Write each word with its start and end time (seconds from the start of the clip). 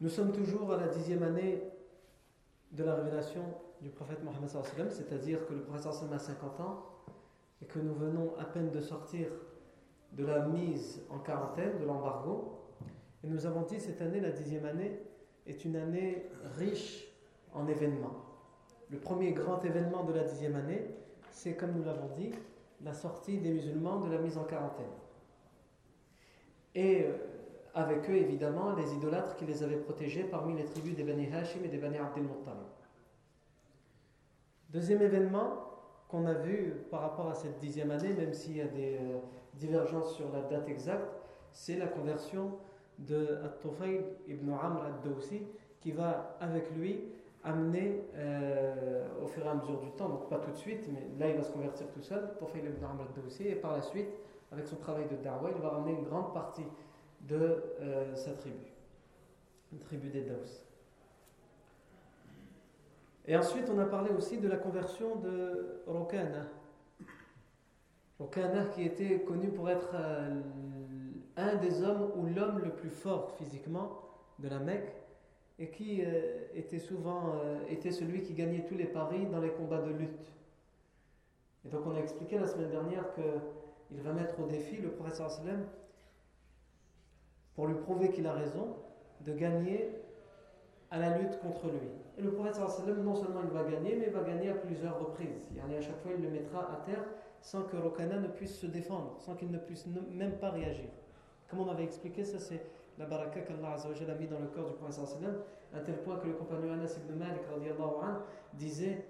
Nous 0.00 0.08
sommes 0.08 0.30
toujours 0.30 0.72
à 0.72 0.76
la 0.76 0.86
dixième 0.86 1.24
année 1.24 1.60
de 2.70 2.84
la 2.84 2.94
révélation 2.94 3.42
du 3.80 3.88
prophète 3.88 4.22
Mohammed 4.22 4.48
c'est-à-dire 4.48 5.44
que 5.44 5.54
le 5.54 5.62
prophète 5.62 5.86
a 6.12 6.18
50 6.18 6.60
ans 6.60 6.84
et 7.60 7.66
que 7.66 7.80
nous 7.80 7.94
venons 7.94 8.32
à 8.38 8.44
peine 8.44 8.70
de 8.70 8.80
sortir 8.80 9.26
de 10.12 10.24
la 10.24 10.46
mise 10.46 11.02
en 11.10 11.18
quarantaine, 11.18 11.80
de 11.80 11.84
l'embargo. 11.84 12.60
Et 13.24 13.26
nous 13.26 13.44
avons 13.44 13.62
dit 13.62 13.80
cette 13.80 14.00
année, 14.00 14.20
la 14.20 14.30
dixième 14.30 14.66
année, 14.66 15.00
est 15.48 15.64
une 15.64 15.74
année 15.74 16.26
riche 16.56 17.08
en 17.52 17.66
événements. 17.66 18.24
Le 18.90 18.98
premier 18.98 19.32
grand 19.32 19.64
événement 19.64 20.04
de 20.04 20.12
la 20.12 20.22
dixième 20.22 20.54
année, 20.54 20.94
c'est 21.32 21.56
comme 21.56 21.72
nous 21.72 21.82
l'avons 21.82 22.08
dit, 22.16 22.30
la 22.84 22.94
sortie 22.94 23.38
des 23.38 23.50
musulmans 23.50 23.98
de 23.98 24.12
la 24.12 24.18
mise 24.18 24.38
en 24.38 24.44
quarantaine. 24.44 24.86
Et 26.76 27.06
avec 27.78 28.10
eux, 28.10 28.16
évidemment, 28.16 28.72
les 28.72 28.92
idolâtres 28.94 29.36
qui 29.36 29.46
les 29.46 29.62
avaient 29.62 29.76
protégés 29.76 30.24
parmi 30.24 30.54
les 30.54 30.64
tribus 30.64 30.96
des 30.96 31.04
Bani 31.04 31.32
Hashim 31.32 31.60
et 31.64 31.68
des 31.68 31.78
Bani 31.78 31.98
Abdel 31.98 32.24
Muttalib. 32.24 32.66
Deuxième 34.70 35.00
événement 35.00 35.64
qu'on 36.08 36.26
a 36.26 36.34
vu 36.34 36.74
par 36.90 37.02
rapport 37.02 37.28
à 37.28 37.34
cette 37.34 37.58
dixième 37.58 37.92
année, 37.92 38.12
même 38.14 38.34
s'il 38.34 38.56
y 38.56 38.60
a 38.60 38.66
des 38.66 38.98
divergences 39.54 40.14
sur 40.16 40.30
la 40.32 40.42
date 40.42 40.68
exacte, 40.68 41.08
c'est 41.52 41.76
la 41.76 41.86
conversion 41.86 42.52
de 42.98 43.38
At-Tufayl 43.44 44.04
ibn 44.26 44.50
Amr 44.50 44.84
ad-Dawsi 44.84 45.42
qui 45.80 45.92
va 45.92 46.36
avec 46.40 46.70
lui 46.74 47.04
amener 47.44 48.02
euh, 48.16 49.06
au 49.22 49.28
fur 49.28 49.46
et 49.46 49.48
à 49.48 49.54
mesure 49.54 49.78
du 49.78 49.90
temps, 49.92 50.08
donc 50.08 50.28
pas 50.28 50.38
tout 50.38 50.50
de 50.50 50.56
suite, 50.56 50.88
mais 50.92 51.06
là 51.18 51.30
il 51.30 51.36
va 51.36 51.44
se 51.44 51.52
convertir 51.52 51.86
tout 51.92 52.02
seul, 52.02 52.28
Tufayl 52.38 52.64
ibn 52.64 52.84
Amr 52.84 53.02
ad-Dawsi, 53.02 53.46
et 53.46 53.54
par 53.54 53.74
la 53.74 53.82
suite, 53.82 54.08
avec 54.50 54.66
son 54.66 54.76
travail 54.76 55.06
de 55.06 55.16
Darwa, 55.16 55.50
il 55.54 55.62
va 55.62 55.68
ramener 55.68 55.92
une 55.92 56.04
grande 56.04 56.32
partie 56.32 56.64
de 57.22 57.62
euh, 57.80 58.14
sa 58.16 58.32
tribu, 58.32 58.66
une 59.72 59.78
tribu 59.78 60.08
des 60.08 60.22
Daws. 60.22 60.62
Et 63.26 63.36
ensuite, 63.36 63.68
on 63.68 63.78
a 63.78 63.84
parlé 63.84 64.10
aussi 64.10 64.38
de 64.38 64.48
la 64.48 64.56
conversion 64.56 65.16
de 65.16 65.82
Rokana. 65.86 66.46
Rokana 68.18 68.64
qui 68.66 68.82
était 68.84 69.20
connu 69.20 69.48
pour 69.48 69.68
être 69.68 69.90
euh, 69.94 70.40
un 71.36 71.56
des 71.56 71.82
hommes 71.82 72.10
ou 72.16 72.26
l'homme 72.26 72.58
le 72.60 72.70
plus 72.70 72.90
fort 72.90 73.36
physiquement 73.36 74.00
de 74.38 74.48
la 74.48 74.58
Mecque 74.58 74.92
et 75.58 75.68
qui 75.70 76.02
euh, 76.04 76.46
était 76.54 76.78
souvent 76.78 77.34
était 77.68 77.90
celui 77.90 78.22
qui 78.22 78.32
gagnait 78.32 78.64
tous 78.64 78.76
les 78.76 78.86
paris 78.86 79.26
dans 79.26 79.40
les 79.40 79.50
combats 79.50 79.82
de 79.82 79.90
lutte. 79.90 80.32
Et 81.66 81.68
donc 81.68 81.82
on 81.86 81.94
a 81.94 81.98
expliqué 81.98 82.38
la 82.38 82.46
semaine 82.46 82.70
dernière 82.70 83.12
que 83.14 83.22
il 83.90 84.00
va 84.00 84.12
mettre 84.12 84.38
au 84.40 84.46
défi 84.46 84.76
le 84.76 84.90
professeur 84.90 85.30
sallam 85.30 85.64
pour 87.57 87.67
lui 87.67 87.75
prouver 87.75 88.09
qu'il 88.09 88.27
a 88.27 88.33
raison 88.33 88.75
de 89.21 89.33
gagner 89.33 89.89
à 90.91 90.99
la 90.99 91.17
lutte 91.17 91.39
contre 91.39 91.67
lui. 91.67 91.89
Et 92.17 92.21
le 92.21 92.31
prophète 92.31 92.55
sallam 92.55 93.03
non 93.03 93.15
seulement 93.15 93.41
il 93.43 93.49
va 93.49 93.63
gagner, 93.63 93.95
mais 93.95 94.07
il 94.07 94.13
va 94.13 94.23
gagner 94.23 94.49
à 94.49 94.55
plusieurs 94.55 94.99
reprises. 94.99 95.49
Et 95.55 95.75
à 95.75 95.81
chaque 95.81 95.99
fois 96.01 96.11
il 96.15 96.23
le 96.23 96.29
mettra 96.29 96.71
à 96.71 96.77
terre 96.85 97.03
sans 97.41 97.63
que 97.63 97.75
Rokana 97.77 98.19
ne 98.19 98.27
puisse 98.27 98.57
se 98.57 98.67
défendre, 98.67 99.15
sans 99.19 99.35
qu'il 99.35 99.51
ne 99.51 99.57
puisse 99.57 99.85
même 99.87 100.37
pas 100.37 100.51
réagir. 100.51 100.89
Comme 101.49 101.59
on 101.61 101.69
avait 101.69 101.83
expliqué, 101.83 102.23
ça 102.23 102.39
c'est 102.39 102.61
la 102.97 103.05
baraka 103.05 103.41
qu'Allah 103.41 103.75
a 103.75 104.15
mis 104.15 104.27
dans 104.27 104.39
le 104.39 104.47
corps 104.47 104.67
du 104.67 104.73
prophète 104.73 105.05
sallam, 105.05 105.37
à 105.73 105.79
tel 105.79 105.97
point 106.03 106.17
que 106.17 106.27
le 106.27 106.33
compagnon 106.33 106.73
Anas 106.73 106.95
ibn 106.97 107.17
Malik 107.17 107.41
an, 107.79 108.19
disait 108.53 109.05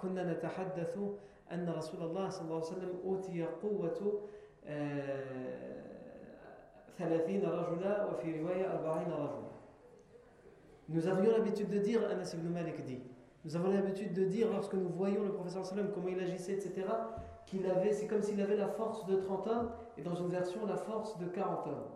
كنا 0.00 0.32
نتحدث 0.32 0.98
أن 1.52 1.68
رسول 1.68 2.02
الله 2.02 2.28
صلى 2.28 2.44
الله 2.44 2.56
عليه 2.56 2.66
وسلم 2.66 2.92
أوتي 3.04 3.44
قوة 3.62 4.20
30 6.97 7.45
rajula, 7.45 8.07
wa 8.07 8.15
fi 8.15 8.31
riwaya 8.31 8.69
40 8.69 9.11
rajula. 9.11 9.47
Nous 10.89 11.07
avions 11.07 11.31
l'habitude 11.31 11.69
de 11.69 11.79
dire, 11.79 12.01
Anas 12.09 12.33
ibn 12.33 12.47
Malik 12.47 12.83
dit, 12.85 12.99
nous 13.45 13.55
avons 13.55 13.69
l'habitude 13.69 14.13
de 14.13 14.25
dire 14.25 14.51
lorsque 14.51 14.73
nous 14.73 14.89
voyons 14.89 15.23
le 15.23 15.31
professeur 15.31 15.65
sallam 15.65 15.91
comment 15.93 16.07
il 16.07 16.19
agissait, 16.19 16.53
etc., 16.53 16.87
qu'il 17.45 17.65
avait, 17.69 17.93
c'est 17.93 18.07
comme 18.07 18.21
s'il 18.21 18.41
avait 18.41 18.57
la 18.57 18.67
force 18.67 19.05
de 19.05 19.15
30 19.15 19.47
hommes 19.47 19.71
et 19.97 20.01
dans 20.01 20.15
une 20.15 20.27
version 20.27 20.65
la 20.65 20.75
force 20.75 21.17
de 21.17 21.27
40 21.27 21.67
hommes. 21.67 21.87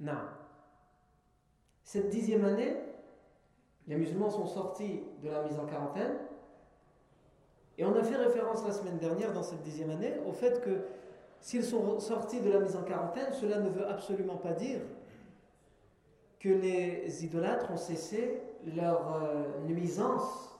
Non. 0.00 0.18
Cette 1.84 2.10
dixième 2.10 2.44
année, 2.44 2.76
les 3.86 3.96
musulmans 3.96 4.30
sont 4.30 4.46
sortis 4.46 5.00
de 5.22 5.30
la 5.30 5.42
mise 5.42 5.58
en 5.58 5.66
quarantaine 5.66 6.18
et 7.78 7.84
on 7.84 7.94
a 7.94 8.02
fait 8.02 8.16
référence 8.16 8.64
la 8.66 8.72
semaine 8.72 8.98
dernière 8.98 9.32
dans 9.32 9.42
cette 9.42 9.62
dixième 9.62 9.90
année 9.90 10.14
au 10.26 10.32
fait 10.32 10.60
que 10.60 10.84
s'ils 11.42 11.64
sont 11.64 11.98
sortis 11.98 12.40
de 12.40 12.50
la 12.50 12.60
mise 12.60 12.76
en 12.76 12.82
quarantaine, 12.82 13.32
cela 13.32 13.58
ne 13.58 13.68
veut 13.68 13.86
absolument 13.86 14.36
pas 14.36 14.52
dire 14.52 14.80
que 16.38 16.48
les 16.48 17.24
idolâtres 17.24 17.70
ont 17.70 17.76
cessé 17.76 18.40
leur 18.64 19.16
euh, 19.16 19.44
nuisance 19.66 20.56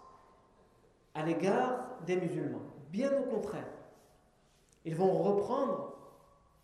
à 1.15 1.25
l'égard 1.25 1.99
des 2.05 2.17
musulmans. 2.17 2.63
Bien 2.91 3.13
au 3.17 3.23
contraire. 3.23 3.69
Ils 4.85 4.97
vont 4.97 5.13
reprendre 5.23 5.97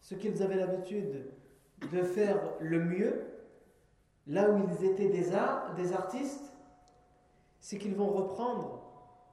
ce 0.01 0.17
qu'ils 0.17 0.43
avaient 0.43 0.57
l'habitude 0.57 1.31
de 1.93 2.03
faire 2.03 2.41
le 2.59 2.81
mieux, 2.81 3.25
là 4.27 4.51
où 4.51 4.59
ils 4.69 4.85
étaient 4.85 5.11
des, 5.11 5.31
des 5.77 5.93
artistes, 5.93 6.53
c'est 7.61 7.79
qu'ils 7.79 7.95
vont 7.95 8.11
reprendre 8.11 8.83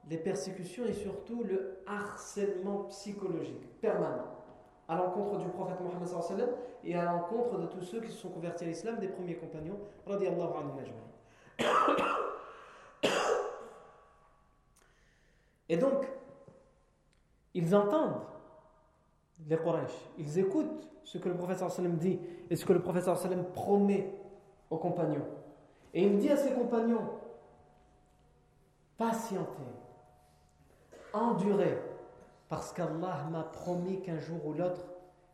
les 0.07 0.17
persécutions 0.17 0.85
et 0.85 0.93
surtout 0.93 1.43
le 1.43 1.79
harcèlement 1.87 2.83
psychologique 2.83 3.79
permanent 3.81 4.34
à 4.87 4.95
l'encontre 4.95 5.39
du 5.39 5.47
prophète 5.49 5.79
Mohammed 5.81 6.07
et 6.83 6.95
à 6.95 7.05
l'encontre 7.05 7.57
de 7.57 7.65
tous 7.67 7.81
ceux 7.81 8.01
qui 8.01 8.11
se 8.11 8.17
sont 8.17 8.29
convertis 8.29 8.65
à 8.65 8.67
l'islam, 8.67 8.97
des 8.99 9.07
premiers 9.07 9.35
compagnons, 9.35 9.79
Et 15.67 15.77
donc, 15.77 16.05
ils 17.55 17.75
entendent 17.75 18.21
les 19.47 19.57
Quraysh, 19.57 20.09
ils 20.17 20.37
écoutent 20.39 20.87
ce 21.03 21.17
que 21.17 21.27
le 21.29 21.35
prophète 21.35 21.63
dit 21.97 22.19
et 22.49 22.55
ce 22.55 22.65
que 22.65 22.73
le 22.73 22.81
prophète 22.81 23.09
promet 23.53 24.13
aux 24.69 24.77
compagnons. 24.77 25.25
Et 25.93 26.03
il 26.03 26.17
dit 26.17 26.29
à 26.29 26.37
ses 26.37 26.53
compagnons, 26.53 27.09
patientez, 28.97 29.63
endurez, 31.13 31.81
parce 32.55 32.71
qu'Allah 32.71 33.27
m'a 33.29 33.43
promis 33.43 34.01
qu'un 34.01 34.17
jour 34.17 34.45
ou 34.45 34.53
l'autre, 34.53 34.85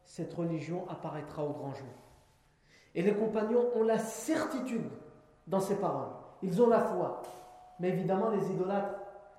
cette 0.06 0.34
religion 0.34 0.90
apparaîtra 0.90 1.46
au 1.46 1.52
grand 1.52 1.72
jour. 1.72 1.94
Et 2.96 3.04
les 3.04 3.14
compagnons 3.14 3.64
ont 3.76 3.84
la 3.84 4.00
certitude 4.00 4.90
dans 5.46 5.60
ces 5.60 5.76
paroles. 5.76 6.10
Ils 6.42 6.60
ont 6.64 6.68
la 6.68 6.80
foi. 6.80 7.22
Mais 7.80 7.90
évidemment, 7.90 8.32
les 8.32 8.50
idolâtres 8.50 8.96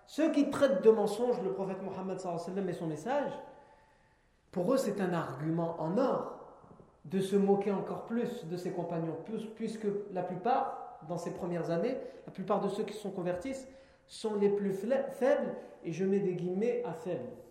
ceux 0.07 0.31
qui 0.31 0.49
traitent 0.49 0.85
de 0.85 0.91
mensonges 0.91 1.43
le 1.43 1.53
prophète 1.55 1.83
Mohammed 1.83 2.19
et 2.69 2.73
son 2.73 2.87
message, 2.87 3.33
pour 4.53 4.73
eux 4.73 4.77
c'est 4.77 5.01
un 5.01 5.13
argument 5.13 5.75
en 5.81 5.99
or 5.99 6.39
de 7.05 7.19
se 7.19 7.35
moquer 7.35 7.73
encore 7.73 8.05
plus 8.05 8.47
de 8.47 8.57
ses 8.57 8.71
compagnons, 8.71 9.17
puisque 9.57 9.89
la 10.13 10.23
plupart, 10.23 11.01
dans 11.09 11.19
ces 11.19 11.33
premières 11.33 11.71
années, 11.71 11.97
la 12.27 12.33
plupart 12.33 12.61
de 12.61 12.69
ceux 12.69 12.85
qui 12.85 12.95
sont 12.95 13.11
convertis 13.11 13.57
sont 14.07 14.37
les 14.37 14.51
plus 14.51 14.73
faibles, 14.73 15.57
et 15.83 15.93
je 15.93 16.05
mets 16.05 16.21
des 16.21 16.35
guillemets 16.35 16.85
à 16.85 16.93
faibles. 16.93 17.42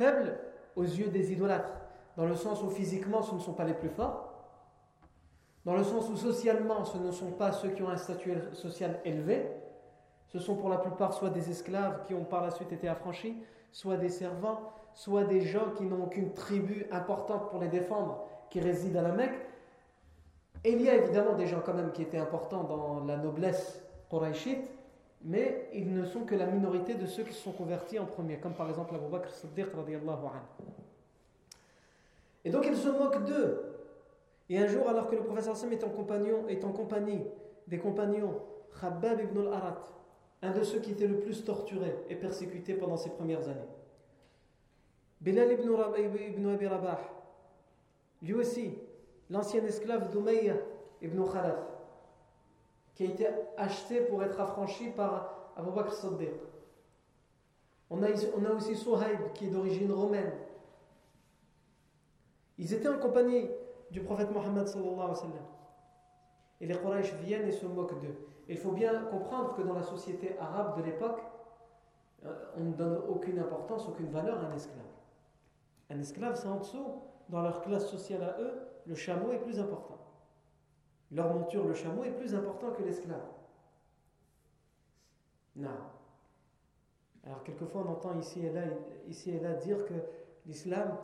Faibles 0.00 0.38
aux 0.76 0.84
yeux 0.84 1.08
des 1.08 1.30
idolâtres, 1.30 1.74
dans 2.16 2.24
le 2.24 2.34
sens 2.34 2.62
où 2.62 2.70
physiquement 2.70 3.20
ce 3.20 3.34
ne 3.34 3.38
sont 3.38 3.52
pas 3.52 3.64
les 3.64 3.74
plus 3.74 3.90
forts, 3.90 4.32
dans 5.66 5.74
le 5.74 5.84
sens 5.84 6.08
où 6.08 6.16
socialement 6.16 6.86
ce 6.86 6.96
ne 6.96 7.10
sont 7.10 7.32
pas 7.32 7.52
ceux 7.52 7.68
qui 7.68 7.82
ont 7.82 7.90
un 7.90 7.98
statut 7.98 8.32
social 8.54 8.98
élevé, 9.04 9.46
ce 10.28 10.38
sont 10.38 10.56
pour 10.56 10.70
la 10.70 10.78
plupart 10.78 11.12
soit 11.12 11.28
des 11.28 11.50
esclaves 11.50 12.06
qui 12.06 12.14
ont 12.14 12.24
par 12.24 12.42
la 12.42 12.50
suite 12.50 12.72
été 12.72 12.88
affranchis, 12.88 13.42
soit 13.72 13.98
des 13.98 14.08
servants, 14.08 14.72
soit 14.94 15.24
des 15.24 15.42
gens 15.42 15.70
qui 15.76 15.84
n'ont 15.84 16.04
aucune 16.04 16.32
tribu 16.32 16.86
importante 16.90 17.50
pour 17.50 17.60
les 17.60 17.68
défendre, 17.68 18.24
qui 18.48 18.60
résident 18.60 19.00
à 19.00 19.02
la 19.02 19.12
Mecque. 19.12 19.38
Et 20.64 20.72
il 20.72 20.80
y 20.80 20.88
a 20.88 20.94
évidemment 20.94 21.34
des 21.34 21.46
gens 21.46 21.60
quand 21.62 21.74
même 21.74 21.92
qui 21.92 22.00
étaient 22.00 22.16
importants 22.16 22.64
dans 22.64 23.04
la 23.04 23.18
noblesse 23.18 23.82
quraishite, 24.08 24.66
mais 25.22 25.68
ils 25.74 25.92
ne 25.92 26.04
sont 26.04 26.24
que 26.24 26.34
la 26.34 26.46
minorité 26.46 26.94
de 26.94 27.06
ceux 27.06 27.24
qui 27.24 27.32
se 27.32 27.42
sont 27.42 27.52
convertis 27.52 27.98
en 27.98 28.06
premier, 28.06 28.38
comme 28.38 28.54
par 28.54 28.68
exemple 28.68 28.94
Abu 28.94 29.10
Bakr 29.10 29.30
Siddiq 29.34 29.66
Et 32.44 32.50
donc 32.50 32.66
ils 32.66 32.76
se 32.76 32.88
moquent 32.88 33.24
d'eux. 33.24 33.70
Et 34.48 34.58
un 34.58 34.66
jour, 34.66 34.88
alors 34.88 35.08
que 35.08 35.14
le 35.14 35.22
professeur 35.22 35.56
Sam 35.56 35.72
est 35.72 35.84
en, 35.84 35.90
compagnon, 35.90 36.48
est 36.48 36.64
en 36.64 36.72
compagnie 36.72 37.22
des 37.68 37.78
compagnons, 37.78 38.40
Khabbab 38.80 39.20
ibn 39.20 39.46
al-Arat, 39.46 39.84
un 40.42 40.52
de 40.52 40.62
ceux 40.64 40.80
qui 40.80 40.92
était 40.92 41.06
le 41.06 41.20
plus 41.20 41.44
torturé 41.44 41.94
et 42.08 42.16
persécuté 42.16 42.74
pendant 42.74 42.96
ces 42.96 43.10
premières 43.10 43.46
années. 43.48 43.68
Bilal 45.20 45.52
ibn, 45.52 45.70
ibn 46.28 46.48
Abi 46.48 46.66
Rabah, 46.66 47.00
lui 48.22 48.34
aussi, 48.34 48.74
l'ancien 49.28 49.62
esclave 49.64 50.10
d'Umayya 50.10 50.54
ibn 51.02 51.22
Khalaf, 51.24 51.69
qui 53.00 53.06
a 53.06 53.08
été 53.08 53.28
acheté 53.56 54.02
pour 54.02 54.22
être 54.22 54.38
affranchi 54.38 54.90
par 54.90 55.52
Abu 55.56 55.70
Bakr 55.70 55.94
Saddiq. 55.94 56.34
On 57.88 58.02
a, 58.02 58.08
on 58.36 58.44
a 58.44 58.50
aussi 58.50 58.76
Suhaib, 58.76 59.32
qui 59.32 59.46
est 59.46 59.48
d'origine 59.50 59.90
romaine. 59.90 60.30
Ils 62.58 62.74
étaient 62.74 62.90
en 62.90 62.98
compagnie 62.98 63.48
du 63.90 64.02
prophète 64.02 64.30
Mohammed 64.30 64.68
sallallahu 64.68 65.00
alayhi. 65.00 65.32
Et 66.60 66.66
les 66.66 66.76
Quraysh 66.76 67.14
viennent 67.24 67.48
et 67.48 67.52
se 67.52 67.64
moquent 67.64 67.98
d'eux. 68.02 68.18
Il 68.50 68.58
faut 68.58 68.72
bien 68.72 69.04
comprendre 69.04 69.54
que 69.54 69.62
dans 69.62 69.72
la 69.72 69.82
société 69.82 70.36
arabe 70.38 70.76
de 70.76 70.82
l'époque, 70.82 71.22
euh, 72.26 72.34
on 72.58 72.64
ne 72.64 72.72
donne 72.74 73.00
aucune 73.08 73.38
importance, 73.38 73.88
aucune 73.88 74.10
valeur 74.10 74.44
à 74.44 74.48
un 74.48 74.54
esclave. 74.54 74.84
Un 75.88 75.98
esclave, 76.00 76.34
c'est 76.34 76.48
en 76.48 76.58
dessous. 76.58 77.00
Dans 77.30 77.40
leur 77.40 77.62
classe 77.62 77.88
sociale 77.88 78.24
à 78.24 78.38
eux, 78.42 78.60
le 78.84 78.94
chameau 78.94 79.32
est 79.32 79.38
plus 79.38 79.58
important. 79.58 79.99
Leur 81.12 81.32
monture, 81.34 81.66
le 81.66 81.74
chameau, 81.74 82.04
est 82.04 82.12
plus 82.12 82.34
important 82.34 82.70
que 82.70 82.82
l'esclave. 82.82 83.26
Non. 85.56 85.70
Alors, 87.26 87.42
quelquefois, 87.42 87.84
on 87.86 87.90
entend 87.90 88.18
ici 88.18 88.46
et 88.46 88.50
là, 88.50 88.62
ici 89.08 89.30
et 89.30 89.40
là 89.40 89.54
dire 89.54 89.84
que 89.86 89.94
l'islam 90.46 90.96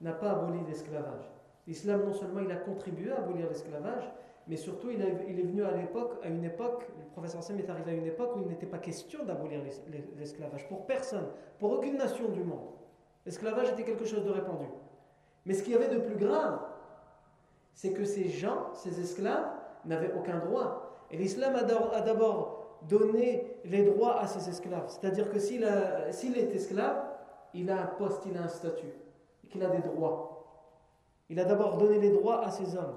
n'a 0.00 0.12
pas 0.12 0.32
aboli 0.32 0.58
l'esclavage. 0.66 1.30
L'islam, 1.66 2.04
non 2.04 2.12
seulement 2.12 2.40
il 2.40 2.50
a 2.52 2.56
contribué 2.56 3.10
à 3.12 3.18
abolir 3.18 3.48
l'esclavage, 3.48 4.04
mais 4.46 4.56
surtout 4.56 4.90
il, 4.90 5.02
est 5.02 5.42
venu 5.42 5.64
à 5.64 5.72
l'époque, 5.72 6.20
à 6.22 6.28
une 6.28 6.44
époque, 6.44 6.86
le 6.96 7.04
professeur 7.10 7.42
Sam 7.42 7.58
est 7.58 7.68
arrivé 7.68 7.90
à 7.90 7.94
une 7.94 8.06
époque 8.06 8.36
où 8.36 8.42
il 8.42 8.48
n'était 8.48 8.66
pas 8.66 8.78
question 8.78 9.24
d'abolir 9.24 9.60
l'esclavage 10.16 10.68
pour 10.68 10.86
personne, 10.86 11.26
pour 11.58 11.72
aucune 11.72 11.96
nation 11.96 12.28
du 12.28 12.44
monde. 12.44 12.68
L'esclavage 13.24 13.70
était 13.70 13.82
quelque 13.82 14.04
chose 14.04 14.24
de 14.24 14.30
répandu. 14.30 14.66
Mais 15.44 15.54
ce 15.54 15.64
qu'il 15.64 15.72
y 15.72 15.76
avait 15.76 15.92
de 15.92 15.98
plus 15.98 16.14
grave, 16.14 16.60
c'est 17.76 17.92
que 17.92 18.04
ces 18.04 18.28
gens, 18.30 18.72
ces 18.72 19.00
esclaves, 19.00 19.46
n'avaient 19.84 20.12
aucun 20.14 20.38
droit. 20.38 21.04
Et 21.10 21.16
l'islam 21.18 21.54
a 21.54 21.62
d'abord 21.62 22.78
donné 22.88 23.46
les 23.64 23.84
droits 23.84 24.18
à 24.18 24.26
ses 24.26 24.48
esclaves. 24.48 24.88
C'est-à-dire 24.88 25.30
que 25.30 25.38
s'il 25.38 25.62
est 25.62 26.54
esclave, 26.54 26.96
il 27.54 27.70
a 27.70 27.82
un 27.82 27.86
poste, 27.86 28.24
il 28.26 28.36
a 28.36 28.42
un 28.42 28.48
statut, 28.48 28.92
et 29.44 29.48
qu'il 29.48 29.62
a 29.62 29.68
des 29.68 29.82
droits. 29.82 30.32
Il 31.28 31.38
a 31.38 31.44
d'abord 31.44 31.76
donné 31.76 31.98
les 31.98 32.10
droits 32.10 32.44
à 32.44 32.50
ces 32.50 32.76
hommes. 32.76 32.96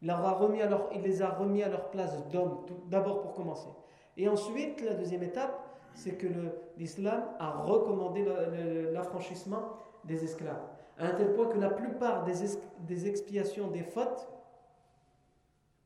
Il, 0.00 0.12
il 0.94 1.02
les 1.02 1.22
a 1.22 1.28
remis 1.28 1.62
à 1.62 1.68
leur 1.68 1.90
place 1.90 2.16
d'hommes, 2.28 2.64
d'abord 2.88 3.20
pour 3.20 3.34
commencer. 3.34 3.68
Et 4.16 4.26
ensuite, 4.26 4.80
la 4.80 4.94
deuxième 4.94 5.22
étape, 5.22 5.54
c'est 5.94 6.16
que 6.16 6.26
l'islam 6.78 7.24
a 7.38 7.62
recommandé 7.62 8.24
l'affranchissement 8.90 9.76
des 10.04 10.24
esclaves. 10.24 10.62
À 10.98 11.06
un 11.06 11.14
tel 11.14 11.32
point 11.32 11.46
que 11.46 11.58
la 11.58 11.70
plupart 11.70 12.24
des, 12.24 13.08
expiations 13.08 13.68
des 13.68 13.82
fautes 13.82 14.28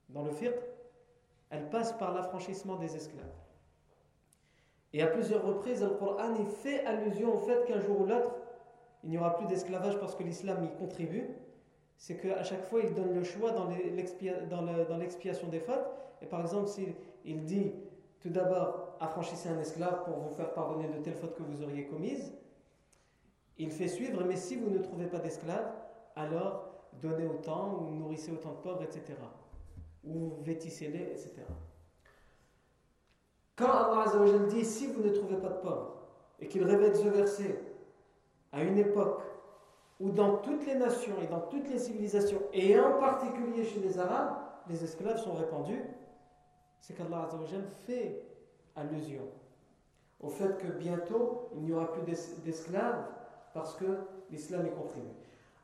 dans 0.08 0.22
le 0.22 0.30
fiqh, 0.30 0.54
elles 1.50 1.68
passent 1.70 1.92
par 1.92 2.12
l'affranchissement 2.12 2.76
des 2.76 2.96
esclaves. 2.96 3.24
Et 4.92 5.02
à 5.02 5.06
plusieurs 5.06 5.44
reprises, 5.44 5.82
le 5.82 5.90
Coran 5.90 6.34
y 6.34 6.44
fait 6.46 6.84
allusion 6.86 7.34
au 7.34 7.38
fait 7.38 7.64
qu'un 7.66 7.80
jour 7.80 8.00
ou 8.00 8.06
l'autre, 8.06 8.34
il 9.04 9.10
n'y 9.10 9.18
aura 9.18 9.36
plus 9.36 9.46
d'esclavage 9.46 9.98
parce 10.00 10.14
que 10.14 10.22
l'islam 10.22 10.64
y 10.64 10.70
contribue 10.78 11.28
c'est 11.98 12.16
qu'à 12.16 12.42
chaque 12.42 12.64
fois, 12.64 12.80
il 12.82 12.94
donne 12.94 13.14
le 13.14 13.24
choix 13.24 13.52
dans 13.52 13.68
l'expiation 14.98 15.48
des 15.48 15.60
fautes. 15.60 15.86
Et 16.22 16.26
par 16.26 16.40
exemple, 16.40 16.68
s'il 16.68 17.44
dit 17.44 17.72
tout 18.20 18.28
d'abord, 18.28 18.96
affranchissez 19.00 19.48
un 19.48 19.58
esclave 19.58 20.04
pour 20.04 20.18
vous 20.18 20.30
faire 20.30 20.52
pardonner 20.52 20.88
de 20.88 20.98
telles 20.98 21.14
fautes 21.14 21.34
que 21.34 21.42
vous 21.42 21.62
auriez 21.62 21.86
commises, 21.86 22.34
il 23.58 23.70
fait 23.70 23.88
suivre, 23.88 24.22
mais 24.24 24.36
si 24.36 24.56
vous 24.56 24.70
ne 24.70 24.78
trouvez 24.78 25.06
pas 25.06 25.18
d'esclave, 25.18 25.72
alors 26.14 26.68
donnez 27.00 27.26
autant, 27.26 27.74
ou 27.74 27.94
nourrissez 27.94 28.32
autant 28.32 28.52
de 28.52 28.58
pauvres, 28.58 28.82
etc. 28.82 29.18
Ou 30.04 30.34
vêtissez-les, 30.42 31.10
etc. 31.12 31.42
Quand 33.56 33.68
Allah 33.68 34.46
dit, 34.48 34.64
si 34.64 34.86
vous 34.86 35.02
ne 35.02 35.10
trouvez 35.10 35.36
pas 35.36 35.48
de 35.48 35.60
pauvres, 35.60 35.96
et 36.38 36.48
qu'il 36.48 36.64
révèle 36.64 36.94
ce 36.94 37.08
verset 37.08 37.58
à 38.52 38.62
une 38.62 38.78
époque 38.78 39.22
où 39.98 40.10
dans 40.10 40.36
toutes 40.38 40.66
les 40.66 40.74
nations 40.74 41.14
et 41.22 41.26
dans 41.26 41.40
toutes 41.40 41.68
les 41.70 41.78
civilisations, 41.78 42.42
et 42.52 42.78
en 42.78 42.98
particulier 42.98 43.64
chez 43.64 43.80
les 43.80 43.98
Arabes, 43.98 44.36
les 44.68 44.84
esclaves 44.84 45.18
sont 45.18 45.32
répandus, 45.32 45.82
c'est 46.80 46.94
qu'Allah 46.94 47.28
fait 47.86 48.22
allusion 48.74 49.22
au 50.20 50.28
fait 50.28 50.56
que 50.58 50.66
bientôt 50.68 51.48
il 51.54 51.62
n'y 51.62 51.72
aura 51.72 51.92
plus 51.92 52.02
d'esclaves 52.44 53.04
parce 53.56 53.74
que 53.74 53.86
l'islam 54.30 54.66
est 54.66 54.70
comprimé. 54.70 55.10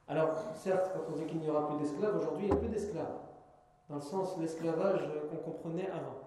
Alors, 0.08 0.30
certes, 0.56 0.90
quand 0.92 1.12
on 1.12 1.16
dit 1.16 1.26
qu'il 1.26 1.38
n'y 1.38 1.48
aura 1.48 1.68
plus 1.68 1.78
d'esclaves, 1.78 2.16
aujourd'hui 2.16 2.46
il 2.46 2.50
n'y 2.50 2.56
a 2.56 2.56
plus 2.56 2.68
d'esclaves, 2.68 3.20
dans 3.88 3.96
le 3.96 4.00
sens 4.00 4.36
l'esclavage 4.38 5.08
qu'on 5.30 5.36
comprenait 5.36 5.90
avant. 5.90 6.18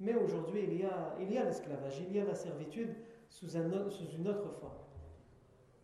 Mais 0.00 0.14
aujourd'hui, 0.14 0.64
il 0.64 1.32
y 1.32 1.38
a 1.38 1.44
l'esclavage, 1.44 2.00
il, 2.00 2.08
il 2.08 2.16
y 2.16 2.20
a 2.20 2.24
la 2.24 2.34
servitude 2.34 2.96
sous 3.28 3.50
une 3.50 4.28
autre 4.28 4.50
forme 4.60 4.82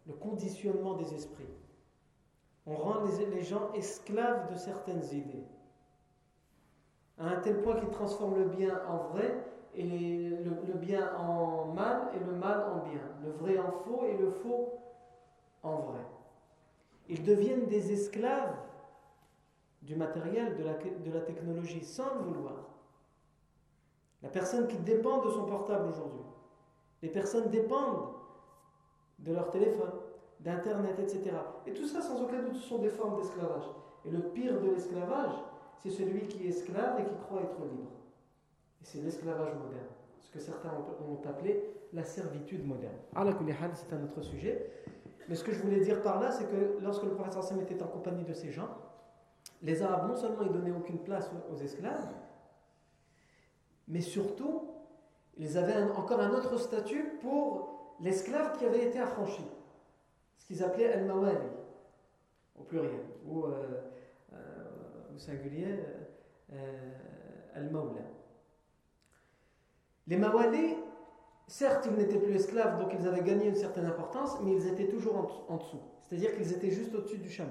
le 0.09 0.14
conditionnement 0.14 0.95
des 0.95 1.14
esprits. 1.14 1.45
On 2.66 2.75
rend 2.75 3.04
les, 3.04 3.42
gens 3.42 3.73
esclaves 3.75 4.50
de 4.52 4.59
certaines 4.59 5.04
idées, 5.12 5.45
à 7.18 7.28
un 7.28 7.37
tel 7.40 7.61
point 7.62 7.76
qu'ils 7.76 7.90
transforment 7.90 8.38
le 8.38 8.49
bien 8.49 8.80
en 8.88 9.09
vrai 9.09 9.45
et 9.75 9.83
le, 9.85 10.75
bien 10.75 11.15
en 11.17 11.67
mal 11.67 12.11
et 12.15 12.25
le 12.25 12.33
mal 12.33 12.65
en 12.73 12.89
bien, 12.89 13.03
le 13.25 13.31
vrai 13.33 13.59
en 13.59 13.71
faux 13.71 14.05
et 14.05 14.17
le 14.17 14.31
faux 14.31 14.73
en 15.63 15.77
vrai. 15.77 16.01
Ils 17.09 17.23
deviennent 17.23 17.67
des 17.67 17.93
esclaves 17.93 18.57
du 19.83 19.97
matériel, 19.97 20.57
de 20.57 20.65
la, 20.65 20.75
de 20.75 21.13
la 21.13 21.21
technologie, 21.21 21.85
sans 21.85 22.15
le 22.15 22.21
vouloir. 22.21 22.69
La 24.23 24.29
personne 24.29 24.67
qui 24.67 24.77
dépend 24.79 25.23
de 25.23 25.31
son 25.31 25.45
portable 25.45 25.89
aujourd'hui, 25.89 26.25
les 27.03 27.09
personnes 27.09 27.49
dépendent 27.51 28.15
de 29.21 29.33
leur 29.33 29.51
téléphone, 29.51 29.93
d'Internet, 30.41 30.99
etc. 30.99 31.31
Et 31.67 31.73
tout 31.73 31.87
ça, 31.87 32.01
sans 32.01 32.23
aucun 32.23 32.43
doute, 32.43 32.57
sont 32.57 32.79
des 32.79 32.91
formes 32.91 33.17
d'esclavage. 33.17 33.65
Et 34.05 34.11
le 34.11 34.21
pire 34.21 34.61
de 34.61 34.71
l'esclavage, 34.71 35.35
c'est 35.79 35.91
celui 35.91 36.27
qui 36.29 36.47
est 36.47 36.51
esclave 36.51 37.01
et 37.01 37.05
qui 37.05 37.15
croit 37.27 37.43
être 37.43 37.61
libre. 37.61 37.91
C'est 38.88 39.02
l'esclavage 39.02 39.54
moderne. 39.54 39.87
Ce 40.18 40.30
que 40.30 40.38
certains 40.38 40.71
ont 40.71 41.28
appelé 41.28 41.62
la 41.92 42.04
servitude 42.04 42.66
moderne. 42.66 42.97
c'est 43.75 43.92
un 43.92 44.02
autre 44.02 44.23
sujet. 44.23 44.71
Mais 45.28 45.35
ce 45.35 45.45
que 45.45 45.52
je 45.52 45.61
voulais 45.61 45.80
dire 45.80 46.02
par 46.02 46.18
là, 46.21 46.30
c'est 46.30 46.47
que 46.47 46.78
lorsque 46.83 47.02
le 47.02 47.11
prophète 47.11 47.42
Sam 47.42 47.61
était 47.61 47.83
en 47.83 47.87
compagnie 47.87 48.25
de 48.25 48.33
ces 48.33 48.50
gens, 48.50 48.71
les 49.62 49.83
Arabes, 49.83 50.09
non 50.09 50.16
seulement 50.16 50.40
ils 50.40 50.52
donnaient 50.52 50.73
aucune 50.73 51.00
place 51.00 51.30
aux 51.52 51.57
esclaves, 51.57 52.09
mais 53.88 54.00
surtout, 54.00 54.71
ils 55.37 55.59
avaient 55.59 55.83
encore 55.92 56.21
un 56.21 56.30
autre 56.30 56.57
statut 56.57 57.18
pour 57.21 57.97
l'esclave 58.00 58.57
qui 58.57 58.64
avait 58.64 58.87
été 58.87 58.99
affranchi, 58.99 59.45
ce 60.38 60.47
qu'ils 60.47 60.64
appelaient 60.64 60.95
al-mawali, 60.95 61.47
au 62.59 62.62
pluriel, 62.62 63.04
ou 63.26 63.45
euh, 63.45 63.83
euh, 64.33 64.37
au 65.14 65.18
singulier 65.18 65.78
euh, 66.54 66.92
al-mawla. 67.54 68.18
Les 70.09 70.17
mawali 70.17 70.77
certes, 71.47 71.87
ils 71.87 71.97
n'étaient 71.97 72.19
plus 72.19 72.35
esclaves, 72.35 72.79
donc 72.79 72.93
ils 72.99 73.07
avaient 73.07 73.23
gagné 73.23 73.47
une 73.47 73.55
certaine 73.55 73.87
importance, 73.87 74.38
mais 74.43 74.53
ils 74.53 74.67
étaient 74.67 74.88
toujours 74.88 75.17
en, 75.17 75.55
en 75.55 75.57
dessous. 75.57 75.81
C'est-à-dire 76.03 76.35
qu'ils 76.37 76.53
étaient 76.53 76.71
juste 76.71 76.95
au-dessus 76.95 77.19
du 77.19 77.31
chameau. 77.31 77.50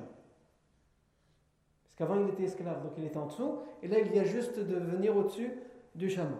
Parce 1.83 1.95
qu'avant, 1.97 2.21
il 2.21 2.29
était 2.29 2.43
esclave, 2.43 2.83
donc 2.83 2.93
il 2.97 3.05
était 3.05 3.17
en 3.17 3.27
dessous, 3.27 3.59
et 3.81 3.87
là, 3.87 3.99
il 3.99 4.15
y 4.15 4.19
a 4.19 4.23
juste 4.23 4.59
de 4.59 4.75
venir 4.75 5.15
au-dessus 5.15 5.51
du 5.95 6.09
chameau. 6.09 6.37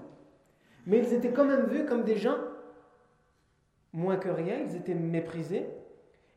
Mais 0.86 1.00
ils 1.00 1.14
étaient 1.14 1.32
quand 1.32 1.46
même 1.46 1.66
vus 1.66 1.86
comme 1.86 2.04
des 2.04 2.18
gens 2.18 2.38
moins 3.94 4.18
que 4.18 4.30
rien, 4.30 4.60
ils 4.60 4.76
étaient 4.76 4.94
méprisés, 4.94 5.68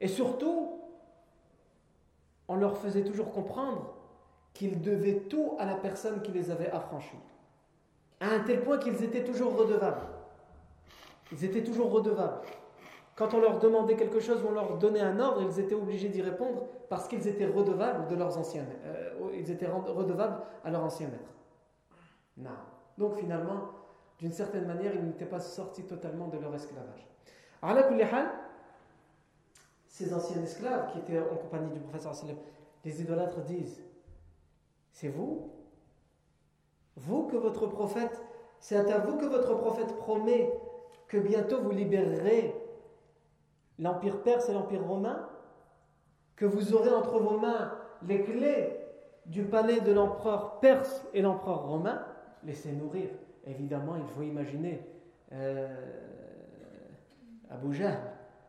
et 0.01 0.09
surtout, 0.09 0.81
on 2.49 2.57
leur 2.57 2.79
faisait 2.79 3.05
toujours 3.05 3.31
comprendre 3.33 3.95
qu'ils 4.55 4.81
devaient 4.81 5.21
tout 5.29 5.55
à 5.59 5.67
la 5.67 5.75
personne 5.75 6.23
qui 6.23 6.33
les 6.33 6.51
avait 6.51 6.71
affranchis. 6.71 7.19
À 8.21 8.29
un 8.29 8.41
tel 8.41 8.63
point 8.63 8.79
qu'ils 8.79 9.03
étaient 9.03 9.25
toujours 9.25 9.57
redevables. 9.57 10.07
Ils 11.33 11.45
étaient 11.45 11.63
toujours 11.63 11.91
redevables. 11.91 12.41
Quand 13.17 13.35
on 13.35 13.41
leur 13.41 13.59
demandait 13.59 13.97
quelque 13.97 14.21
chose, 14.21 14.43
on 14.49 14.53
leur 14.53 14.79
donnait 14.79 15.01
un 15.01 15.19
ordre, 15.21 15.43
ils 15.43 15.61
étaient 15.61 15.75
obligés 15.75 16.09
d'y 16.09 16.23
répondre 16.23 16.67
parce 16.89 17.07
qu'ils 17.07 17.27
étaient 17.29 17.47
redevables 17.47 18.09
de 18.09 18.17
leurs 18.17 18.39
anciens 18.39 18.65
euh, 18.85 19.11
ils 19.35 19.51
étaient 19.51 19.67
redevables 19.67 20.43
à 20.65 20.71
leur 20.71 20.83
ancien 20.83 21.09
maître. 21.09 21.31
Non. 22.37 22.51
Donc 22.97 23.17
finalement, 23.17 23.71
d'une 24.19 24.33
certaine 24.33 24.67
manière, 24.67 24.95
ils 24.95 25.05
n'étaient 25.05 25.27
pas 25.27 25.41
sortis 25.41 25.85
totalement 25.85 26.29
de 26.29 26.39
leur 26.39 26.55
esclavage. 26.55 27.07
Alors 27.63 27.85
ces 29.87 30.15
anciens 30.15 30.43
esclaves 30.43 30.93
qui 30.93 30.99
étaient 30.99 31.21
en 31.21 31.37
compagnie 31.37 31.71
du 31.71 31.81
professeur 31.81 32.15
les 32.85 33.03
idolâtres 33.03 33.43
disent 33.43 33.83
C'est 34.93 35.09
vous 35.09 35.53
Vous 36.97 37.25
que 37.25 37.37
votre 37.37 37.67
prophète, 37.67 38.23
c'est 38.59 38.91
à 38.91 38.99
vous 38.99 39.17
que 39.17 39.27
votre 39.27 39.55
prophète 39.55 39.97
promet 39.97 40.53
que 41.09 41.17
bientôt 41.17 41.61
vous 41.61 41.71
libérerez 41.71 42.55
l'Empire 43.79 44.23
perse 44.23 44.49
et 44.49 44.53
l'Empire 44.53 44.85
romain 44.87 45.29
Que 46.37 46.45
vous 46.45 46.75
aurez 46.75 46.91
entre 46.91 47.19
vos 47.19 47.39
mains 47.39 47.73
les 48.07 48.23
clés 48.23 48.77
du 49.27 49.45
palais 49.45 49.81
de 49.81 49.93
l'empereur 49.93 50.61
perse 50.61 51.05
et 51.15 51.23
l'empereur 51.23 51.67
romain 51.67 52.05
Laissez 52.45 52.73
nourrir. 52.73 53.11
Évidemment, 53.45 53.97
il 53.97 54.07
faut 54.07 54.23
imaginer 54.23 54.87
euh, 55.33 55.69
Abu 57.51 57.75
Jahl, 57.75 57.99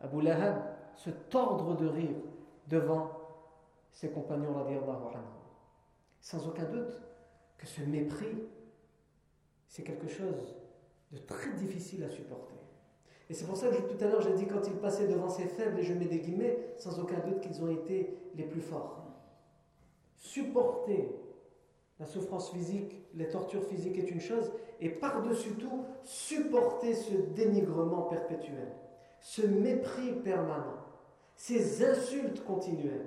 Abu 0.02 0.22
Lahab, 0.22 0.56
se 0.96 1.10
tordre 1.10 1.76
de 1.76 1.88
rire 1.88 2.16
devant 2.68 3.12
ses 3.92 4.10
compagnons 4.10 4.56
Sans 6.22 6.48
aucun 6.48 6.66
doute 6.66 7.02
que 7.62 7.68
ce 7.68 7.82
mépris, 7.82 8.44
c'est 9.68 9.84
quelque 9.84 10.08
chose 10.08 10.56
de 11.12 11.20
très 11.20 11.54
difficile 11.54 12.04
à 12.04 12.10
supporter. 12.10 12.56
Et 13.30 13.34
c'est 13.34 13.46
pour 13.46 13.56
ça 13.56 13.70
que 13.70 13.82
tout 13.82 14.04
à 14.04 14.08
l'heure 14.08 14.22
j'ai 14.22 14.34
dit 14.34 14.48
quand 14.48 14.68
ils 14.68 14.76
passaient 14.76 15.08
devant 15.08 15.30
ces 15.30 15.46
faibles, 15.46 15.80
et 15.80 15.84
je 15.84 15.94
mets 15.94 16.06
des 16.06 16.20
guillemets, 16.20 16.58
sans 16.78 17.00
aucun 17.00 17.20
doute 17.20 17.40
qu'ils 17.40 17.64
ont 17.64 17.70
été 17.70 18.18
les 18.36 18.44
plus 18.44 18.62
forts. 18.62 19.06
Supporter 20.18 21.16
la 22.00 22.08
souffrance 22.08 22.52
physique, 22.52 22.98
les 23.14 23.30
tortures 23.30 23.64
physiques 23.64 24.00
est 24.00 24.10
une 24.10 24.20
chose, 24.20 24.52
et 24.80 24.90
par-dessus 24.90 25.54
tout, 25.54 25.86
supporter 26.04 26.96
ce 26.96 27.14
dénigrement 27.14 28.02
perpétuel, 28.04 28.74
ce 29.20 29.44
mépris 29.44 30.14
permanent, 30.24 30.84
ces 31.36 31.86
insultes 31.86 32.44
continuelles. 32.44 33.06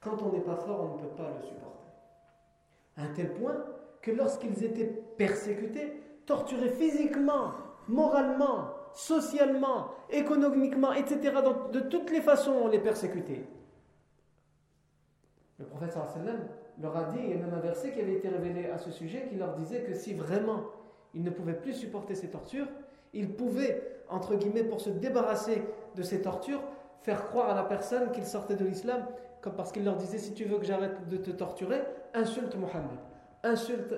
Quand 0.00 0.22
on 0.22 0.32
n'est 0.32 0.40
pas 0.40 0.56
fort, 0.56 0.80
on 0.80 0.96
ne 0.96 1.02
peut 1.02 1.14
pas 1.14 1.30
le 1.38 1.46
supporter. 1.46 1.81
À 2.96 3.02
un 3.02 3.12
tel 3.14 3.32
point 3.34 3.64
que 4.00 4.10
lorsqu'ils 4.10 4.64
étaient 4.64 5.02
persécutés, 5.16 6.02
torturés 6.26 6.70
physiquement, 6.70 7.52
moralement, 7.88 8.68
socialement, 8.94 9.88
économiquement, 10.10 10.92
etc., 10.92 11.34
de 11.72 11.80
toutes 11.80 12.10
les 12.10 12.20
façons, 12.20 12.52
on 12.52 12.68
les 12.68 12.78
persécutait. 12.78 13.44
Le 15.58 15.64
prophète 15.66 15.92
sallam 15.92 16.40
leur 16.80 16.96
a 16.96 17.04
dit, 17.04 17.18
il 17.22 17.30
y 17.30 17.32
a 17.34 17.36
même 17.36 17.54
un 17.54 17.60
verset 17.60 17.92
qui 17.92 18.00
avait 18.00 18.14
été 18.14 18.28
révélé 18.28 18.66
à 18.66 18.78
ce 18.78 18.90
sujet, 18.90 19.26
qui 19.28 19.36
leur 19.36 19.54
disait 19.54 19.82
que 19.82 19.94
si 19.94 20.14
vraiment 20.14 20.64
ils 21.14 21.22
ne 21.22 21.30
pouvaient 21.30 21.58
plus 21.58 21.74
supporter 21.74 22.14
ces 22.14 22.28
tortures, 22.28 22.66
ils 23.12 23.34
pouvaient, 23.34 24.02
entre 24.08 24.34
guillemets, 24.34 24.64
pour 24.64 24.80
se 24.80 24.90
débarrasser 24.90 25.62
de 25.94 26.02
ces 26.02 26.22
tortures, 26.22 26.62
faire 27.02 27.26
croire 27.26 27.50
à 27.50 27.54
la 27.54 27.64
personne 27.64 28.10
qu'il 28.12 28.24
sortait 28.24 28.56
de 28.56 28.64
l'islam, 28.64 29.06
comme 29.42 29.54
parce 29.54 29.72
qu'il 29.72 29.84
leur 29.84 29.96
disait 29.96 30.18
si 30.18 30.32
tu 30.32 30.44
veux 30.44 30.58
que 30.58 30.64
j'arrête 30.64 31.08
de 31.08 31.16
te 31.16 31.32
torturer, 31.32 31.82
insulte 32.14 32.54
Mohammed, 32.54 32.98
insulte, 33.42 33.94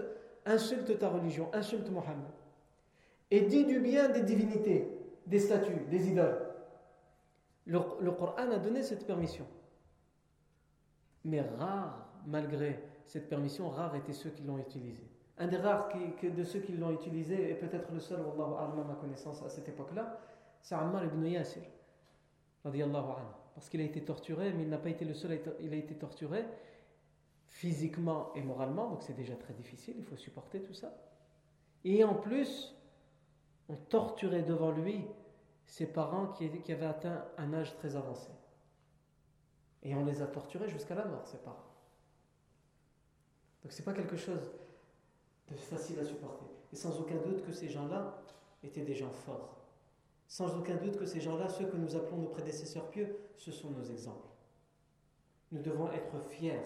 insulte 0.47 0.99
ta 0.99 1.09
religion, 1.09 1.49
insulte 1.53 1.91
Mohammed. 1.91 2.33
Et 3.31 3.43
dis 3.43 3.65
du 3.65 3.79
bien 3.81 4.09
des 4.09 4.23
divinités, 4.23 4.89
des 5.27 5.39
statues, 5.39 5.85
des 5.91 6.09
idoles. 6.09 6.41
Le, 7.67 8.11
Coran 8.11 8.51
a 8.51 8.59
donné 8.59 8.83
cette 8.83 9.07
permission. 9.07 9.47
Mais 11.25 11.43
rare, 11.43 12.09
malgré 12.27 12.83
cette 13.07 13.29
permission, 13.29 13.69
rares 13.69 13.97
étaient 13.97 14.13
ceux 14.13 14.31
qui 14.31 14.43
l'ont 14.43 14.59
utilisée. 14.59 15.09
Un 15.37 15.49
des 15.49 15.57
rares 15.57 15.89
qui, 15.89 16.31
de 16.31 16.45
ceux 16.45 16.61
qui 16.61 16.73
l'ont 16.73 16.93
utilisé, 16.93 17.51
et 17.51 17.55
peut-être 17.55 17.91
le 17.93 18.01
seul, 18.01 18.21
Wallahu 18.21 18.81
à 18.81 18.85
ma 18.85 18.95
connaissance 18.95 19.43
à 19.43 19.49
cette 19.49 19.69
époque-là, 19.69 20.19
c'est 20.63 20.75
Ammar 20.75 21.05
ibn 21.05 21.25
Yasir, 21.27 21.63
parce 23.55 23.69
qu'il 23.69 23.81
a 23.81 23.85
été 23.85 24.05
torturé, 24.05 24.53
mais 24.53 24.65
il 24.65 24.69
n'a 24.69 24.79
pas 24.79 24.91
été 24.91 25.05
le 25.05 25.15
seul, 25.15 25.41
il 25.61 25.73
a 25.73 25.77
été 25.77 25.95
torturé 25.95 26.45
physiquement 27.47 28.33
et 28.35 28.43
moralement, 28.43 28.91
donc 28.91 29.03
c'est 29.03 29.15
déjà 29.15 29.37
très 29.37 29.55
difficile, 29.55 29.95
il 29.99 30.05
faut 30.05 30.17
supporter 30.17 30.61
tout 30.61 30.75
ça. 30.75 30.93
Et 31.85 32.03
en 32.03 32.15
plus, 32.15 32.75
on 33.69 33.77
torturait 33.77 34.43
devant 34.43 34.73
lui 34.73 35.05
ses 35.67 35.87
parents 35.87 36.27
qui, 36.27 36.73
avaient 36.73 36.87
atteint 36.87 37.25
un 37.39 37.55
âge 37.55 37.75
très 37.77 37.97
avancé. 37.97 38.31
Et 39.83 39.95
on 39.95 40.05
les 40.05 40.21
a 40.23 40.27
torturés 40.27 40.69
jusqu'à 40.69 40.95
la 40.95 41.05
mort, 41.05 41.27
ses 41.27 41.39
parents. 41.39 41.57
Donc 43.63 43.73
c'est 43.73 43.85
pas 43.85 43.93
quelque 43.93 44.17
chose 44.17 44.51
de 45.49 45.57
facile 45.57 45.99
à 46.01 46.05
supporter. 46.05 46.47
Et 46.73 46.77
sans 46.77 46.99
aucun 47.01 47.17
doute 47.17 47.45
que 47.47 47.53
ces 47.53 47.69
gens-là 47.69 48.21
étaient 48.63 48.83
des 48.83 48.95
gens 48.95 49.11
forts. 49.11 49.64
Sans 50.35 50.57
aucun 50.57 50.75
doute 50.75 50.97
que 50.97 51.07
ces 51.07 51.21
gens-là, 51.21 51.49
ceux 51.49 51.67
que 51.67 51.77
nous 51.77 51.95
appelons 51.95 52.17
nos 52.17 52.29
prédécesseurs 52.29 52.91
pieux, 52.91 53.21
ce 53.37 53.53
sont 53.53 53.71
nos 53.71 53.85
exemples. 53.85 54.27
Nous 55.53 55.63
devons 55.63 55.89
être 55.93 56.19
fiers 56.29 56.61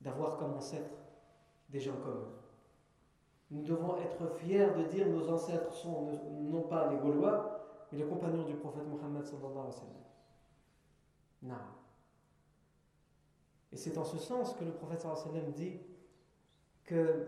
d'avoir 0.00 0.36
comme 0.36 0.54
ancêtres 0.54 0.94
des 1.70 1.80
gens 1.80 1.96
comme 1.96 2.18
eux. 2.18 2.38
Nous 3.50 3.64
devons 3.64 3.96
être 3.96 4.36
fiers 4.36 4.70
de 4.70 4.84
dire 4.84 5.08
nos 5.08 5.28
ancêtres 5.30 5.74
sont 5.74 6.12
non 6.30 6.62
pas 6.62 6.88
les 6.92 6.98
Gaulois, 6.98 7.88
mais 7.90 7.98
les 7.98 8.04
compagnons 8.04 8.44
du 8.44 8.54
prophète 8.54 8.86
Mohammed 8.86 9.24
sallallahu 9.24 9.50
alayhi 9.50 9.66
wa 9.66 9.72
sallam. 11.42 11.56
Et 13.72 13.76
c'est 13.76 13.98
en 13.98 14.04
ce 14.04 14.18
sens 14.18 14.54
que 14.54 14.62
le 14.62 14.70
prophète 14.70 15.04
dit 15.56 15.80
que 16.84 17.26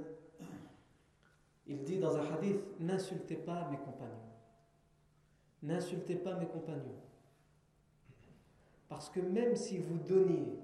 il 1.67 1.83
dit 1.83 1.99
dans 1.99 2.17
un 2.17 2.33
hadith 2.33 2.61
N'insultez 2.79 3.39
pas 3.39 3.69
mes 3.73 3.79
compagnons. 3.79 4.22
N'insultez 5.63 6.17
pas 6.17 6.35
mes 6.35 6.47
compagnons. 6.47 7.01
Parce 8.89 9.09
que 9.09 9.21
même 9.21 9.57
si 9.57 9.79
vous 9.79 9.97
donniez, 9.99 10.59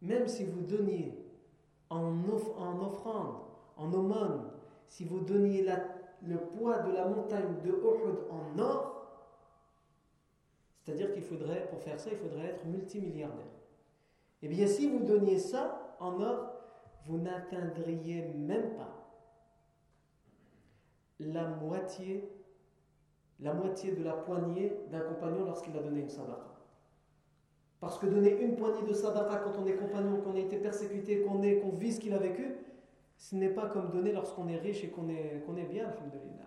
même 0.00 0.28
si 0.28 0.44
vous 0.44 0.60
donniez 0.60 1.18
en, 1.90 2.12
en 2.58 2.80
offrande, 2.80 3.36
en 3.76 3.92
aumône, 3.92 4.50
si 4.86 5.04
vous 5.04 5.20
donniez 5.20 5.66
le 6.22 6.36
poids 6.36 6.78
de 6.78 6.92
la 6.92 7.06
montagne 7.06 7.60
de 7.64 7.70
Uhud 7.70 8.18
en 8.30 8.58
or, 8.58 8.92
c'est-à-dire 10.82 11.12
qu'il 11.12 11.22
faudrait, 11.22 11.68
pour 11.68 11.80
faire 11.80 11.98
ça, 11.98 12.10
il 12.10 12.18
faudrait 12.18 12.46
être 12.46 12.66
multimilliardaire. 12.66 13.46
Eh 14.42 14.48
bien, 14.48 14.66
si 14.66 14.88
vous 14.88 15.04
donniez 15.04 15.38
ça 15.38 15.96
en 16.00 16.20
or, 16.20 16.52
vous 17.04 17.18
n'atteindriez 17.18 18.22
même 18.34 18.74
pas 18.74 19.01
la 21.32 21.48
moitié, 21.48 22.28
la 23.40 23.54
moitié 23.54 23.92
de 23.92 24.02
la 24.02 24.12
poignée 24.12 24.72
d'un 24.90 25.00
compagnon 25.00 25.44
lorsqu'il 25.44 25.76
a 25.76 25.82
donné 25.82 26.00
une 26.00 26.08
sadaqa. 26.08 26.48
Parce 27.80 27.98
que 27.98 28.06
donner 28.06 28.40
une 28.40 28.56
poignée 28.56 28.86
de 28.86 28.94
sadaqa 28.94 29.38
quand 29.38 29.58
on 29.58 29.66
est 29.66 29.74
compagnon, 29.74 30.20
qu'on 30.20 30.34
a 30.34 30.40
été 30.40 30.56
persécuté, 30.58 31.22
qu'on 31.22 31.40
qu'on 31.40 31.76
vit 31.76 31.92
ce 31.92 32.00
qu'il 32.00 32.14
a 32.14 32.18
vécu, 32.18 32.56
ce 33.16 33.36
n'est 33.36 33.50
pas 33.50 33.68
comme 33.68 33.90
donner 33.90 34.12
lorsqu'on 34.12 34.48
est 34.48 34.58
riche 34.58 34.84
et 34.84 34.90
qu'on 34.90 35.08
est, 35.08 35.42
qu'on 35.46 35.56
est 35.56 35.66
bien, 35.66 35.88
alhamdulillah. 35.88 36.42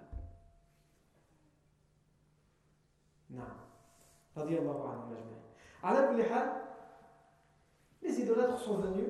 Les 8.01 8.21
idolâtres 8.21 8.59
sont 8.59 8.77
venus 8.77 9.09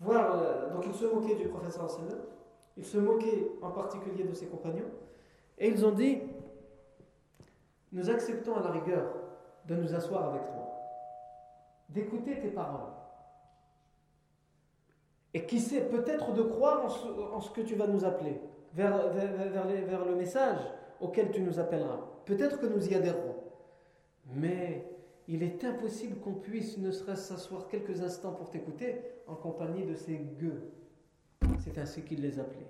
voir, 0.00 0.36
euh, 0.36 0.72
donc 0.72 0.84
ils 0.86 0.94
se 0.94 1.06
moquaient 1.06 1.34
du 1.34 1.48
professeur 1.48 1.90
sallam, 1.90 2.18
ils 2.78 2.84
se 2.84 2.96
moquaient 2.96 3.50
en 3.60 3.70
particulier 3.72 4.24
de 4.24 4.32
ses 4.32 4.46
compagnons, 4.46 4.90
et 5.58 5.68
ils 5.68 5.84
ont 5.84 5.90
dit 5.90 6.18
Nous 7.92 8.08
acceptons 8.08 8.54
à 8.54 8.62
la 8.62 8.70
rigueur 8.70 9.12
de 9.66 9.74
nous 9.74 9.94
asseoir 9.94 10.28
avec 10.30 10.46
toi, 10.46 10.68
d'écouter 11.88 12.38
tes 12.38 12.48
paroles, 12.48 12.92
et 15.34 15.44
qui 15.44 15.58
sait 15.58 15.88
peut-être 15.88 16.32
de 16.32 16.42
croire 16.42 16.84
en 16.84 17.40
ce, 17.40 17.50
que 17.50 17.60
tu 17.60 17.74
vas 17.74 17.88
nous 17.88 18.04
appeler, 18.04 18.40
vers, 18.74 19.12
le 20.06 20.14
message 20.14 20.60
auquel 21.00 21.32
tu 21.32 21.42
nous 21.42 21.58
appelleras. 21.58 21.98
Peut-être 22.24 22.60
que 22.60 22.66
nous 22.66 22.88
y 22.88 22.94
adhérerons. 22.94 23.36
Mais 24.34 24.88
il 25.26 25.42
est 25.42 25.64
impossible 25.64 26.20
qu'on 26.20 26.34
puisse 26.34 26.78
ne 26.78 26.90
serait-ce 26.90 27.34
s'asseoir 27.34 27.66
quelques 27.68 28.02
instants 28.02 28.32
pour 28.32 28.50
t'écouter 28.50 29.00
en 29.26 29.34
compagnie 29.34 29.84
de 29.84 29.94
ces 29.94 30.16
gueux. 30.16 30.72
C'est 31.58 31.78
ainsi 31.78 32.02
qu'il 32.02 32.20
les 32.20 32.38
appelait. 32.38 32.66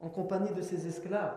En 0.00 0.08
compagnie 0.08 0.52
de 0.52 0.62
ces 0.62 0.86
esclaves, 0.86 1.36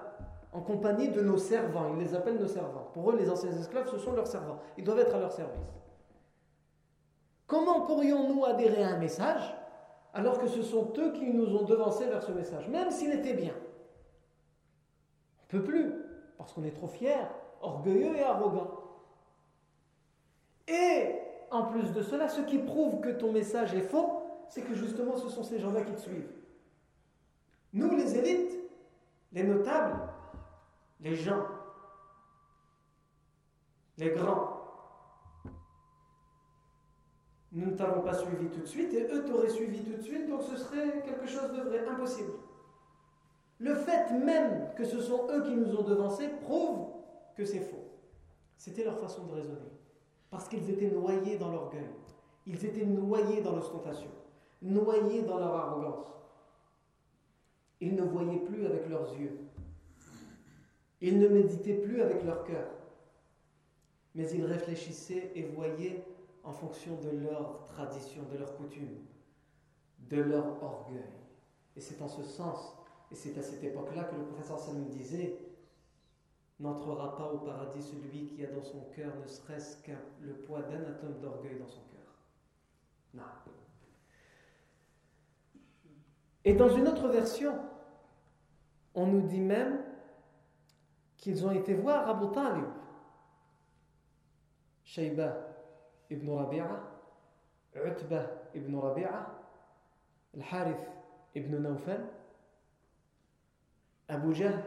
en 0.53 0.61
compagnie 0.61 1.09
de 1.09 1.21
nos 1.21 1.37
servants. 1.37 1.93
Il 1.93 1.99
les 1.99 2.15
appelle 2.15 2.37
nos 2.37 2.47
servants. 2.47 2.89
Pour 2.93 3.11
eux, 3.11 3.17
les 3.17 3.29
anciens 3.29 3.51
esclaves, 3.51 3.89
ce 3.89 3.97
sont 3.97 4.13
leurs 4.13 4.27
servants. 4.27 4.59
Ils 4.77 4.83
doivent 4.83 4.99
être 4.99 5.15
à 5.15 5.19
leur 5.19 5.31
service. 5.31 5.59
Comment 7.47 7.81
pourrions-nous 7.81 8.45
adhérer 8.45 8.83
à 8.83 8.89
un 8.89 8.97
message 8.97 9.55
alors 10.13 10.37
que 10.39 10.47
ce 10.47 10.61
sont 10.61 10.93
eux 10.97 11.11
qui 11.11 11.25
nous 11.31 11.55
ont 11.55 11.63
devancés 11.63 12.05
vers 12.05 12.21
ce 12.21 12.31
message, 12.31 12.67
même 12.67 12.91
s'il 12.91 13.11
était 13.11 13.33
bien 13.33 13.55
On 15.39 15.57
ne 15.57 15.61
peut 15.61 15.63
plus, 15.63 15.91
parce 16.37 16.53
qu'on 16.53 16.63
est 16.63 16.71
trop 16.75 16.87
fiers, 16.87 17.25
orgueilleux 17.61 18.15
et 18.15 18.23
arrogants. 18.23 18.79
Et 20.67 21.15
en 21.49 21.63
plus 21.63 21.91
de 21.93 22.03
cela, 22.03 22.29
ce 22.29 22.41
qui 22.41 22.59
prouve 22.59 23.01
que 23.01 23.09
ton 23.09 23.31
message 23.31 23.73
est 23.73 23.81
faux, 23.81 24.21
c'est 24.47 24.61
que 24.61 24.75
justement 24.75 25.15
ce 25.17 25.29
sont 25.29 25.43
ces 25.43 25.59
gens-là 25.59 25.81
qui 25.81 25.93
te 25.93 26.01
suivent. 26.01 26.29
Nous, 27.73 27.95
les 27.95 28.17
élites, 28.17 28.59
les 29.31 29.43
notables, 29.43 29.99
les 30.99 31.15
gens, 31.15 31.45
les 33.97 34.11
grands, 34.11 34.53
nous 37.51 37.67
ne 37.67 37.75
t'avons 37.75 38.01
pas 38.01 38.13
suivi 38.13 38.47
tout 38.47 38.61
de 38.61 38.65
suite 38.65 38.93
et 38.93 39.03
eux 39.11 39.25
t'auraient 39.25 39.49
suivi 39.49 39.83
tout 39.83 39.97
de 39.97 40.01
suite, 40.01 40.27
donc 40.27 40.41
ce 40.41 40.55
serait 40.57 41.01
quelque 41.03 41.27
chose 41.27 41.51
de 41.51 41.61
vrai, 41.61 41.87
impossible. 41.87 42.31
Le 43.59 43.75
fait 43.75 44.11
même 44.11 44.69
que 44.75 44.83
ce 44.83 44.99
sont 44.99 45.27
eux 45.31 45.43
qui 45.43 45.55
nous 45.55 45.75
ont 45.75 45.83
devancés 45.83 46.29
prouve 46.41 46.87
que 47.35 47.45
c'est 47.45 47.59
faux. 47.59 47.87
C'était 48.57 48.83
leur 48.83 48.97
façon 48.99 49.25
de 49.25 49.33
raisonner. 49.33 49.71
Parce 50.29 50.47
qu'ils 50.47 50.69
étaient 50.69 50.89
noyés 50.89 51.37
dans 51.37 51.51
l'orgueil. 51.51 51.89
Ils 52.45 52.65
étaient 52.65 52.85
noyés 52.85 53.41
dans 53.41 53.55
l'ostentation. 53.55 54.09
Noyés 54.61 55.21
dans 55.21 55.37
leur 55.37 55.55
arrogance. 55.55 56.07
Ils 57.83 57.95
ne 57.95 58.03
voyaient 58.03 58.39
plus 58.39 58.65
avec 58.65 58.87
leurs 58.87 59.13
yeux. 59.19 59.37
Ils 61.01 61.19
ne 61.19 61.27
méditaient 61.27 61.81
plus 61.81 62.01
avec 62.01 62.23
leur 62.23 62.45
cœur. 62.45 62.69
Mais 64.15 64.29
ils 64.31 64.45
réfléchissaient 64.45 65.33
et 65.35 65.43
voyaient 65.43 66.01
en 66.45 66.53
fonction 66.53 66.95
de 67.01 67.09
leur 67.09 67.65
tradition, 67.65 68.23
de 68.31 68.37
leur 68.37 68.55
coutume, 68.55 68.99
de 70.09 70.21
leur 70.21 70.63
orgueil. 70.63 71.03
Et 71.75 71.81
c'est 71.81 72.01
en 72.01 72.07
ce 72.07 72.23
sens, 72.23 72.73
et 73.11 73.15
c'est 73.15 73.37
à 73.37 73.41
cette 73.41 73.65
époque-là 73.65 74.05
que 74.05 74.15
le 74.15 74.23
professeur 74.27 74.61
Samuel 74.61 74.87
disait 74.87 75.37
N'entrera 76.61 77.17
pas 77.17 77.33
au 77.33 77.39
paradis 77.39 77.81
celui 77.83 78.27
qui 78.27 78.45
a 78.45 78.47
dans 78.47 78.63
son 78.63 78.85
cœur 78.95 79.11
ne 79.21 79.27
serait-ce 79.27 79.75
que 79.83 79.91
le 80.21 80.35
poids 80.35 80.61
d'un 80.61 80.85
atome 80.85 81.19
d'orgueil 81.19 81.59
dans 81.59 81.67
son 81.67 81.81
cœur. 81.91 82.15
Non. 83.13 83.23
Et 86.45 86.53
dans 86.53 86.69
une 86.69 86.87
autre 86.87 87.07
version, 87.07 87.53
on 88.95 89.07
nous 89.07 89.21
dit 89.21 89.39
même 89.39 89.79
qu'ils 91.17 91.45
ont 91.45 91.51
été 91.51 91.73
voir 91.73 92.09
Abu 92.09 92.31
Talib. 92.33 92.65
Shayba 94.83 95.37
ibn 96.09 96.29
Rabi'a, 96.29 96.81
Utbah 97.75 98.25
ibn 98.53 98.75
Rabi'a, 98.75 99.27
Al-Harith 100.35 100.89
ibn 101.33 101.57
Nawfal, 101.57 102.05
Abu 104.07 104.33
Jahl 104.35 104.61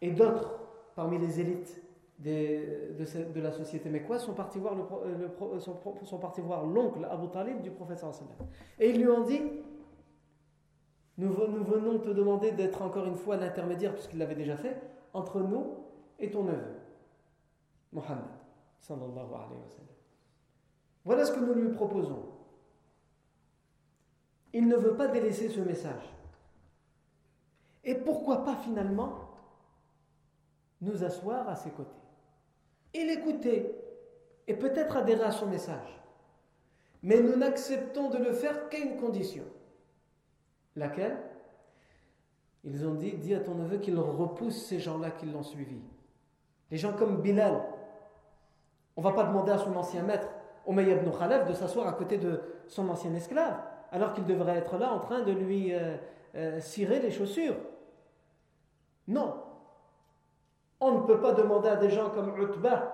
et 0.00 0.10
d'autres 0.10 0.58
parmi 0.94 1.18
les 1.18 1.40
élites 1.40 1.80
de, 2.18 3.40
la 3.40 3.52
société 3.52 3.90
partis 4.34 4.58
voir, 4.58 4.74
le, 4.74 5.60
sont, 5.60 6.18
partis 6.18 6.40
voir 6.40 6.64
l'oncle 6.64 7.06
Abu 7.10 7.28
Talib 7.28 7.60
du 7.60 7.70
prophète 7.70 8.04
Et 8.78 8.90
ils 8.90 9.00
lui 9.00 9.08
ont 9.08 9.24
dit 9.24 9.40
nous, 11.18 11.32
venons 11.32 11.98
te 11.98 12.10
demander 12.10 12.52
d'être 12.52 12.82
encore 12.82 13.06
une 13.06 13.16
fois 13.16 13.36
l'intermédiaire, 13.36 13.94
puisqu'il 13.94 14.18
l'avait 14.18 14.34
déjà 14.34 14.56
fait, 14.56 14.80
entre 15.14 15.40
nous 15.40 15.78
et 16.18 16.30
ton 16.30 16.44
neveu, 16.44 16.76
Mohammed. 17.92 18.24
Voilà 21.04 21.24
ce 21.24 21.32
que 21.32 21.40
nous 21.40 21.54
lui 21.54 21.70
proposons. 21.70 22.22
Il 24.52 24.68
ne 24.68 24.76
veut 24.76 24.94
pas 24.94 25.08
délaisser 25.08 25.48
ce 25.48 25.60
message. 25.60 26.14
Et 27.84 27.94
pourquoi 27.94 28.44
pas 28.44 28.56
finalement 28.56 29.20
nous 30.80 31.04
asseoir 31.04 31.48
à 31.48 31.56
ses 31.56 31.70
côtés 31.70 31.90
et 32.92 33.04
l'écouter 33.04 33.74
et 34.46 34.54
peut-être 34.54 34.96
adhérer 34.96 35.24
à 35.24 35.32
son 35.32 35.46
message. 35.46 36.00
Mais 37.02 37.20
nous 37.20 37.36
n'acceptons 37.36 38.10
de 38.10 38.18
le 38.18 38.32
faire 38.32 38.68
qu'à 38.68 38.78
une 38.78 38.96
condition. 38.96 39.44
Laquelle? 40.76 41.16
Ils 42.64 42.86
ont 42.86 42.94
dit, 42.94 43.12
dis 43.12 43.34
à 43.34 43.40
ton 43.40 43.54
neveu 43.54 43.78
qu'il 43.78 43.98
repousse 43.98 44.66
ces 44.66 44.78
gens-là 44.78 45.10
qui 45.10 45.26
l'ont 45.26 45.42
suivi. 45.42 45.80
Les 46.70 46.76
gens 46.76 46.92
comme 46.92 47.22
Bilal. 47.22 47.62
On 48.96 49.02
va 49.02 49.12
pas 49.12 49.24
demander 49.24 49.52
à 49.52 49.58
son 49.58 49.74
ancien 49.76 50.02
maître, 50.02 50.28
Umayya 50.66 50.96
ibn 50.96 51.10
Khalaf 51.10 51.46
de 51.46 51.54
s'asseoir 51.54 51.86
à 51.86 51.92
côté 51.92 52.18
de 52.18 52.40
son 52.66 52.88
ancien 52.88 53.14
esclave, 53.14 53.56
alors 53.92 54.12
qu'il 54.12 54.24
devrait 54.24 54.56
être 54.56 54.78
là 54.78 54.92
en 54.92 54.98
train 54.98 55.20
de 55.20 55.32
lui 55.32 55.72
euh, 55.72 55.96
euh, 56.34 56.60
cirer 56.60 56.98
les 57.00 57.10
chaussures. 57.10 57.56
Non. 59.06 59.34
On 60.80 60.92
ne 60.92 61.06
peut 61.06 61.20
pas 61.20 61.32
demander 61.32 61.68
à 61.68 61.76
des 61.76 61.90
gens 61.90 62.10
comme 62.10 62.36
Utbah 62.40 62.92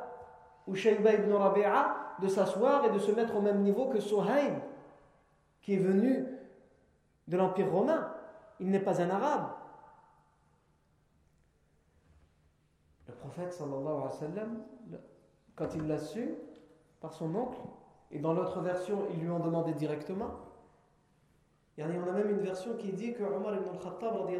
ou 0.66 0.74
Shayba 0.74 1.14
ibn 1.14 1.32
Rabi'a 1.32 1.96
de 2.20 2.28
s'asseoir 2.28 2.84
et 2.84 2.90
de 2.90 2.98
se 2.98 3.10
mettre 3.10 3.36
au 3.36 3.40
même 3.40 3.62
niveau 3.62 3.86
que 3.86 4.00
Suhaib, 4.00 4.54
qui 5.62 5.74
est 5.74 5.78
venu 5.78 6.26
de 7.28 7.36
l'Empire 7.36 7.70
romain. 7.70 8.14
Il 8.60 8.70
n'est 8.70 8.80
pas 8.80 9.00
un 9.00 9.10
arabe. 9.10 9.48
Le 13.08 13.14
prophète 13.14 13.52
sallallahu 13.52 13.86
alayhi 13.86 14.04
wa 14.04 14.10
sallam, 14.10 14.62
quand 15.56 15.74
il 15.74 15.86
l'a 15.86 15.98
su, 15.98 16.34
par 17.00 17.12
son 17.12 17.34
oncle. 17.34 17.58
Et 18.10 18.18
dans 18.18 18.32
l'autre 18.32 18.60
version, 18.60 19.06
ils 19.10 19.20
lui 19.20 19.30
ont 19.30 19.40
demandé 19.40 19.72
directement. 19.74 20.30
Il 21.76 21.84
y 21.84 21.86
en 21.86 21.90
a 22.06 22.12
même 22.12 22.30
une 22.30 22.40
version 22.40 22.76
qui 22.76 22.92
dit 22.92 23.14
que 23.14 23.22
Omar 23.22 23.54
ibn 23.54 23.68
al-Khattab, 23.70 24.14
mais 24.28 24.36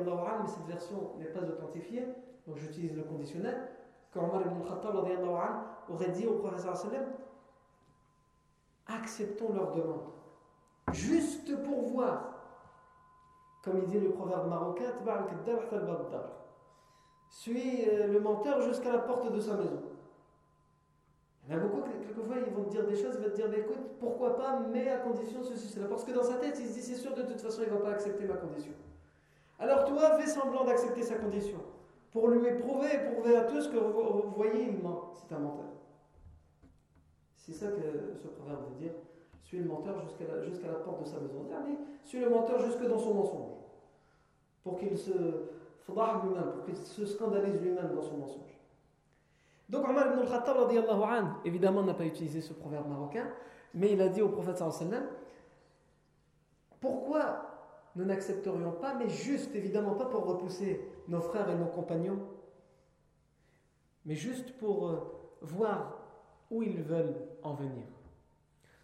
cette 0.47 0.67
version 0.67 1.13
n'est 1.19 1.27
pas 1.27 1.41
authentifiée, 1.41 2.07
donc 2.47 2.59
j'utilise 2.59 2.95
le 2.95 3.05
conditionnel, 3.05 3.69
que 4.13 4.19
Omar 4.19 4.43
ibn 4.43 4.61
al-Khattab 4.63 4.97
aurait 5.89 6.11
dit 6.11 6.27
au 6.27 6.35
professeur 6.35 6.77
sallam 6.77 7.05
acceptons 8.87 9.55
leur 9.55 9.73
demande, 9.73 10.11
juste 10.93 11.63
pour 11.65 11.83
voir. 11.89 12.32
Comme 13.63 13.79
il 13.79 13.87
dit 13.87 14.01
le 14.01 14.11
proverbe 14.11 14.49
marocain, 14.49 14.93
suis 17.43 17.89
euh, 17.89 18.07
le 18.07 18.21
menteur 18.21 18.61
jusqu'à 18.61 18.93
la 18.93 18.99
porte 18.99 19.33
de 19.33 19.41
sa 19.41 19.55
maison. 19.55 19.83
Il 21.45 21.53
y 21.53 21.57
en 21.57 21.59
a 21.59 21.61
beaucoup, 21.63 21.83
quelquefois, 21.83 22.37
ils 22.47 22.53
vont 22.53 22.65
te 22.65 22.71
dire 22.71 22.87
des 22.87 22.95
choses, 22.95 23.17
ils 23.19 23.25
vont 23.25 23.31
te 23.31 23.35
dire, 23.35 23.53
écoute, 23.53 23.99
pourquoi 23.99 24.37
pas, 24.37 24.61
mais 24.73 24.89
à 24.89 24.99
condition 24.99 25.43
ceci, 25.43 25.69
cela. 25.69 25.89
Parce 25.89 26.05
que 26.05 26.13
dans 26.13 26.23
sa 26.23 26.35
tête, 26.35 26.57
il 26.61 26.69
se 26.69 26.75
dit, 26.75 26.83
c'est 26.83 26.95
sûr, 26.95 27.15
de 27.15 27.23
toute 27.23 27.41
façon, 27.41 27.63
il 27.67 27.73
ne 27.73 27.79
va 27.79 27.85
pas 27.85 27.91
accepter 27.91 28.27
ma 28.27 28.37
condition. 28.37 28.73
Alors 29.59 29.85
toi, 29.85 30.19
fais 30.19 30.29
semblant 30.29 30.65
d'accepter 30.65 31.03
sa 31.03 31.17
condition. 31.17 31.59
Pour 32.13 32.29
lui 32.29 32.47
éprouver 32.47 32.89
et 32.95 33.11
prouver 33.13 33.37
à 33.37 33.43
tous 33.43 33.69
que 33.69 33.77
vous, 33.77 34.31
voyez, 34.37 34.65
il 34.65 34.79
ment. 34.83 35.11
C'est 35.15 35.35
un 35.35 35.39
menteur. 35.39 35.71
C'est 37.35 37.53
ça 37.53 37.69
que 37.69 38.15
ce 38.23 38.29
proverbe 38.29 38.69
veut 38.69 38.77
dire. 38.77 38.93
Suis 39.43 39.59
le 39.59 39.65
menteur 39.65 40.01
jusqu'à 40.01 40.69
la, 40.69 40.75
porte 40.79 41.03
de 41.03 41.09
sa 41.09 41.21
maison. 41.21 41.45
Dernier, 41.49 41.77
suis 42.05 42.21
le 42.21 42.31
menteur 42.31 42.61
jusque 42.61 42.87
dans 42.87 42.99
son 42.99 43.15
mensonge. 43.15 43.53
Pour 44.65 44.79
qu'il 44.79 44.97
se 44.97 45.13
lui-même, 45.13 46.53
pour 46.55 46.65
qu'il 46.65 46.77
se 46.77 47.05
scandalise 47.05 47.61
lui-même 47.61 47.95
dans 47.95 48.03
son 48.03 48.17
mensonge. 48.17 48.59
Donc 49.69 49.89
Omar 49.89 50.13
ibn 50.13 50.21
al-Khattab, 50.21 50.57
évidemment, 51.45 51.83
n'a 51.83 51.95
pas 51.95 52.05
utilisé 52.05 52.41
ce 52.41 52.53
proverbe 52.53 52.89
marocain, 52.89 53.27
mais 53.75 53.93
il 53.93 54.01
a 54.01 54.09
dit 54.09 54.23
au 54.23 54.29
prophète 54.29 54.59
sallam 54.59 55.05
pourquoi 56.83 57.47
nous 57.95 58.05
n'accepterions 58.05 58.73
pas, 58.73 58.95
mais 58.95 59.09
juste, 59.09 59.55
évidemment, 59.55 59.95
pas 59.95 60.07
pour 60.07 60.25
repousser 60.25 60.81
nos 61.09 61.21
frères 61.21 61.49
et 61.49 61.55
nos 61.55 61.67
compagnons, 61.67 62.19
mais 64.05 64.17
juste 64.17 64.59
pour 64.59 64.89
euh, 64.89 64.99
voir 65.43 65.99
où 66.51 66.63
ils 66.63 66.83
veulent 66.83 67.15
en 67.45 67.55
venir 67.55 67.85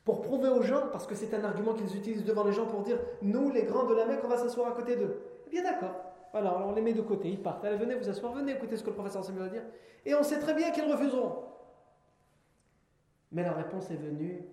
Pour 0.07 0.21
prouver 0.21 0.49
aux 0.49 0.61
gens, 0.61 0.87
parce 0.91 1.07
que 1.07 1.15
c'est 1.15 1.33
un 1.33 1.43
argument 1.43 1.73
qu'ils 1.73 1.95
utilisent 1.95 2.25
devant 2.25 2.43
les 2.43 2.51
gens 2.51 2.65
pour 2.65 2.81
dire 2.81 2.99
nous, 3.21 3.49
les 3.51 3.63
grands 3.63 3.85
de 3.85 3.93
la 3.93 4.05
Mecque, 4.05 4.21
on 4.23 4.27
va 4.27 4.37
s'asseoir 4.37 4.71
à 4.71 4.75
côté 4.75 4.95
d'eux. 4.97 5.21
Eh 5.47 5.49
bien, 5.49 5.63
d'accord. 5.63 5.95
Voilà, 6.33 6.57
on 6.65 6.73
les 6.73 6.81
met 6.81 6.93
de 6.93 7.01
côté, 7.01 7.29
ils 7.29 7.41
partent. 7.41 7.63
Allez, 7.63 7.77
venez 7.77 7.95
vous 7.95 8.09
asseoir, 8.09 8.33
venez 8.33 8.53
écouter 8.53 8.75
ce 8.75 8.83
que 8.83 8.89
le 8.89 8.95
professeur 8.95 9.23
Samuel 9.23 9.43
va 9.43 9.49
dire. 9.49 9.63
Et 10.05 10.13
on 10.15 10.23
sait 10.23 10.39
très 10.39 10.53
bien 10.53 10.71
qu'ils 10.71 10.91
refuseront. 10.91 11.45
Mais 13.31 13.43
la 13.43 13.53
réponse 13.53 13.89
est 13.91 13.95
venue 13.95 14.45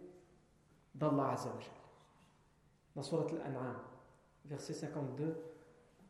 d'Allah 0.94 1.30
Azzawajal. 1.32 1.72
Dans 2.94 3.02
Surat 3.02 3.26
Al-An'am. 3.44 3.76
verset 4.44 4.74
52 4.74 5.36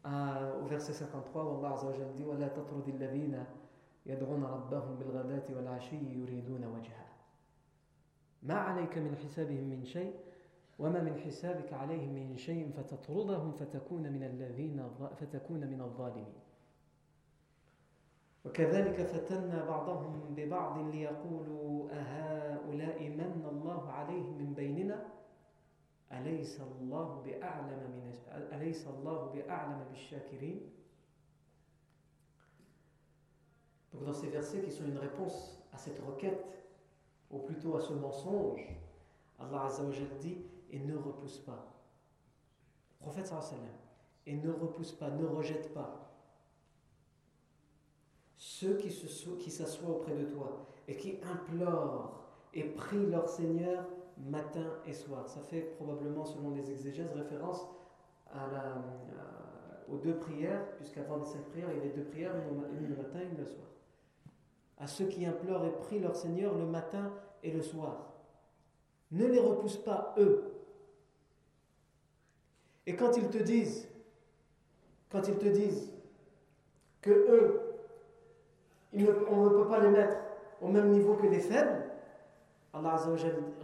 au 0.05 0.67
verset 0.67 0.93
53, 0.93 1.59
Allah 1.59 1.75
Azza 1.75 1.87
wa 1.87 1.93
Jalla 1.93 2.13
dit 2.13 2.25
وَلَا 2.25 2.49
تَطْرُدِ 2.49 2.89
الَّذِينَ 2.89 3.45
يَدْعُونَ 4.07 4.45
رَبَّهُمْ 4.45 4.97
بِالْغَدَاةِ 4.97 5.45
وَالْعَشِيِّ 5.55 6.19
يُرِيدُونَ 6.19 6.65
وَجْهَهُ 6.65 7.04
ما 8.46 8.54
عليك 8.54 8.98
من 8.98 9.16
حسابهم 9.16 9.64
من 9.64 9.86
شيء 9.86 10.14
وما 10.80 11.02
من 11.02 11.16
حسابك 11.20 11.74
عليهم 11.74 12.14
من 12.14 12.38
شيء 12.38 12.72
فتطردهم 12.72 13.52
فتكون 13.52 14.02
من 14.14 14.24
الذين 14.24 14.90
فتكون 15.20 15.68
من 15.68 15.82
الظالمين. 15.82 16.34
وكذلك 18.46 19.02
فتنا 19.02 19.66
بعضهم 19.66 20.36
ببعض 20.36 20.78
ليقولوا 20.96 21.90
أهؤلاء 21.92 23.10
من 23.10 23.46
الله 23.52 23.92
عليهم 23.92 24.38
من 24.38 24.54
بيننا؟ 24.54 25.06
أليس 26.12 26.62
الله 26.62 27.22
بأعلم 27.26 27.80
من 27.92 28.14
أليس 28.54 28.88
الله 28.88 29.26
بأعلم 29.26 29.86
بالشاكرين؟ 29.90 30.60
Donc 33.94 34.04
dans 34.04 34.14
ces 34.14 34.28
versets 34.28 34.62
qui 34.62 34.72
sont 34.72 34.86
une 34.86 34.98
réponse 34.98 35.64
à 35.74 35.78
cette 35.78 36.00
requête, 36.00 36.46
ou 37.32 37.40
plutôt 37.40 37.76
à 37.76 37.82
ce 37.82 37.94
mensonge, 37.94 38.66
Allah 39.40 39.66
Azza 39.66 39.84
wa 39.84 39.92
dit 40.20 40.38
et 40.72 40.80
ne 40.80 40.96
repousse 40.96 41.40
pas. 41.40 41.66
prophète 43.00 43.28
sallam, 43.28 43.44
et 44.26 44.36
ne 44.36 44.52
repousse 44.52 44.94
pas, 44.94 45.10
ne 45.10 45.26
rejette 45.26 45.74
pas 45.74 46.06
ceux 48.38 48.78
qui 48.78 49.52
s'assoient 49.52 49.90
auprès 49.90 50.16
de 50.16 50.26
toi 50.26 50.68
et 50.88 50.96
qui 50.96 51.18
implorent 51.24 52.22
et 52.54 52.64
prient 52.64 53.08
leur 53.08 53.28
Seigneur 53.28 53.86
matin 54.18 54.66
et 54.86 54.94
soir. 54.94 55.28
Ça 55.28 55.42
fait 55.42 55.62
probablement, 55.62 56.26
selon 56.26 56.52
les 56.52 56.72
exégèses, 56.72 57.12
référence 57.14 57.68
la, 58.34 58.76
aux 59.92 59.98
deux 59.98 60.18
prières, 60.18 60.66
puisqu'avant 60.78 61.18
les 61.18 61.26
cinq 61.26 61.44
prières, 61.50 61.70
il 61.72 61.78
y 61.78 61.82
avait 61.82 61.96
deux 61.96 62.06
prières, 62.06 62.34
une 62.80 62.88
le 62.88 62.96
matin 62.96 63.20
et 63.20 63.26
une 63.26 63.38
le 63.38 63.46
soir. 63.46 63.68
À 64.78 64.88
ceux 64.88 65.06
qui 65.06 65.26
implorent 65.26 65.66
et 65.66 65.72
prient 65.72 66.00
leur 66.00 66.16
Seigneur 66.16 66.54
le 66.56 66.66
matin 66.66 67.14
et 67.44 67.52
le 67.52 67.62
soir. 67.62 68.14
Ne 69.12 69.26
les 69.26 69.40
repousse 69.40 69.78
pas, 69.78 70.14
eux. 70.18 70.52
Et 72.86 72.96
quand 72.96 73.18
ils 73.18 73.30
te 73.30 73.38
disent, 73.38 73.88
quand 75.10 75.28
ils 75.28 75.38
te 75.38 75.48
disent 75.48 75.92
que 77.02 77.10
eux, 77.12 77.62
on 79.30 79.46
ne 79.46 79.50
peut 79.50 79.68
pas 79.68 79.80
les 79.80 79.90
mettre 79.90 80.18
au 80.62 80.68
même 80.68 80.90
niveau 80.92 81.16
que 81.16 81.28
les 81.28 81.40
faibles, 81.40 81.84
Allah 82.74 82.94
Azza 82.96 83.10
wa 83.10 83.18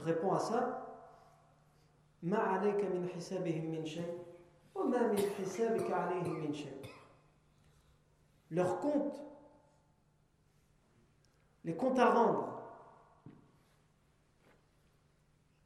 répond 0.05 0.31
à 0.31 0.39
ça 0.39 0.81
Leur 8.51 8.79
compte, 8.79 9.21
les 11.63 11.75
comptes 11.75 11.99
à 11.99 12.09
rendre 12.09 12.61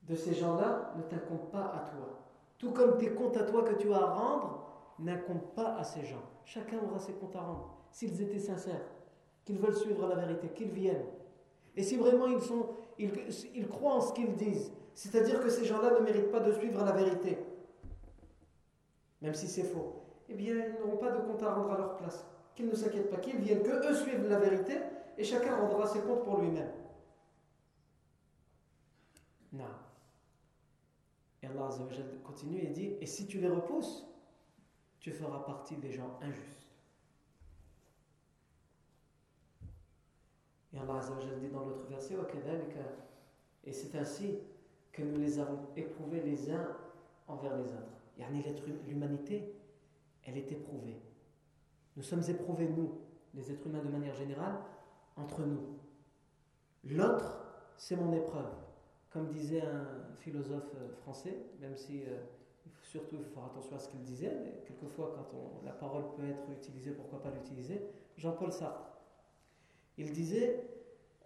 de 0.08 0.16
ces 0.16 0.34
gens-là 0.34 0.94
ne 0.98 1.04
t'incomptent 1.04 1.52
pas 1.52 1.72
à 1.74 1.90
toi. 1.90 2.20
Tout 2.58 2.72
comme 2.72 2.98
tes 2.98 3.12
comptes 3.12 3.38
à 3.38 3.44
toi 3.44 3.64
que 3.64 3.74
tu 3.76 3.92
as 3.92 3.98
à 3.98 4.06
rendre 4.06 4.66
n'incomptent 5.00 5.56
pas 5.56 5.76
à 5.76 5.84
ces 5.84 6.06
gens. 6.06 6.22
Chacun 6.46 6.78
aura 6.80 7.00
ses 7.00 7.14
comptes 7.14 7.36
à 7.36 7.42
rendre. 7.42 7.76
S'ils 7.92 8.22
étaient 8.22 8.40
sincères, 8.40 8.86
qu'ils 9.44 9.58
veulent 9.58 9.76
suivre 9.76 10.08
la 10.08 10.16
vérité, 10.16 10.50
qu'ils 10.50 10.72
viennent. 10.72 11.06
Et 11.76 11.84
si 11.84 11.98
vraiment 11.98 12.28
ils, 12.28 12.42
sont, 12.42 12.68
ils, 12.98 13.68
croient 13.68 13.96
en 13.96 14.02
ce 14.02 14.14
qu'ils 14.14 14.36
disent, 14.36 14.72
c'est-à-dire 14.94 15.42
que 15.42 15.50
ces 15.50 15.66
gens-là 15.66 15.92
ne 15.92 16.00
méritent 16.00 16.32
pas 16.32 16.40
de 16.40 16.54
suivre 16.54 16.84
la 16.84 16.92
vérité, 16.92 17.38
même 19.22 19.34
si 19.34 19.48
c'est 19.48 19.64
faux, 19.64 20.04
eh 20.30 20.34
bien 20.34 20.56
ils 20.56 20.80
n'auront 20.80 20.98
pas 20.98 21.12
de 21.12 21.20
compte 21.20 21.44
à 21.44 21.54
rendre 21.54 21.72
à 21.72 21.78
leur 21.78 21.98
place. 21.98 22.26
Qu'ils 22.56 22.68
ne 22.68 22.76
s'inquiètent 22.76 23.10
pas, 23.10 23.18
qu'ils 23.18 23.38
viennent, 23.38 23.64
que 23.64 23.92
eux 23.92 23.96
suivent 23.96 24.30
la 24.30 24.40
vérité, 24.40 24.76
et 25.18 25.24
chacun 25.24 25.56
rendra 25.58 25.88
ses 25.88 26.02
comptes 26.02 26.24
pour 26.24 26.40
lui-même. 26.40 26.72
Non. 29.54 29.66
Et 31.42 31.48
Allah 31.48 31.70
continue 32.24 32.60
et 32.60 32.68
dit 32.68 32.96
Et 33.00 33.06
si 33.06 33.28
tu 33.28 33.40
les 33.40 33.48
repousses, 33.48 34.06
tu 35.00 35.12
feras 35.12 35.40
partie 35.40 35.76
des 35.76 35.92
gens 35.92 36.18
injustes. 36.22 36.68
Et 40.74 40.80
Allah 40.80 41.00
dit 41.40 41.48
dans 41.50 41.66
l'autre 41.66 41.86
verset 41.88 42.16
Et 43.64 43.72
c'est 43.72 43.98
ainsi 43.98 44.40
que 44.92 45.04
nous 45.04 45.20
les 45.20 45.40
avons 45.40 45.60
éprouvés 45.76 46.22
les 46.22 46.52
uns 46.52 46.76
envers 47.28 47.56
les 47.56 47.66
autres. 47.66 48.66
L'humanité, 48.88 49.54
elle 50.24 50.38
est 50.38 50.52
éprouvée. 50.52 51.00
Nous 51.96 52.04
sommes 52.04 52.24
éprouvés, 52.28 52.68
nous, 52.68 52.98
les 53.34 53.52
êtres 53.52 53.68
humains 53.68 53.84
de 53.84 53.90
manière 53.90 54.16
générale, 54.16 54.56
entre 55.16 55.42
nous. 55.42 55.80
L'autre, 56.84 57.46
c'est 57.78 57.96
mon 57.96 58.14
épreuve. 58.14 58.52
Comme 59.10 59.30
disait 59.30 59.62
un 59.62 60.16
philosophe 60.18 60.74
euh, 60.76 60.94
français, 61.02 61.38
même 61.60 61.76
si 61.76 62.04
euh, 62.04 62.18
surtout 62.84 63.16
il 63.18 63.24
faut 63.24 63.34
faire 63.34 63.46
attention 63.46 63.76
à 63.76 63.80
ce 63.80 63.90
qu'il 63.90 64.02
disait, 64.02 64.38
mais 64.44 64.64
quelquefois 64.68 65.14
quand 65.16 65.62
la 65.64 65.72
parole 65.72 66.04
peut 66.16 66.28
être 66.28 66.50
utilisée, 66.52 66.92
pourquoi 66.92 67.22
pas 67.22 67.32
l'utiliser, 67.32 67.82
Jean-Paul 68.18 68.52
Sartre. 68.52 68.92
Il 69.98 70.12
disait 70.12 70.68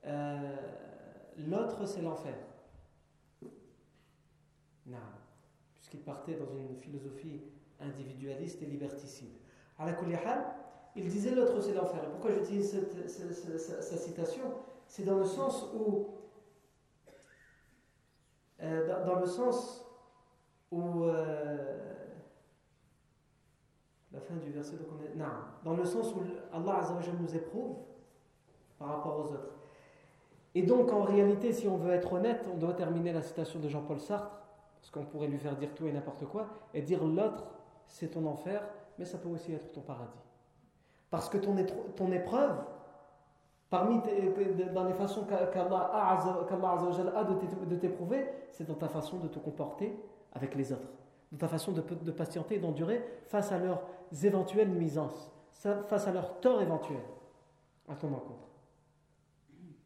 euh, 0.05 0.55
l'autre 1.37 1.85
c'est 1.87 2.01
l'enfer. 2.01 2.35
Non, 4.85 4.97
puisqu'il 5.75 6.01
partait 6.01 6.35
dans 6.35 6.51
une 6.51 6.75
philosophie 6.77 7.41
individualiste 7.79 8.61
et 8.61 8.65
liberticide. 8.65 9.33
Il 10.95 11.07
disait 11.07 11.31
l'autre 11.31 11.61
c'est 11.61 11.73
l'enfer. 11.73 12.01
Pourquoi 12.11 12.31
j'utilise 12.31 12.71
sa 13.07 13.97
citation? 13.97 14.43
C'est 14.87 15.03
dans 15.03 15.17
le 15.17 15.25
sens 15.25 15.67
où, 15.73 16.07
euh, 18.61 19.05
dans, 19.05 19.19
le 19.19 19.25
sens 19.25 19.85
où, 20.71 21.03
euh, 21.03 21.77
la 24.11 24.19
fin 24.19 24.35
du 24.35 24.51
verset, 24.51 24.77
donc 24.77 24.87
on 24.99 25.03
est, 25.03 25.15
non, 25.15 25.25
dans 25.63 25.75
le 25.75 25.85
sens 25.85 26.13
où 26.15 26.21
Allah 26.51 26.81
nous 27.19 27.35
éprouve 27.35 27.75
par 28.79 28.87
rapport 28.87 29.19
aux 29.19 29.33
autres. 29.33 29.59
Et 30.55 30.63
donc, 30.63 30.91
en 30.91 31.03
réalité, 31.03 31.53
si 31.53 31.67
on 31.67 31.77
veut 31.77 31.91
être 31.91 32.11
honnête, 32.11 32.47
on 32.51 32.57
doit 32.57 32.73
terminer 32.73 33.13
la 33.13 33.21
citation 33.21 33.59
de 33.59 33.69
Jean-Paul 33.69 33.99
Sartre, 33.99 34.31
parce 34.79 34.89
qu'on 34.89 35.05
pourrait 35.05 35.27
lui 35.27 35.37
faire 35.37 35.55
dire 35.55 35.75
tout 35.75 35.85
et 35.85 35.91
n'importe 35.91 36.25
quoi, 36.25 36.47
et 36.73 36.81
dire 36.81 37.05
l'autre, 37.05 37.45
c'est 37.87 38.09
ton 38.09 38.25
enfer, 38.25 38.67
mais 38.97 39.05
ça 39.05 39.19
peut 39.19 39.29
aussi 39.29 39.53
être 39.53 39.71
ton 39.71 39.81
paradis. 39.81 40.28
Parce 41.09 41.29
que 41.29 41.37
ton, 41.37 41.57
épreuve, 42.11 42.55
parmi 43.69 43.99
dans 44.73 44.83
les 44.83 44.93
façons 44.93 45.25
qu'Allah 45.25 45.91
a 45.93 47.23
de 47.23 47.75
t'éprouver, 47.75 48.27
c'est 48.51 48.67
dans 48.67 48.75
ta 48.75 48.87
façon 48.89 49.17
de 49.17 49.27
te 49.27 49.39
comporter 49.39 49.97
avec 50.33 50.55
les 50.55 50.71
autres, 50.71 50.87
dans 51.31 51.39
ta 51.39 51.47
façon 51.47 51.71
de, 51.71 51.81
de 51.81 52.11
patienter 52.11 52.55
et 52.55 52.59
d'endurer 52.59 53.03
face 53.27 53.51
à 53.51 53.57
leurs 53.57 53.81
éventuelles 54.23 54.69
nuisances, 54.69 55.31
face 55.53 56.07
à 56.07 56.11
leurs 56.11 56.39
torts 56.39 56.61
éventuels 56.61 56.97
à 57.87 57.95
ton 57.95 58.09
encontre. 58.09 58.47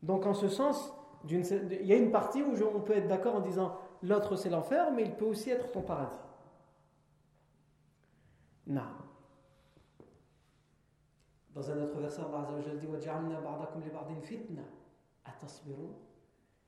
Donc 0.01 0.25
en 0.25 0.33
ce 0.33 0.49
sens, 0.49 0.93
il 1.29 1.85
y 1.85 1.93
a 1.93 1.97
une 1.97 2.11
partie 2.11 2.43
où 2.43 2.53
on 2.75 2.81
peut 2.81 2.97
être 2.97 3.07
d'accord 3.07 3.35
en 3.35 3.39
disant 3.39 3.77
l'autre 4.01 4.35
c'est 4.35 4.49
l'enfer, 4.49 4.91
mais 4.91 5.03
il 5.03 5.13
peut 5.13 5.25
aussi 5.25 5.49
être 5.49 5.71
ton 5.71 5.81
paradis. 5.81 6.11
Non. 8.67 8.81
Dans 11.53 11.69
un 11.69 11.83
autre 11.83 11.99
verset, 11.99 12.21
Allah 12.21 12.47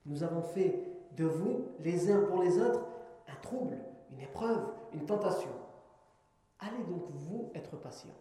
Nous 0.05 0.23
avons 0.23 0.41
fait 0.41 0.83
de 1.17 1.25
vous, 1.25 1.65
les 1.79 2.11
uns 2.11 2.21
pour 2.21 2.41
les 2.41 2.59
autres, 2.59 2.85
un 3.27 3.35
trouble, 3.41 3.77
une 4.11 4.19
épreuve, 4.19 4.63
une 4.93 5.05
tentation. 5.05 5.49
Allez 6.59 6.83
donc 6.83 7.03
vous 7.09 7.51
être 7.55 7.77
patient. 7.77 8.13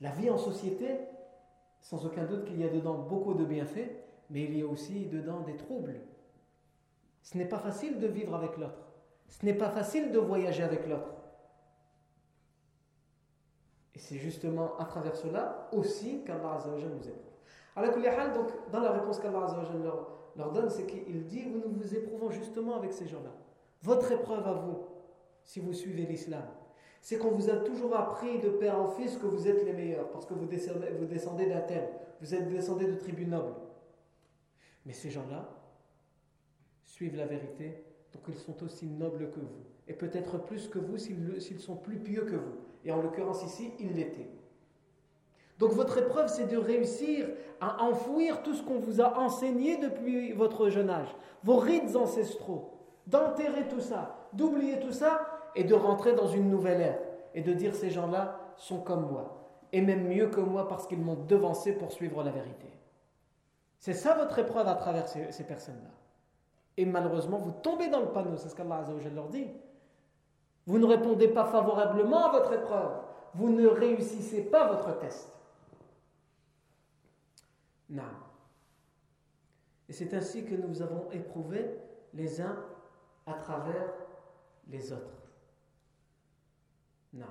La 0.00 0.10
vie 0.10 0.30
en 0.30 0.38
société, 0.38 0.98
sans 1.80 2.04
aucun 2.06 2.24
doute 2.24 2.44
qu'il 2.44 2.60
y 2.60 2.64
a 2.64 2.68
dedans 2.68 2.98
beaucoup 2.98 3.34
de 3.34 3.44
bienfaits, 3.44 3.90
mais 4.30 4.44
il 4.44 4.58
y 4.58 4.62
a 4.62 4.66
aussi 4.66 5.06
dedans 5.06 5.40
des 5.40 5.56
troubles. 5.56 6.00
Ce 7.22 7.36
n'est 7.36 7.48
pas 7.48 7.58
facile 7.58 7.98
de 7.98 8.06
vivre 8.06 8.34
avec 8.34 8.56
l'autre. 8.56 8.86
Ce 9.28 9.44
n'est 9.44 9.54
pas 9.54 9.70
facile 9.70 10.12
de 10.12 10.18
voyager 10.18 10.62
avec 10.62 10.86
l'autre. 10.86 11.15
Et 13.96 13.98
c'est 13.98 14.18
justement 14.18 14.76
à 14.78 14.84
travers 14.84 15.16
cela 15.16 15.68
aussi 15.72 16.22
qu'Allah 16.24 16.58
nous 16.66 17.08
éprouve. 17.08 18.34
donc, 18.34 18.70
dans 18.70 18.80
la 18.80 18.92
réponse 18.92 19.18
qu'Allah 19.18 19.46
leur, 19.82 20.10
leur 20.36 20.52
donne, 20.52 20.68
c'est 20.68 20.84
qu'il 20.84 21.24
dit 21.24 21.46
Nous 21.46 21.62
vous 21.70 21.94
éprouvons 21.94 22.30
justement 22.30 22.76
avec 22.76 22.92
ces 22.92 23.06
gens-là. 23.06 23.32
Votre 23.82 24.12
épreuve 24.12 24.46
à 24.46 24.52
vous, 24.52 24.80
si 25.44 25.60
vous 25.60 25.72
suivez 25.72 26.04
l'islam, 26.04 26.44
c'est 27.00 27.16
qu'on 27.16 27.30
vous 27.30 27.48
a 27.48 27.56
toujours 27.56 27.96
appris 27.96 28.38
de 28.38 28.50
père 28.50 28.78
en 28.78 28.88
fils 28.88 29.16
que 29.16 29.26
vous 29.26 29.48
êtes 29.48 29.64
les 29.64 29.72
meilleurs, 29.72 30.10
parce 30.10 30.26
que 30.26 30.34
vous 30.34 30.44
descendez, 30.46 30.88
vous 30.98 31.06
descendez 31.06 31.46
d'Athènes, 31.46 31.88
vous 32.20 32.34
êtes 32.34 32.48
descendés 32.50 32.86
de 32.86 32.96
tribus 32.96 33.26
nobles. 33.26 33.54
Mais 34.84 34.92
ces 34.92 35.08
gens-là 35.08 35.48
suivent 36.84 37.16
la 37.16 37.26
vérité, 37.26 37.82
donc 38.12 38.24
ils 38.28 38.34
sont 38.34 38.62
aussi 38.62 38.86
nobles 38.86 39.30
que 39.30 39.40
vous. 39.40 39.64
et 39.88 39.94
peut-être 39.94 40.36
plus 40.44 40.68
que 40.68 40.78
vous 40.78 40.98
s'ils 40.98 41.60
sont 41.60 41.76
plus 41.76 41.98
pieux 41.98 42.24
que 42.26 42.36
vous. 42.36 42.65
Et 42.86 42.92
en 42.92 43.02
l'occurrence 43.02 43.42
ici, 43.42 43.72
ils 43.80 43.92
l'étaient. 43.92 44.30
Donc 45.58 45.72
votre 45.72 45.98
épreuve, 45.98 46.28
c'est 46.28 46.46
de 46.46 46.56
réussir 46.56 47.26
à 47.60 47.82
enfouir 47.82 48.42
tout 48.42 48.54
ce 48.54 48.62
qu'on 48.62 48.78
vous 48.78 49.00
a 49.00 49.18
enseigné 49.18 49.76
depuis 49.78 50.32
votre 50.32 50.68
jeune 50.68 50.90
âge, 50.90 51.14
vos 51.42 51.56
rites 51.56 51.96
ancestraux, 51.96 52.78
d'enterrer 53.06 53.66
tout 53.68 53.80
ça, 53.80 54.16
d'oublier 54.32 54.78
tout 54.78 54.92
ça 54.92 55.26
et 55.54 55.64
de 55.64 55.74
rentrer 55.74 56.12
dans 56.12 56.28
une 56.28 56.48
nouvelle 56.48 56.80
ère 56.80 56.98
et 57.34 57.42
de 57.42 57.52
dire 57.52 57.74
ces 57.74 57.90
gens-là 57.90 58.38
sont 58.56 58.80
comme 58.80 59.10
moi 59.10 59.36
et 59.72 59.80
même 59.80 60.06
mieux 60.06 60.28
que 60.28 60.40
moi 60.40 60.68
parce 60.68 60.86
qu'ils 60.86 61.00
m'ont 61.00 61.24
devancé 61.26 61.72
pour 61.72 61.90
suivre 61.90 62.22
la 62.22 62.30
vérité. 62.30 62.68
C'est 63.78 63.94
ça 63.94 64.14
votre 64.14 64.38
épreuve 64.38 64.68
à 64.68 64.74
travers 64.74 65.08
ces, 65.08 65.44
personnes-là. 65.44 65.90
Et 66.76 66.84
malheureusement, 66.84 67.38
vous 67.38 67.52
tombez 67.62 67.88
dans 67.88 68.00
le 68.00 68.08
panneau, 68.08 68.36
c'est 68.36 68.48
ce 68.48 68.54
qu'Allah 68.54 68.84
leur 69.14 69.28
dit. 69.28 69.48
Vous 70.66 70.78
ne 70.78 70.86
répondez 70.86 71.28
pas 71.28 71.44
favorablement 71.44 72.26
à 72.26 72.32
votre 72.32 72.52
épreuve. 72.52 72.90
Vous 73.34 73.50
ne 73.50 73.66
réussissez 73.66 74.42
pas 74.42 74.66
votre 74.72 74.98
test. 74.98 75.32
Non. 77.88 78.02
Et 79.88 79.92
c'est 79.92 80.12
ainsi 80.14 80.44
que 80.44 80.54
nous 80.54 80.82
avons 80.82 81.08
éprouvé 81.12 81.70
les 82.14 82.40
uns 82.40 82.56
à 83.26 83.34
travers 83.34 83.92
les 84.68 84.92
autres. 84.92 85.22
Non. 87.12 87.26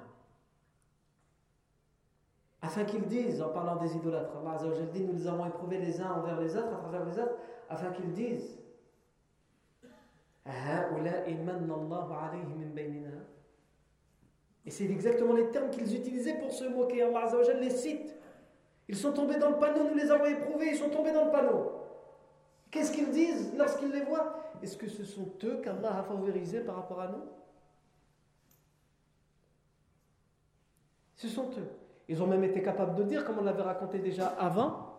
Afin 2.62 2.86
qu'ils 2.86 3.06
disent, 3.06 3.42
en 3.42 3.50
parlant 3.50 3.76
des 3.76 3.96
idolâtres, 3.96 4.32
Allah 4.38 4.58
dit, 4.94 5.04
nous 5.04 5.14
les 5.14 5.28
avons 5.28 5.46
éprouvés 5.46 5.78
les 5.78 6.00
uns 6.02 6.12
envers 6.14 6.40
les 6.40 6.56
autres, 6.56 6.74
à 6.74 6.78
travers 6.78 7.06
les 7.06 7.20
autres, 7.20 7.36
afin 7.70 7.92
qu'ils 7.92 8.14
disent, 8.14 8.58
et 14.66 14.72
c'est 14.72 14.86
exactement 14.86 15.34
les 15.34 15.50
termes 15.52 15.70
qu'ils 15.70 15.96
utilisaient 15.96 16.40
pour 16.40 16.52
se 16.52 16.66
moquer. 16.66 17.04
Allah 17.04 17.26
les 17.60 17.70
cite. 17.70 18.16
Ils 18.88 18.96
sont 18.96 19.14
tombés 19.14 19.38
dans 19.38 19.50
le 19.50 19.58
panneau, 19.58 19.90
nous 19.90 19.96
les 19.96 20.12
avons 20.12 20.26
éprouvés, 20.26 20.70
ils 20.70 20.78
sont 20.78 20.90
tombés 20.90 21.12
dans 21.12 21.26
le 21.26 21.32
panneau. 21.32 21.72
Qu'est-ce 22.72 22.92
qu'ils 22.92 23.10
disent 23.12 23.54
lorsqu'ils 23.58 23.92
les 23.92 24.02
voient? 24.02 24.44
Est-ce 24.62 24.78
que 24.78 24.88
ce 24.88 25.04
sont 25.04 25.32
eux 25.44 25.62
qu'Allah 25.64 26.00
a 26.00 26.04
favorisés 26.04 26.62
par 26.62 26.76
rapport 26.76 27.00
à 27.00 27.08
nous? 27.08 27.24
Ce 31.16 31.28
sont 31.28 31.50
eux. 31.58 31.70
Ils 32.08 32.22
ont 32.22 32.28
même 32.28 32.44
été 32.44 32.62
capables 32.62 32.96
de 32.96 33.04
dire, 33.04 33.24
comme 33.24 33.40
on 33.40 33.44
l'avait 33.44 33.64
raconté 33.64 34.00
déjà 34.00 34.28
avant, 34.28 34.94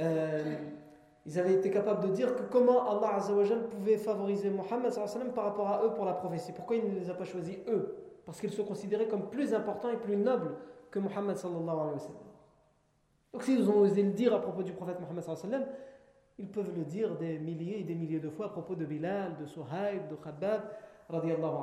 euh, 0.00 0.56
ils 1.26 1.38
avaient 1.38 1.54
été 1.54 1.70
capables 1.70 2.06
de 2.06 2.12
dire 2.12 2.34
que 2.36 2.42
comment 2.42 2.90
Allah 2.90 3.18
pouvait 3.70 3.96
favoriser 3.96 4.50
Mohammed 4.50 4.92
par 5.34 5.44
rapport 5.44 5.68
à 5.68 5.84
eux 5.84 5.94
pour 5.94 6.04
la 6.04 6.12
prophétie. 6.12 6.52
Pourquoi 6.52 6.76
il 6.76 6.84
ne 6.84 6.98
les 6.98 7.08
a 7.08 7.14
pas 7.14 7.24
choisis 7.24 7.56
eux? 7.66 7.96
Parce 8.26 8.40
qu'ils 8.40 8.52
se 8.52 8.60
considéraient 8.62 9.08
comme 9.08 9.30
plus 9.30 9.54
importants 9.54 9.90
et 9.90 9.96
plus 9.96 10.16
nobles 10.16 10.56
que 10.90 11.00
sallam. 11.00 11.58
Donc 13.32 13.42
s'ils 13.42 13.68
ont 13.68 13.78
osé 13.78 14.02
le 14.02 14.12
dire 14.12 14.34
à 14.34 14.40
propos 14.40 14.62
du 14.62 14.72
prophète 14.72 14.98
sallam, 15.36 15.64
ils 16.38 16.48
peuvent 16.48 16.74
le 16.76 16.84
dire 16.84 17.16
des 17.16 17.38
milliers 17.38 17.80
et 17.80 17.84
des 17.84 17.94
milliers 17.94 18.20
de 18.20 18.28
fois 18.28 18.46
à 18.46 18.48
propos 18.50 18.74
de 18.74 18.84
Bilal, 18.84 19.36
de 19.36 19.46
Suhaib, 19.46 20.08
de 20.08 20.16
Khabbab, 20.16 20.62
radiallahu 21.08 21.54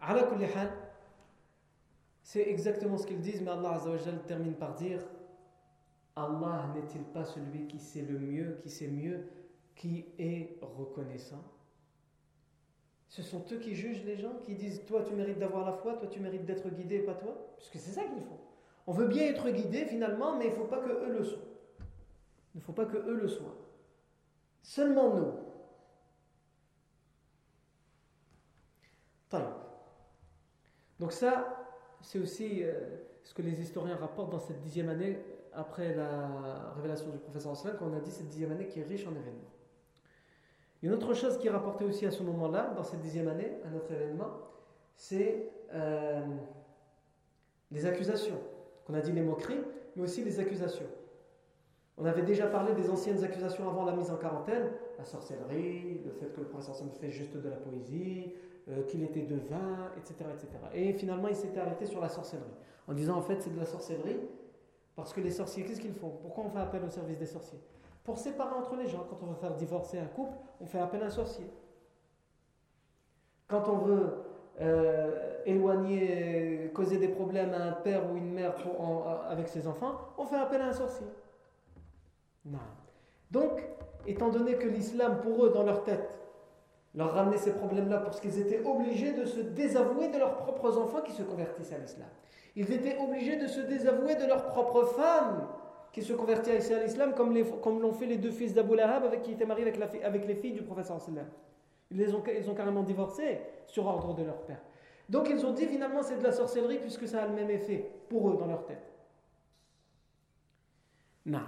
anhu. 0.00 0.68
C'est 2.22 2.48
exactement 2.48 2.96
ce 2.96 3.06
qu'ils 3.06 3.20
disent, 3.20 3.42
mais 3.42 3.50
Allah 3.50 3.78
termine 4.26 4.54
par 4.54 4.74
dire 4.74 5.00
Allah 6.14 6.70
n'est-il 6.74 7.02
pas 7.04 7.24
celui 7.24 7.66
qui 7.66 7.78
sait 7.78 8.02
le 8.02 8.18
mieux, 8.18 8.58
qui 8.62 8.70
sait 8.70 8.88
mieux, 8.88 9.28
qui 9.74 10.06
est 10.18 10.58
reconnaissant? 10.60 11.42
Ce 13.08 13.22
sont 13.22 13.44
eux 13.52 13.58
qui 13.58 13.74
jugent 13.74 14.04
les 14.04 14.16
gens, 14.16 14.34
qui 14.44 14.54
disent 14.54 14.84
Toi, 14.86 15.02
tu 15.02 15.14
mérites 15.14 15.38
d'avoir 15.38 15.66
la 15.66 15.72
foi, 15.72 15.94
toi, 15.94 16.08
tu 16.08 16.20
mérites 16.20 16.44
d'être 16.44 16.68
guidé, 16.70 17.00
pas 17.00 17.14
toi? 17.14 17.54
Puisque 17.56 17.78
c'est 17.78 17.92
ça 17.92 18.04
qu'il 18.04 18.22
faut. 18.22 18.40
On 18.86 18.92
veut 18.92 19.06
bien 19.06 19.24
être 19.24 19.48
guidé 19.50 19.84
finalement, 19.84 20.36
mais 20.36 20.46
il 20.46 20.50
ne 20.50 20.56
faut 20.56 20.64
pas 20.64 20.80
que 20.80 20.90
eux 20.90 21.12
le 21.12 21.24
soient. 21.24 21.38
Il 22.54 22.58
ne 22.58 22.62
faut 22.62 22.72
pas 22.72 22.86
que 22.86 22.96
eux 22.96 23.14
le 23.14 23.28
soient. 23.28 23.56
Seulement 24.62 25.14
nous. 25.14 25.32
Donc, 30.98 31.12
ça, 31.12 31.66
c'est 32.00 32.18
aussi 32.18 32.62
euh, 32.62 32.72
ce 33.24 33.34
que 33.34 33.42
les 33.42 33.60
historiens 33.60 33.96
rapportent 33.96 34.30
dans 34.30 34.38
cette 34.38 34.60
dixième 34.60 34.88
année 34.88 35.18
après 35.54 35.94
la 35.94 36.72
révélation 36.76 37.10
du 37.10 37.18
professeur 37.18 37.52
Aslan, 37.52 37.72
quand 37.78 37.86
on 37.86 37.96
a 37.96 38.00
dit 38.00 38.10
cette 38.10 38.28
dixième 38.28 38.52
année 38.52 38.66
qui 38.66 38.80
est 38.80 38.84
riche 38.84 39.06
en 39.06 39.10
événements. 39.10 39.50
Une 40.82 40.92
autre 40.92 41.14
chose 41.14 41.38
qui 41.38 41.46
est 41.46 41.50
rapportée 41.50 41.84
aussi 41.84 42.06
à 42.06 42.10
ce 42.10 42.22
moment-là, 42.24 42.72
dans 42.76 42.82
cette 42.82 43.00
dixième 43.00 43.28
année, 43.28 43.52
à 43.64 43.70
notre 43.70 43.92
événement, 43.92 44.30
c'est 44.96 45.48
euh, 45.72 46.20
les 47.70 47.86
accusations. 47.86 48.38
On 48.88 48.94
a 48.94 49.00
dit 49.00 49.12
les 49.12 49.22
moqueries, 49.22 49.62
mais 49.94 50.02
aussi 50.02 50.24
les 50.24 50.40
accusations. 50.40 50.86
On 51.98 52.04
avait 52.04 52.22
déjà 52.22 52.46
parlé 52.46 52.72
des 52.74 52.90
anciennes 52.90 53.22
accusations 53.22 53.68
avant 53.68 53.84
la 53.84 53.92
mise 53.92 54.10
en 54.10 54.16
quarantaine, 54.16 54.70
la 54.98 55.04
sorcellerie, 55.04 56.00
le 56.04 56.10
fait 56.12 56.32
que 56.34 56.40
le 56.40 56.46
professeur 56.46 56.74
Sam 56.74 56.90
fait 56.90 57.10
juste 57.10 57.36
de 57.36 57.48
la 57.48 57.56
poésie, 57.56 58.32
euh, 58.68 58.82
qu'il 58.84 59.02
était 59.04 59.22
devin, 59.22 59.90
etc., 59.96 60.30
etc. 60.32 60.48
Et 60.74 60.92
finalement, 60.94 61.28
il 61.28 61.36
s'était 61.36 61.60
arrêté 61.60 61.86
sur 61.86 62.00
la 62.00 62.08
sorcellerie, 62.08 62.54
en 62.88 62.94
disant 62.94 63.16
en 63.16 63.22
fait 63.22 63.40
c'est 63.40 63.52
de 63.52 63.58
la 63.58 63.66
sorcellerie, 63.66 64.18
parce 64.96 65.12
que 65.12 65.20
les 65.20 65.30
sorciers, 65.30 65.64
qu'est-ce 65.64 65.80
qu'ils 65.80 65.94
font? 65.94 66.10
Pourquoi 66.22 66.44
on 66.44 66.50
fait 66.50 66.60
appel 66.60 66.84
au 66.84 66.90
service 66.90 67.18
des 67.18 67.26
sorciers? 67.26 67.60
Pour 68.04 68.18
séparer 68.18 68.54
entre 68.54 68.76
les 68.76 68.86
gens. 68.86 69.06
Quand 69.08 69.18
on 69.22 69.26
veut 69.26 69.36
faire 69.36 69.54
divorcer 69.54 69.98
un 69.98 70.06
couple, 70.06 70.36
on 70.60 70.66
fait 70.66 70.80
appel 70.80 71.02
à 71.02 71.06
un 71.06 71.10
sorcier. 71.10 71.46
Quand 73.48 73.68
on 73.68 73.78
veut 73.78 74.24
euh, 74.60 75.38
éloigner, 75.46 76.70
causer 76.74 76.98
des 76.98 77.08
problèmes 77.08 77.54
à 77.54 77.62
un 77.62 77.72
père 77.72 78.10
ou 78.10 78.16
une 78.16 78.32
mère 78.32 78.54
avec 79.28 79.48
ses 79.48 79.66
enfants, 79.66 79.98
on 80.18 80.26
fait 80.26 80.36
appel 80.36 80.60
à 80.60 80.66
un 80.66 80.72
sorcier. 80.72 81.06
Non. 82.44 82.58
Donc, 83.30 83.62
étant 84.06 84.28
donné 84.28 84.56
que 84.56 84.68
l'islam, 84.68 85.20
pour 85.20 85.44
eux, 85.44 85.50
dans 85.50 85.62
leur 85.62 85.84
tête, 85.84 86.18
leur 86.94 87.12
ramenait 87.14 87.38
ces 87.38 87.54
problèmes-là 87.54 87.98
parce 87.98 88.20
qu'ils 88.20 88.38
étaient 88.38 88.62
obligés 88.64 89.12
de 89.12 89.24
se 89.24 89.40
désavouer 89.40 90.08
de 90.08 90.18
leurs 90.18 90.36
propres 90.36 90.76
enfants 90.78 91.00
qui 91.00 91.12
se 91.12 91.22
convertissent 91.22 91.72
à 91.72 91.78
l'islam. 91.78 92.08
Ils 92.54 92.70
étaient 92.72 92.98
obligés 92.98 93.36
de 93.36 93.46
se 93.46 93.60
désavouer 93.60 94.14
de 94.16 94.26
leurs 94.26 94.46
propres 94.46 94.84
femmes 94.84 95.48
qui 95.92 96.02
se 96.02 96.12
convertit 96.12 96.50
à 96.50 96.82
l'islam 96.82 97.14
comme, 97.14 97.80
l'ont 97.80 97.92
fait 97.92 98.06
les 98.06 98.18
deux 98.18 98.30
fils 98.30 98.54
d'Abu 98.54 98.76
Lahab 98.76 99.04
avec 99.04 99.22
qui 99.22 99.32
étaient 99.32 99.46
mariés 99.46 99.70
avec, 100.02 100.26
les 100.26 100.34
filles 100.34 100.52
du 100.52 100.62
professeur 100.62 101.00
sallam. 101.00 101.26
Ils 101.90 101.98
les 101.98 102.14
ont, 102.14 102.22
ils 102.26 102.50
ont 102.50 102.54
carrément 102.54 102.82
divorcés 102.82 103.40
sur 103.66 103.86
ordre 103.86 104.14
de 104.14 104.22
leur 104.22 104.40
père. 104.42 104.60
Donc 105.08 105.28
ils 105.28 105.44
ont 105.44 105.52
dit 105.52 105.66
finalement 105.66 106.02
c'est 106.02 106.18
de 106.18 106.22
la 106.22 106.32
sorcellerie 106.32 106.78
puisque 106.78 107.06
ça 107.06 107.24
a 107.24 107.26
le 107.26 107.34
même 107.34 107.50
effet 107.50 107.90
pour 108.08 108.30
eux 108.30 108.36
dans 108.38 108.46
leur 108.46 108.64
tête. 108.64 108.90
Non. 111.26 111.40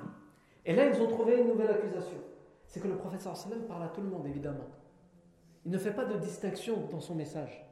Et 0.67 0.75
là 0.75 0.87
ils 0.87 1.01
ont 1.01 1.09
trouvé 1.09 1.38
une 1.38 1.49
nouvelle 1.49 1.71
accusation. 1.71 2.19
C'est 2.67 2.81
que 2.81 2.88
le 2.88 2.97
professeur 2.97 3.37
sallam 3.37 3.62
parle 3.62 3.85
à 3.85 3.88
tout 3.88 4.03
le 4.03 4.09
monde 4.09 4.27
évidemment. 4.27 4.69
Il 5.64 5.73
ne 5.73 5.79
fait 5.79 5.93
pas 5.93 6.05
de 6.05 6.19
distinction 6.19 6.87
dans 6.90 7.01
son 7.01 7.14
message. 7.14 7.63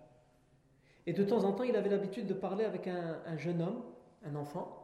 Et 1.06 1.12
de 1.12 1.24
temps 1.24 1.44
en 1.44 1.52
temps 1.52 1.64
il 1.64 1.76
avait 1.76 1.90
l'habitude 1.90 2.26
de 2.26 2.34
parler 2.34 2.64
avec 2.64 2.86
un 2.86 3.36
jeune 3.36 3.60
homme, 3.60 3.82
un 4.24 4.34
enfant, 4.36 4.82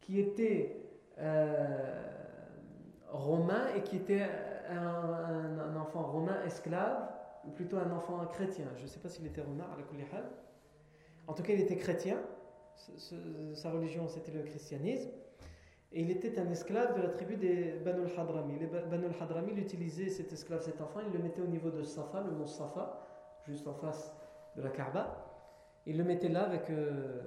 qui 0.00 0.20
était 0.20 0.76
euh, 1.18 2.02
romain 3.10 3.68
et 3.76 3.82
qui 3.82 3.96
était 3.96 4.26
un, 4.68 5.76
enfant 5.76 6.02
romain 6.02 6.42
esclave, 6.44 7.08
ou 7.46 7.50
plutôt 7.50 7.76
un 7.76 7.90
enfant 7.90 8.24
chrétien. 8.26 8.66
Je 8.76 8.82
ne 8.82 8.86
sais 8.86 8.98
pas 8.98 9.08
s'il 9.08 9.26
était 9.26 9.42
romain, 9.42 9.64
à 9.64 9.76
la 9.76 10.22
En 11.26 11.34
tout 11.34 11.42
cas, 11.42 11.52
il 11.52 11.60
était 11.60 11.76
chrétien. 11.76 12.18
sa 13.54 13.70
religion, 13.70 14.08
c'était 14.08 14.32
le 14.32 14.42
christianisme. 14.42 15.10
Et 15.92 16.02
il 16.02 16.10
était 16.10 16.38
un 16.38 16.50
esclave 16.50 16.96
de 16.96 17.02
la 17.02 17.08
tribu 17.08 17.36
des 17.36 17.72
Banu 17.84 18.06
al-Hadrami. 18.06 18.58
Les 18.58 18.66
Banu 18.66 19.06
al-Hadrami 19.06 19.52
l'utilisaient, 19.52 20.08
cet 20.08 20.32
esclave, 20.32 20.62
cet 20.62 20.80
enfant, 20.80 21.00
il 21.06 21.12
le 21.12 21.22
mettait 21.22 21.42
au 21.42 21.46
niveau 21.46 21.70
de 21.70 21.82
Safa, 21.82 22.22
le 22.22 22.32
mont 22.32 22.46
Safa, 22.46 23.06
juste 23.46 23.68
en 23.68 23.74
face 23.74 24.12
de 24.56 24.62
la 24.62 24.70
Kaaba. 24.70 25.24
Il 25.86 25.98
le 25.98 26.04
mettait 26.04 26.28
là 26.28 26.44
avec 26.44 26.70
euh, 26.70 27.20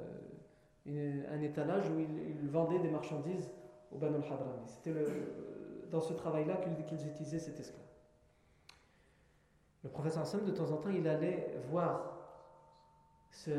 un 0.88 1.42
étalage 1.42 1.90
où 1.90 2.00
ils, 2.00 2.50
vendaient 2.50 2.80
des 2.80 2.90
marchandises 2.90 3.50
au 3.92 3.98
Banu 3.98 4.16
al-Hadrami. 4.16 4.66
C'était 4.66 4.94
dans 5.92 6.02
ce 6.02 6.14
travail-là 6.14 6.58
qu'ils 6.58 7.08
utilisaient 7.08 7.40
cet 7.40 7.60
esclave. 7.60 7.86
Le 9.84 9.90
professeur 9.90 10.24
Hassan, 10.24 10.44
de 10.44 10.52
temps 10.52 10.72
en 10.72 10.78
temps, 10.78 10.90
il 10.90 11.08
allait 11.08 11.56
voir 11.70 12.18
ce, 13.32 13.52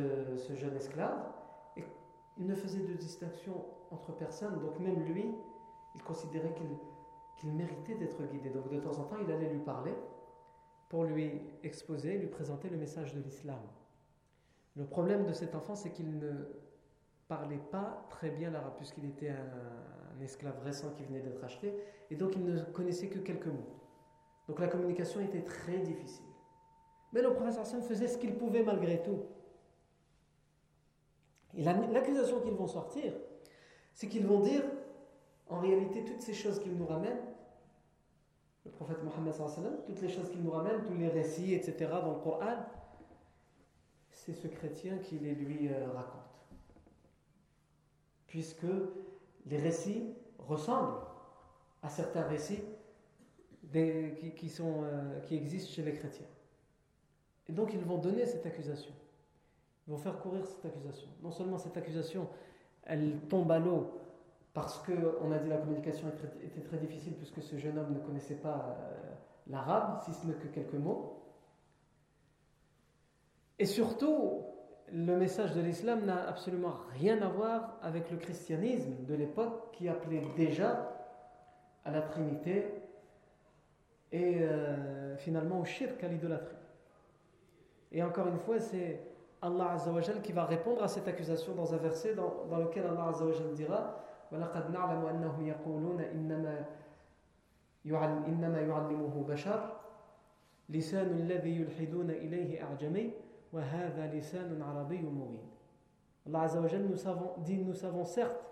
jeune 0.55 0.77
esclave 0.77 1.19
et 1.77 1.85
il 2.39 2.47
ne 2.47 2.55
faisait 2.55 2.81
de 2.81 2.95
distinction 2.95 3.65
entre 3.91 4.13
personnes. 4.13 4.59
Donc 4.61 4.79
même 4.81 5.05
lui, 5.05 5.35
il 5.95 6.03
considérait 6.03 6.55
qu'il 7.37 7.53
méritait 7.53 7.95
d'être 7.95 8.23
guidé. 8.25 8.51
Donc 8.51 8.69
de 8.71 8.81
temps 8.81 8.99
en 8.99 9.05
temps, 9.05 9.17
il 9.23 9.33
allait 9.33 9.49
lui 9.49 9.61
parler 9.61 9.95
pour 10.89 11.05
lui 11.05 11.41
exposer, 11.63 12.17
lui 12.19 12.29
présenter 12.29 12.69
le 12.69 12.77
message 12.77 13.15
de 13.15 13.21
l'islam. 13.21 13.61
Le 14.77 14.85
problème 14.85 15.27
de 15.27 15.33
cet 15.33 15.55
enfant, 15.55 15.75
c'est 15.75 15.91
qu'il 15.91 16.19
ne 16.19 16.33
parlait 17.27 17.61
pas 17.71 18.07
très 18.11 18.31
bien 18.31 18.51
l'arabe, 18.51 18.75
puisqu'il 18.77 19.05
était 19.05 19.31
un, 19.31 20.21
esclave 20.23 20.59
récent 20.65 20.91
qui 20.97 21.05
venait 21.05 21.21
d'être 21.21 21.45
acheté, 21.45 21.73
et 22.11 22.17
donc 22.17 22.35
il 22.35 22.45
ne 22.45 22.61
connaissait 22.61 23.09
que 23.09 23.21
quelques 23.21 23.47
mots. 23.47 23.79
Donc 24.49 24.59
la 24.59 24.67
communication 24.67 25.21
était 25.21 25.43
très 25.43 25.79
difficile. 25.79 26.25
Mais 27.13 27.23
le 27.23 27.33
professeur 27.33 27.63
Hassan 27.63 27.83
faisait 27.83 28.09
ce 28.09 28.19
qu'il 28.19 28.35
pouvait 28.37 28.65
malgré 28.65 29.01
tout. 29.03 29.21
Et 31.55 31.63
l'accusation 31.63 32.41
qu'ils 32.41 32.55
vont 32.55 32.67
sortir, 32.67 33.13
c'est 33.95 34.09
qu'ils 34.09 34.27
vont 34.27 34.41
dire, 34.41 34.65
en 35.49 35.61
réalité, 35.61 36.05
toutes 36.05 36.23
ces 36.23 36.35
choses 36.35 36.59
qu'ils 36.59 36.77
nous 36.77 36.87
ramènent, 36.87 37.21
le 38.69 38.73
prophète 38.73 39.03
Mohammed, 39.03 39.35
toutes 39.87 40.03
les 40.03 40.09
choses 40.09 40.29
qu'il 40.31 40.43
nous 40.43 40.51
ramène, 40.51 40.83
tous 40.85 40.95
les 40.95 41.09
récits, 41.09 41.55
etc., 41.55 41.91
dans 41.91 42.15
le 42.15 42.21
Coran, 42.21 42.57
c'est 44.11 44.35
ce 44.35 44.47
chrétien 44.47 44.99
qui 44.99 45.19
les 45.19 45.35
lui 45.35 45.69
euh, 45.69 45.91
raconte. 45.93 46.21
Puisque 48.27 48.67
les 49.47 49.57
récits 49.57 50.13
ressemblent 50.39 51.01
à 51.83 51.89
certains 51.89 52.25
récits 52.25 52.63
qui, 53.73 54.53
euh, 54.61 55.21
qui 55.21 55.35
existent 55.35 55.71
chez 55.71 55.83
les 55.83 55.95
chrétiens. 55.95 56.27
Et 57.49 57.53
donc 57.53 57.73
ils 57.73 57.81
vont 57.81 57.99
donner 57.99 58.27
cette 58.27 58.45
accusation. 58.45 58.93
Ils 59.87 59.93
vont 59.93 59.99
faire 59.99 60.19
courir 60.19 60.45
cette 60.47 60.67
accusation. 60.67 61.09
Non 61.23 61.31
seulement 61.31 61.57
cette 61.57 61.77
accusation, 61.77 62.29
elle 62.85 63.19
tombe 63.31 63.51
à 63.51 63.59
l'eau 63.59 63.91
parce 64.59 64.79
qu'on 64.79 65.31
a 65.31 65.39
dit 65.39 65.49
la 65.49 65.59
communication 65.59 66.09
était 66.43 66.61
très 66.63 66.79
difficile 66.79 67.15
puisque 67.15 67.41
ce 67.41 67.57
jeune 67.57 67.79
homme 67.79 67.95
ne 67.95 68.01
connaissait 68.01 68.35
pas 68.35 68.77
euh, 68.77 69.15
l'arabe, 69.47 70.01
si 70.05 70.13
ce 70.13 70.27
n'est 70.27 70.35
que 70.35 70.49
quelques 70.49 70.75
mots. 70.75 71.23
Et 73.61 73.67
surtout, 73.67 74.43
le 74.93 75.17
message 75.17 75.55
de 75.55 75.61
l'islam 75.61 76.05
n'a 76.07 76.29
absolument 76.29 76.75
rien 76.95 77.23
à 77.23 77.29
voir 77.29 77.79
avec 77.83 78.11
le 78.11 78.17
christianisme 78.17 79.05
de 79.07 79.15
l'époque 79.15 79.71
qui 79.75 79.89
appelait 79.89 80.25
déjà 80.37 80.93
à 81.85 81.93
la 81.93 82.03
Trinité 82.03 82.67
et 84.11 84.41
euh, 84.41 85.17
finalement 85.19 85.61
au 85.61 85.65
shirk, 85.65 86.03
à 86.03 86.09
l'idolâtrie. 86.09 86.57
Et 87.93 88.03
encore 88.03 88.27
une 88.27 88.41
fois, 88.41 88.59
c'est 88.59 89.07
Allah 89.41 89.75
Azzawajal 89.75 90.21
qui 90.21 90.33
va 90.33 90.47
répondre 90.47 90.83
à 90.83 90.89
cette 90.89 91.07
accusation 91.07 91.55
dans 91.55 91.73
un 91.75 91.77
verset 91.77 92.17
dans, 92.17 92.59
lequel 92.59 92.87
Allah 92.87 93.11
Azzawajal 93.11 93.55
dira 93.55 94.08
وَلَقَدْ 94.32 94.72
نَعْلَمُ 94.72 95.06
أَنَّهُمْ 95.06 95.48
يَقُولُونَ 95.48 96.00
إِنَّمَا 96.02 96.66
إنما 97.86 98.62
يعلمه 98.62 99.26
بشر 99.30 99.74
لسان 100.70 101.08
الذي 101.08 101.62
يلحدون 101.62 102.10
إليه 102.10 102.64
أعجمي 102.64 103.12
وهذا 103.54 104.14
لسان 104.14 104.62
عربي 104.62 105.02
مبين 105.02 105.54
Allah 106.26 106.44
Azzawajal 106.44 106.84
nous 106.84 106.96
savons, 106.96 107.32
dit, 107.40 107.58
nous 107.58 107.74
savons 107.74 108.06
certes 108.06 108.50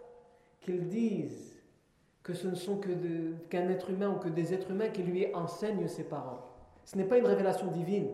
qu'ils 0.59 0.89
disent 0.89 1.57
que 2.21 2.33
ce 2.33 2.49
ne 2.49 2.55
sont 2.55 2.77
que 2.77 2.89
qu'un 3.49 3.69
être 3.69 3.89
humain 3.89 4.09
ou 4.09 4.19
que 4.19 4.27
des 4.27 4.53
êtres 4.53 4.71
humains 4.71 4.89
qui 4.89 5.03
lui 5.03 5.33
enseignent 5.33 5.87
ces 5.87 6.03
paroles. 6.03 6.41
Ce 6.83 6.97
n'est 6.97 7.05
pas 7.05 7.17
une 7.17 7.25
révélation 7.25 7.67
divine, 7.67 8.09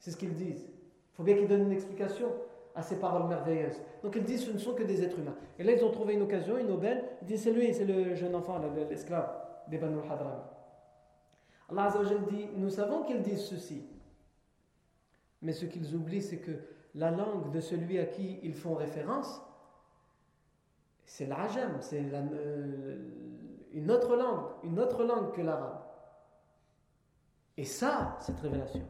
c'est 0.00 0.10
ce 0.10 0.16
qu'ils 0.16 0.34
disent. 0.34 0.66
Il 0.66 1.14
faut 1.14 1.22
bien 1.22 1.36
qu'ils 1.36 1.46
donnent 1.46 1.66
une 1.66 1.72
explication 1.72 2.32
à 2.75 2.81
ces 2.81 2.99
paroles 2.99 3.27
merveilleuses. 3.27 3.79
Donc 4.01 4.15
ils 4.15 4.23
disent 4.23 4.45
ce 4.45 4.51
ne 4.51 4.57
sont 4.57 4.73
que 4.73 4.83
des 4.83 5.03
êtres 5.03 5.19
humains. 5.19 5.35
Et 5.59 5.63
là 5.63 5.73
ils 5.73 5.83
ont 5.83 5.91
trouvé 5.91 6.13
une 6.15 6.23
occasion, 6.23 6.57
une 6.57 6.71
aubaine. 6.71 7.01
Ils 7.21 7.27
disent 7.27 7.43
c'est 7.43 7.51
lui, 7.51 7.73
c'est 7.73 7.85
le 7.85 8.15
jeune 8.15 8.35
enfant, 8.35 8.59
l'esclave 8.89 9.31
des 9.67 9.77
Banu 9.77 9.99
Hadram. 10.09 10.41
Allah 11.69 11.83
Azzawajal 11.85 12.25
dit 12.25 12.47
nous 12.55 12.69
savons 12.69 13.03
qu'ils 13.03 13.21
disent 13.21 13.45
ceci. 13.45 13.85
Mais 15.41 15.51
ce 15.51 15.65
qu'ils 15.65 15.93
oublient, 15.95 16.21
c'est 16.21 16.39
que 16.39 16.51
la 16.95 17.11
langue 17.11 17.51
de 17.51 17.59
celui 17.59 17.99
à 17.99 18.05
qui 18.05 18.39
ils 18.43 18.53
font 18.53 18.75
référence, 18.75 19.41
c'est 21.05 21.25
l'ajam, 21.25 21.77
c'est 21.81 22.01
euh, 22.13 22.97
une 23.73 23.91
autre 23.91 24.15
langue, 24.15 24.45
une 24.63 24.79
autre 24.79 25.03
langue 25.03 25.33
que 25.33 25.41
l'arabe. 25.41 25.81
Et 27.57 27.65
ça, 27.65 28.17
cette 28.21 28.39
révélation, 28.39 28.81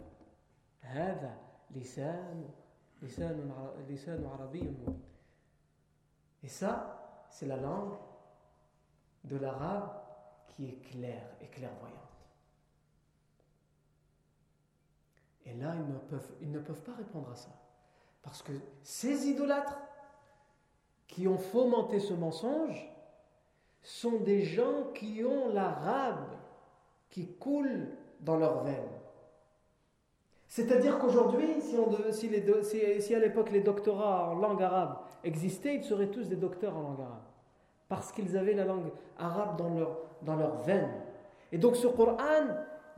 et 6.43 6.47
ça, 6.47 7.25
c'est 7.29 7.45
la 7.45 7.57
langue 7.57 7.93
de 9.25 9.37
l'arabe 9.37 9.89
qui 10.47 10.69
est 10.69 10.81
claire 10.89 11.27
et 11.41 11.47
clairvoyante. 11.47 11.99
Et 15.45 15.53
là, 15.55 15.73
ils 15.75 16.49
ne, 16.49 16.59
peuvent, 16.59 16.81
pas 16.83 16.93
répondre 16.93 17.29
à 17.31 17.35
ça. 17.35 17.51
Parce 18.21 18.41
que 18.41 18.53
ces 18.83 19.27
idolâtres 19.27 19.77
qui 21.07 21.27
ont 21.27 21.37
fomenté 21.37 21.99
ce 21.99 22.13
mensonge 22.13 22.89
sont 23.81 24.19
des 24.19 24.43
gens 24.43 24.91
qui 24.93 25.23
ont 25.25 25.49
l'arabe 25.53 26.29
qui 27.09 27.35
coule 27.35 27.89
dans 28.21 28.37
leurs 28.37 28.63
veines. 28.63 28.92
C'est-à-dire 30.55 30.99
qu'aujourd'hui, 30.99 31.47
si, 32.11 33.15
à 33.15 33.19
l'époque 33.19 33.49
les 33.49 33.61
doctorats 33.61 34.29
en 34.29 34.35
langue 34.35 34.61
arabe 34.61 34.97
existaient, 35.23 35.73
ils 35.73 35.83
seraient 35.83 36.11
tous 36.11 36.27
des 36.29 36.35
docteurs 36.35 36.77
en 36.77 36.83
langue 36.83 37.01
arabe. 37.01 37.23
Parce 37.89 38.11
qu'ils 38.11 38.37
avaient 38.37 38.53
la 38.53 38.65
langue 38.65 38.91
arabe 39.17 39.57
dans, 39.57 39.69
leur, 39.69 39.97
dans 40.21 40.35
leurs 40.35 40.61
veines. 40.61 40.91
Et 41.51 41.57
donc 41.57 41.75
ce 41.75 41.87
Coran 41.87 42.45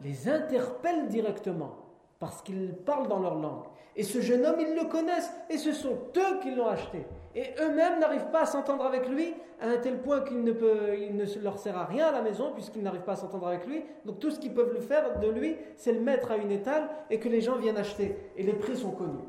les 0.04 0.28
interpelle 0.28 1.08
directement 1.08 1.78
parce 2.20 2.42
qu'ils 2.42 2.74
parlent 2.74 3.08
dans 3.08 3.20
leur 3.20 3.36
langue. 3.36 3.64
Et 3.96 4.04
ce 4.04 4.20
jeune 4.20 4.46
homme, 4.46 4.60
ils 4.60 4.76
le 4.76 4.90
connaissent 4.90 5.32
et 5.50 5.58
ce 5.58 5.72
sont 5.72 5.98
eux 6.18 6.40
qui 6.42 6.54
l'ont 6.54 6.68
acheté. 6.68 7.06
Et 7.36 7.54
eux-mêmes 7.60 8.00
n'arrivent 8.00 8.32
pas 8.32 8.42
à 8.42 8.46
s'entendre 8.46 8.86
avec 8.86 9.10
lui 9.10 9.34
à 9.60 9.68
un 9.68 9.78
tel 9.78 10.02
point 10.02 10.22
qu'il 10.22 10.42
ne, 10.42 10.54
peut, 10.54 10.98
il 10.98 11.16
ne 11.18 11.26
leur 11.44 11.60
sert 11.60 11.78
à 11.78 11.86
rien 11.86 12.08
à 12.08 12.12
la 12.12 12.22
maison 12.22 12.54
puisqu'ils 12.54 12.82
n'arrivent 12.82 13.04
pas 13.04 13.12
à 13.12 13.18
s'entendre 13.18 13.48
avec 13.48 13.68
lui. 13.68 13.84
Donc 14.06 14.20
tout 14.20 14.32
ce 14.32 14.40
qu'ils 14.40 14.54
peuvent 14.54 14.74
le 14.74 14.80
faire 14.80 15.20
de 15.20 15.28
lui, 15.28 15.58
c'est 15.76 15.92
le 15.92 16.00
mettre 16.00 16.32
à 16.32 16.38
une 16.38 16.52
étale 16.52 16.90
et 17.10 17.20
que 17.20 17.28
les 17.28 17.42
gens 17.42 17.58
viennent 17.58 17.78
acheter. 17.78 18.18
Et 18.38 18.44
les 18.44 18.54
prix 18.54 18.78
sont 18.78 18.92
connus. 18.92 19.28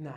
Non. 0.00 0.10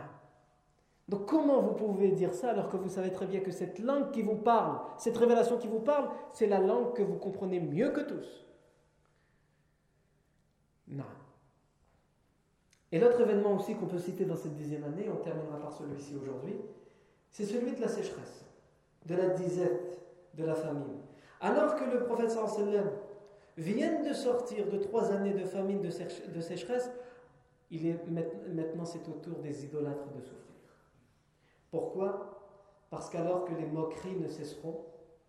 Donc 1.08 1.26
comment 1.26 1.60
vous 1.60 1.74
pouvez 1.74 2.10
dire 2.10 2.34
ça 2.34 2.50
alors 2.50 2.68
que 2.68 2.76
vous 2.76 2.88
savez 2.88 3.12
très 3.12 3.26
bien 3.26 3.38
que 3.38 3.52
cette 3.52 3.78
langue 3.78 4.10
qui 4.10 4.22
vous 4.22 4.34
parle, 4.34 4.80
cette 4.98 5.16
révélation 5.16 5.58
qui 5.58 5.68
vous 5.68 5.78
parle, 5.78 6.08
c'est 6.32 6.48
la 6.48 6.58
langue 6.58 6.92
que 6.94 7.02
vous 7.02 7.16
comprenez 7.16 7.60
mieux 7.60 7.90
que 7.90 8.00
tous? 8.00 8.44
Non. 10.88 11.04
Et 12.96 12.98
l'autre 12.98 13.20
événement 13.20 13.54
aussi 13.54 13.74
qu'on 13.74 13.84
peut 13.84 13.98
citer 13.98 14.24
dans 14.24 14.36
cette 14.36 14.54
dixième 14.54 14.82
année, 14.84 15.06
on 15.12 15.22
terminera 15.22 15.60
par 15.60 15.70
celui-ci 15.70 16.16
aujourd'hui, 16.16 16.56
c'est 17.30 17.44
celui 17.44 17.72
de 17.72 17.80
la 17.82 17.88
sécheresse, 17.88 18.46
de 19.04 19.14
la 19.14 19.28
disette, 19.28 20.00
de 20.32 20.44
la 20.46 20.54
famine. 20.54 21.02
Alors 21.42 21.76
que 21.76 21.84
le 21.84 22.04
prophète 22.04 22.30
sallam 22.30 22.88
vient 23.58 24.02
de 24.02 24.14
sortir 24.14 24.70
de 24.70 24.78
trois 24.78 25.12
années 25.12 25.34
de 25.34 25.44
famine, 25.44 25.82
de 25.82 26.40
sécheresse, 26.40 26.90
il 27.70 27.86
est, 27.86 27.98
maintenant 28.08 28.86
c'est 28.86 29.06
au 29.10 29.20
tour 29.22 29.40
des 29.42 29.66
idolâtres 29.66 30.10
de 30.16 30.22
souffrir. 30.22 30.56
Pourquoi? 31.70 32.40
Parce 32.88 33.10
qu'alors 33.10 33.44
que 33.44 33.52
les 33.56 33.66
moqueries 33.66 34.16
ne 34.18 34.28
cesseront 34.28 34.86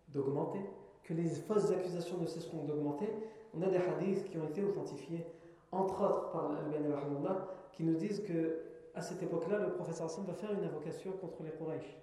d'augmenter, 0.08 0.60
que 1.02 1.12
les 1.12 1.28
fausses 1.28 1.70
accusations 1.70 2.16
ne 2.16 2.26
cesseront 2.26 2.64
d'augmenter, 2.64 3.10
on 3.52 3.60
a 3.60 3.66
des 3.66 3.76
hadiths 3.76 4.24
qui 4.24 4.38
ont 4.38 4.48
été 4.48 4.64
authentifiés 4.64 5.26
entre 5.72 6.04
autres 6.04 6.30
par 6.30 6.50
al 6.50 7.46
qui 7.72 7.84
nous 7.84 7.94
disent 7.96 8.22
que 8.22 8.62
à 8.94 9.00
cette 9.02 9.22
époque-là, 9.22 9.58
le 9.58 9.72
professeur 9.72 10.06
Hassan 10.06 10.24
va 10.24 10.34
faire 10.34 10.52
une 10.52 10.64
invocation 10.64 11.12
contre 11.12 11.42
les 11.44 11.50
Quraysh. 11.52 11.96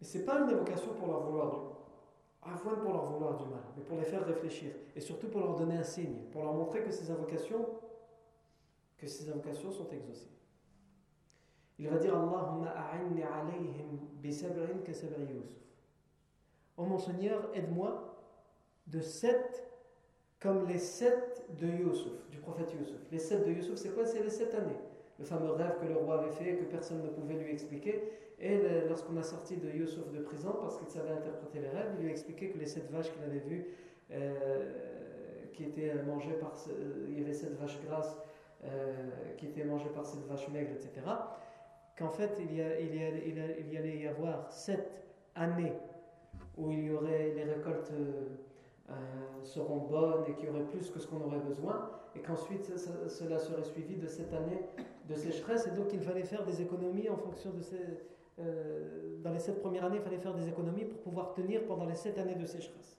Mais 0.00 0.06
ce 0.06 0.18
n'est 0.18 0.24
pas 0.24 0.38
une 0.40 0.48
invocation 0.48 0.94
pour 0.94 1.08
leur 1.08 1.20
vouloir 1.20 1.50
du 1.50 1.58
avant 2.42 2.76
pour 2.76 2.92
leur 2.92 3.04
vouloir 3.06 3.36
du 3.36 3.44
mal, 3.44 3.62
mais 3.76 3.82
pour 3.82 3.98
les 3.98 4.04
faire 4.04 4.24
réfléchir 4.24 4.72
et 4.94 5.00
surtout 5.00 5.28
pour 5.28 5.40
leur 5.40 5.56
donner 5.56 5.76
un 5.76 5.82
signe, 5.82 6.16
pour 6.32 6.42
leur 6.42 6.54
montrer 6.54 6.82
que 6.82 6.90
ces 6.90 7.10
invocations, 7.10 7.66
que 8.96 9.06
ces 9.06 9.28
invocations 9.28 9.70
sont 9.70 9.88
exaucées. 9.90 10.30
Il 11.78 11.88
va 11.88 11.98
dire 11.98 12.14
Allahumma 12.16 12.70
a'inni 12.70 13.22
alayhim 13.22 13.98
bi 14.14 14.32
sab'in 14.32 14.78
ka 14.84 14.94
sab'i 14.94 15.20
Yusuf. 15.22 15.44
Oh 16.76 16.84
mon 16.84 16.98
Seigneur, 16.98 17.50
aide-moi 17.54 18.16
de 18.86 19.00
sept 19.00 19.67
comme 20.40 20.68
les 20.68 20.78
sept 20.78 21.46
de 21.58 21.66
Yusuf, 21.66 22.28
du 22.30 22.38
prophète 22.38 22.72
Yusuf. 22.72 22.98
Les 23.10 23.18
sept 23.18 23.44
de 23.44 23.50
Yusuf, 23.50 23.76
c'est 23.76 23.94
quoi? 23.94 24.06
C'est 24.06 24.22
les 24.22 24.30
sept 24.30 24.54
années. 24.54 24.78
Le 25.18 25.24
fameux 25.24 25.50
rêve 25.50 25.78
que 25.80 25.86
le 25.86 25.96
roi 25.96 26.20
avait 26.20 26.30
fait, 26.30 26.56
que 26.56 26.64
personne 26.64 27.02
ne 27.02 27.08
pouvait 27.08 27.34
lui 27.34 27.50
expliquer. 27.50 28.04
Et 28.40 28.56
lorsqu'on 28.88 29.16
a 29.16 29.22
sorti 29.24 29.56
de 29.56 29.68
Yusuf 29.68 30.12
de 30.12 30.20
prison, 30.20 30.54
parce 30.60 30.78
qu'il 30.78 30.88
savait 30.88 31.10
interpréter 31.10 31.58
les 31.58 31.70
rêves, 31.70 31.90
il 31.96 32.02
lui 32.02 32.08
a 32.08 32.12
expliqué 32.12 32.50
que 32.50 32.58
les 32.58 32.66
sept 32.66 32.88
vaches 32.90 33.10
qu'il 33.12 33.24
avait 33.24 33.40
vues, 33.40 33.66
euh, 34.12 35.46
qui 35.52 35.64
étaient 35.64 35.94
mangées 36.06 36.34
par. 36.34 36.54
il 37.08 37.18
y 37.18 37.22
avait 37.22 37.32
sept 37.32 37.58
vaches 37.58 37.80
grasses 37.84 38.16
euh, 38.64 39.10
qui 39.36 39.46
étaient 39.46 39.64
mangées 39.64 39.88
par 39.92 40.06
sept 40.06 40.20
vaches 40.28 40.48
maigres, 40.50 40.70
etc. 40.70 41.04
Qu'en 41.98 42.10
fait, 42.10 42.38
il 42.38 42.52
y, 42.52 42.60
il, 42.60 43.72
y 43.72 43.76
allait 43.76 43.98
y 43.98 44.06
avoir 44.06 44.52
sept 44.52 44.88
années 45.34 45.72
où 46.56 46.70
il 46.70 46.84
y 46.84 46.90
aurait 46.92 47.32
les 47.34 47.42
récoltes. 47.42 47.90
Euh, 48.90 48.94
seront 49.42 49.86
bonnes 49.86 50.24
et 50.26 50.34
qu'il 50.34 50.46
y 50.46 50.48
aurait 50.48 50.64
plus 50.64 50.90
que 50.90 50.98
ce 50.98 51.06
qu'on 51.06 51.20
aurait 51.20 51.40
besoin, 51.40 51.90
et 52.14 52.20
qu'ensuite 52.20 52.64
cela 53.08 53.38
serait 53.38 53.62
suivi 53.62 53.96
de 53.96 54.06
cette 54.06 54.32
année 54.32 54.62
de 55.06 55.14
sécheresse, 55.14 55.66
et 55.66 55.72
donc 55.72 55.92
il 55.92 56.00
fallait 56.00 56.22
faire 56.22 56.44
des 56.44 56.62
économies 56.62 57.08
en 57.08 57.16
fonction 57.16 57.50
de 57.50 57.60
ces... 57.60 57.80
Euh, 58.38 59.18
dans 59.22 59.32
les 59.32 59.38
sept 59.38 59.60
premières 59.60 59.84
années, 59.84 59.96
il 59.96 60.02
fallait 60.02 60.18
faire 60.18 60.34
des 60.34 60.48
économies 60.48 60.86
pour 60.86 61.00
pouvoir 61.00 61.34
tenir 61.34 61.66
pendant 61.66 61.84
les 61.84 61.94
sept 61.94 62.18
années 62.18 62.34
de 62.34 62.46
sécheresse. 62.46 62.98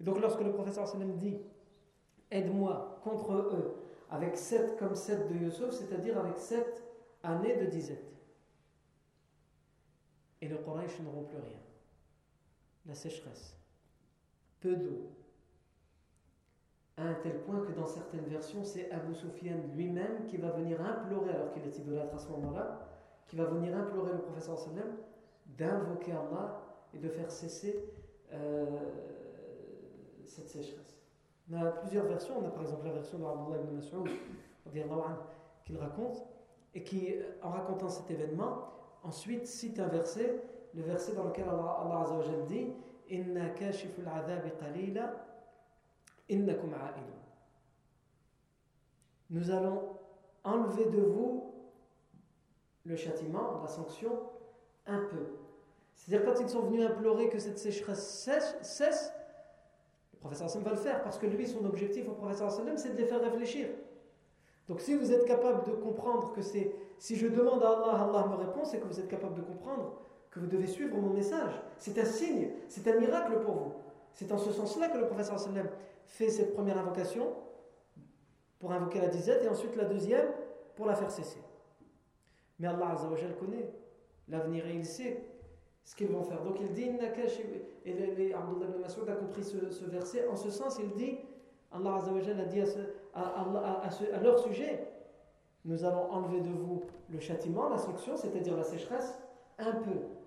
Et 0.00 0.04
donc 0.04 0.20
lorsque 0.20 0.40
le 0.40 0.52
professeur 0.52 0.86
sallam 0.86 1.16
dit 1.16 1.38
Aide-moi 2.30 3.00
contre 3.02 3.32
eux 3.32 3.74
avec 4.10 4.36
sept 4.36 4.76
comme 4.78 4.94
sept 4.94 5.26
de 5.28 5.34
Yusuf, 5.34 5.70
c'est-à-dire 5.70 6.18
avec 6.18 6.38
sept 6.38 6.84
années 7.22 7.56
de 7.56 7.66
disette. 7.66 8.12
Et 10.40 10.48
le 10.48 10.58
Quraysh 10.58 11.00
n'auront 11.00 11.24
plus 11.24 11.38
rien. 11.38 11.60
La 12.86 12.94
sécheresse, 12.94 13.57
peu 14.60 14.74
d'eau, 14.76 15.10
à 16.96 17.02
un 17.02 17.14
tel 17.14 17.40
point 17.42 17.60
que 17.60 17.72
dans 17.72 17.86
certaines 17.86 18.26
versions, 18.26 18.64
c'est 18.64 18.90
Abu 18.90 19.14
Sufyan 19.14 19.56
lui-même 19.74 20.24
qui 20.26 20.36
va 20.36 20.50
venir 20.50 20.80
implorer, 20.80 21.30
alors 21.30 21.52
qu'il 21.52 21.62
est 21.62 21.78
idolâtre 21.78 22.14
à 22.14 22.18
ce 22.18 22.28
moment-là, 22.28 22.80
qui 23.28 23.36
va 23.36 23.44
venir 23.44 23.76
implorer 23.76 24.12
le 24.12 24.18
professeur 24.18 24.58
sallam 24.58 24.96
d'invoquer 25.56 26.12
Allah 26.12 26.60
et 26.94 26.98
de 26.98 27.08
faire 27.08 27.30
cesser 27.30 27.84
euh, 28.32 28.66
cette 30.24 30.48
sécheresse. 30.48 30.98
On 31.50 31.56
a 31.56 31.70
plusieurs 31.70 32.06
versions. 32.06 32.34
On 32.38 32.46
a 32.46 32.50
par 32.50 32.62
exemple 32.62 32.86
la 32.86 32.92
version 32.92 33.18
d'Abdullah 33.18 33.60
ibn 33.62 33.76
Mas'ud 33.76 34.08
qu'il 35.64 35.76
raconte 35.78 36.26
et 36.74 36.82
qui, 36.82 37.14
en 37.42 37.50
racontant 37.50 37.88
cet 37.88 38.10
événement, 38.10 38.68
ensuite 39.02 39.46
cite 39.46 39.80
un 39.80 39.88
verset, 39.88 40.42
le 40.74 40.82
verset 40.82 41.14
dans 41.14 41.24
lequel 41.24 41.44
Allah, 41.48 41.80
Allah 41.82 42.44
dit 42.46 42.72
Nous 49.30 49.50
allons 49.50 49.96
enlever 50.44 50.86
de 50.86 51.00
vous 51.00 51.54
le 52.84 52.96
châtiment, 52.96 53.60
la 53.62 53.68
sanction, 53.68 54.18
un 54.86 55.00
peu. 55.00 55.26
C'est-à-dire 55.94 56.24
quand 56.24 56.40
ils 56.40 56.48
sont 56.48 56.62
venus 56.62 56.84
implorer 56.84 57.28
que 57.28 57.38
cette 57.38 57.58
sécheresse 57.58 58.26
cesse, 58.62 59.12
le 60.12 60.18
professeur 60.18 60.46
Hassan 60.46 60.62
va 60.62 60.70
le 60.70 60.76
faire 60.76 61.02
parce 61.02 61.18
que 61.18 61.26
lui, 61.26 61.46
son 61.46 61.64
objectif 61.64 62.08
au 62.08 62.12
professeur 62.12 62.48
Hassan, 62.48 62.76
c'est 62.76 62.90
de 62.90 62.96
les 62.96 63.04
faire 63.04 63.20
réfléchir. 63.20 63.68
Donc 64.68 64.80
si 64.80 64.94
vous 64.94 65.12
êtes 65.12 65.26
capable 65.26 65.64
de 65.64 65.72
comprendre 65.72 66.32
que 66.32 66.42
c'est, 66.42 66.72
si 66.98 67.16
je 67.16 67.26
demande 67.26 67.62
à 67.62 67.70
Allah, 67.70 68.02
Allah 68.04 68.26
me 68.28 68.36
répond, 68.36 68.64
c'est 68.64 68.78
que 68.78 68.86
vous 68.86 69.00
êtes 69.00 69.08
capable 69.08 69.34
de 69.34 69.42
comprendre 69.42 70.00
vous 70.38 70.46
devez 70.46 70.66
suivre 70.66 70.96
mon 70.96 71.10
message. 71.10 71.60
C'est 71.78 71.98
un 71.98 72.04
signe, 72.04 72.50
c'est 72.68 72.86
un 72.88 72.98
miracle 72.98 73.40
pour 73.40 73.54
vous. 73.54 73.72
C'est 74.12 74.32
en 74.32 74.38
ce 74.38 74.52
sens-là 74.52 74.88
que 74.88 74.98
le 74.98 75.06
professeur 75.06 75.38
sallam 75.38 75.68
fait 76.04 76.30
cette 76.30 76.54
première 76.54 76.78
invocation 76.78 77.34
pour 78.58 78.72
invoquer 78.72 79.00
la 79.00 79.08
disette 79.08 79.44
et 79.44 79.48
ensuite 79.48 79.76
la 79.76 79.84
deuxième 79.84 80.26
pour 80.74 80.86
la 80.86 80.94
faire 80.94 81.10
cesser. 81.10 81.40
Mais 82.58 82.66
Allah 82.66 82.90
Azzawajal 82.90 83.36
connaît 83.36 83.70
l'avenir 84.28 84.66
et 84.66 84.74
il 84.74 84.84
sait 84.84 85.22
ce 85.84 85.94
qu'ils 85.94 86.08
vont 86.08 86.22
faire. 86.22 86.42
Donc 86.42 86.58
il 86.60 86.72
dit, 86.72 86.84
et 86.84 88.34
Abdullah 88.34 88.66
ibn 88.66 88.80
Mas'ud 88.80 89.08
a 89.08 89.14
compris 89.14 89.44
ce, 89.44 89.84
verset, 89.84 90.26
en 90.28 90.36
ce 90.36 90.50
sens 90.50 90.78
il 90.82 90.90
dit, 90.92 91.18
Allah 91.72 91.96
Azzawajal 91.96 92.40
a 92.40 92.44
dit 92.44 92.60
à, 93.14 94.20
leur 94.22 94.38
sujet, 94.38 94.88
nous 95.64 95.84
allons 95.84 96.10
enlever 96.10 96.40
de 96.40 96.50
vous 96.50 96.82
le 97.10 97.20
châtiment, 97.20 97.68
la 97.68 97.78
sanction, 97.78 98.16
c'est-à-dire 98.16 98.56
la 98.56 98.64
sécheresse, 98.64 99.18
un 99.58 99.72
peu. 99.72 100.17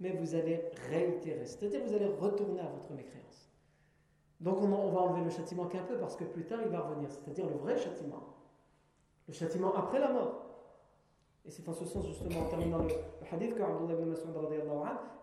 Mais 0.00 0.10
vous 0.10 0.34
allez 0.34 0.62
réitérer, 0.90 1.46
c'est-à-dire 1.46 1.80
vous 1.86 1.94
allez 1.94 2.06
retourner 2.06 2.60
à 2.60 2.68
votre 2.68 2.92
mécréance. 2.92 3.50
Donc 4.40 4.60
on, 4.60 4.68
va 4.68 5.00
enlever 5.00 5.24
le 5.24 5.30
châtiment 5.30 5.66
qu'un 5.66 5.82
peu 5.82 5.96
parce 5.96 6.16
que 6.16 6.24
plus 6.24 6.44
tard 6.44 6.60
il 6.62 6.70
va 6.70 6.80
revenir, 6.80 7.10
c'est-à-dire 7.10 7.46
le 7.46 7.56
vrai 7.56 7.76
châtiment. 7.76 8.22
Le 9.26 9.32
châtiment 9.32 9.74
après 9.74 9.98
la 9.98 10.12
mort. 10.12 10.46
Et 11.46 11.50
c'est 11.50 11.66
en 11.68 11.72
ce 11.72 11.84
sens, 11.84 12.04
justement, 12.06 12.40
en 12.40 12.48
terminant 12.48 12.78
le, 12.78 12.88
hadith, 13.30 13.54
que 13.54 13.62
Abdullah 13.62 13.94
ibn 13.94 14.10
Mas'ud 14.10 14.26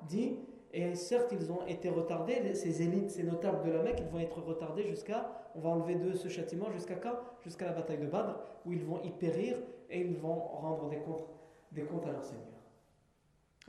dit 0.07 0.38
Et 0.71 0.95
certes, 0.95 1.32
ils 1.34 1.51
ont 1.51 1.65
été 1.67 1.89
retardés, 1.89 2.55
ces 2.55 2.82
élites, 2.82 3.11
ces 3.11 3.24
notables 3.24 3.65
de 3.65 3.71
la 3.71 3.84
Mecque, 3.84 3.99
ils 3.99 4.07
vont 4.07 4.19
être 4.19 4.41
retardés 4.41 4.84
jusqu'à, 4.84 5.49
on 5.53 5.59
va 5.59 5.69
enlever 5.69 5.95
de 5.95 6.13
ce 6.13 6.30
châtiment, 6.30 6.71
jusqu'à 6.71 6.95
quand? 6.95 7.15
Jusqu'à 7.43 7.65
la 7.65 7.74
bataille 7.74 7.97
de 7.97 8.07
Badr, 8.07 8.39
où 8.65 8.71
ils 8.71 8.84
vont 8.84 9.01
y 9.03 9.11
périr 9.11 9.57
et 9.89 9.99
ils 9.99 10.17
vont 10.17 10.36
rendre 10.36 10.89
des 10.89 11.84
comptes 11.84 12.05
à 12.07 12.11
leur 12.11 12.24
Seigneur. 12.24 12.53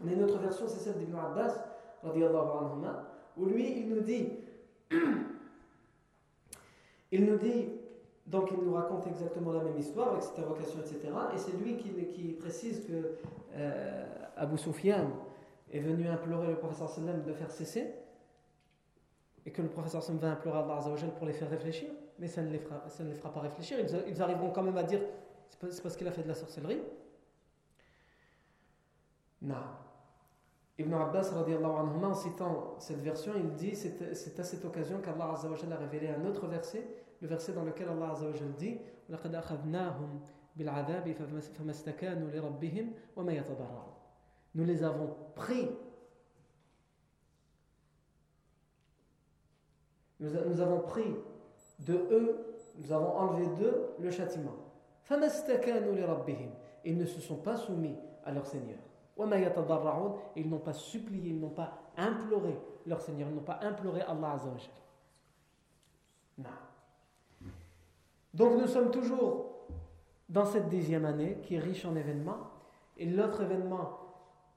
On 0.03 0.09
a 0.09 0.13
une 0.13 0.23
autre 0.23 0.39
version, 0.39 0.67
c'est 0.67 0.79
celle 0.79 0.99
d'Ibn 0.99 1.17
Abbas, 1.17 1.55
où 3.37 3.47
lui, 3.47 3.81
il 3.81 3.89
nous 3.89 4.01
dit 4.01 4.29
il 7.13 7.25
nous 7.25 7.37
dit 7.37 7.69
donc 8.27 8.51
il 8.51 8.59
nous 8.59 8.75
raconte 8.75 9.07
exactement 9.07 9.53
la 9.53 9.63
même 9.63 9.79
histoire 9.79 10.11
avec 10.13 10.23
cette 10.23 10.39
invocation, 10.39 10.81
etc. 10.81 11.01
Et 11.35 11.39
c'est 11.39 11.57
lui 11.57 11.77
qui, 11.77 12.33
précise 12.33 12.87
que 12.87 13.17
euh, 13.55 14.07
Abu 14.37 14.59
Sufyan 14.59 15.11
est 15.73 15.81
venu 15.81 16.09
implorer 16.09 16.49
le 16.49 16.57
professeur 16.57 16.89
sallam 16.89 17.23
de 17.23 17.33
faire 17.33 17.51
cesser 17.51 17.95
et 19.47 19.51
que 19.51 19.63
le 19.63 19.69
professeur 19.69 20.03
sallam 20.03 20.21
va 20.21 20.33
implorer 20.33 20.59
Allah 20.59 20.81
pour 21.17 21.27
les 21.27 21.33
faire 21.35 21.51
réfléchir, 21.51 21.91
mais 22.19 22.29
ça 22.29 22.43
ne 22.43 22.51
les 22.51 22.59
fera, 22.59 22.89
ça 22.89 23.05
ne 23.05 23.11
les 23.11 23.15
fera 23.15 23.33
pas 23.33 23.41
réfléchir. 23.41 23.79
Ils, 24.07 24.23
arriveront 24.23 24.51
quand 24.51 24.63
même 24.63 24.79
à 24.79 24.85
dire 24.85 25.01
c'est 25.47 25.83
parce 25.83 25.97
qu'il 25.97 26.09
a 26.09 26.13
fait 26.13 26.23
de 26.23 26.29
la 26.29 26.35
sorcellerie. 26.35 26.81
Non. 29.43 29.57
Ibn 30.79 30.93
Abbas, 30.95 31.31
anhuma, 31.33 32.09
en 32.09 32.15
citant 32.15 32.75
cette 32.79 33.01
version, 33.01 33.33
il 33.37 33.53
dit 33.55 33.77
c'est 33.77 34.41
à 34.41 34.45
cette 34.45 34.65
occasion 34.65 35.01
qu'Allah 35.01 35.35
a 35.35 35.77
révélé 35.77 36.09
un 36.09 36.25
autre 36.25 36.47
verset 36.47 36.85
le 37.25 37.31
verset 37.31 37.55
dans 37.55 37.65
lequel 37.65 37.89
Allah 37.89 38.11
Azza 38.11 38.27
wa 38.27 38.33
dit 38.59 38.79
Nous 44.55 44.65
les 44.65 44.85
avons 44.85 45.17
pris. 45.35 45.71
Nous, 50.21 50.61
avons 50.61 50.81
pris 50.81 51.15
de 51.81 51.95
eux, 51.95 52.57
nous 52.79 52.93
avons 52.93 53.17
enlevé 53.17 53.47
d'eux 53.57 53.89
le 53.99 54.11
châtiment. 54.11 54.55
Ils 56.85 56.99
ne 56.99 57.07
se 57.07 57.21
sont 57.21 57.37
pas 57.37 57.57
soumis 57.57 57.97
à 58.25 58.33
leur 58.33 58.47
Seigneur. 58.47 58.79
Ils 59.17 60.49
n'ont 60.49 60.59
pas 60.59 60.73
supplié, 60.73 61.31
ils 61.31 61.41
n'ont 61.41 61.51
pas 61.51 61.73
imploré 61.97 62.59
leur 62.87 63.01
Seigneur, 63.01 63.29
ils 63.29 63.35
n'ont 63.35 63.43
pas 63.43 63.61
imploré 63.63 64.03
Allah 64.03 64.33
Azza 64.33 64.49
wa 64.49 64.59
Non. 66.39 66.51
Donc 68.33 68.61
nous 68.61 68.67
sommes 68.67 68.91
toujours 68.91 69.69
dans 70.29 70.45
cette 70.45 70.69
dixième 70.69 71.05
année 71.05 71.39
qui 71.43 71.55
est 71.55 71.61
riche 71.61 71.85
en 71.85 71.95
événements. 71.95 72.51
Et 72.97 73.07
l'autre 73.07 73.43
événement, 73.43 73.99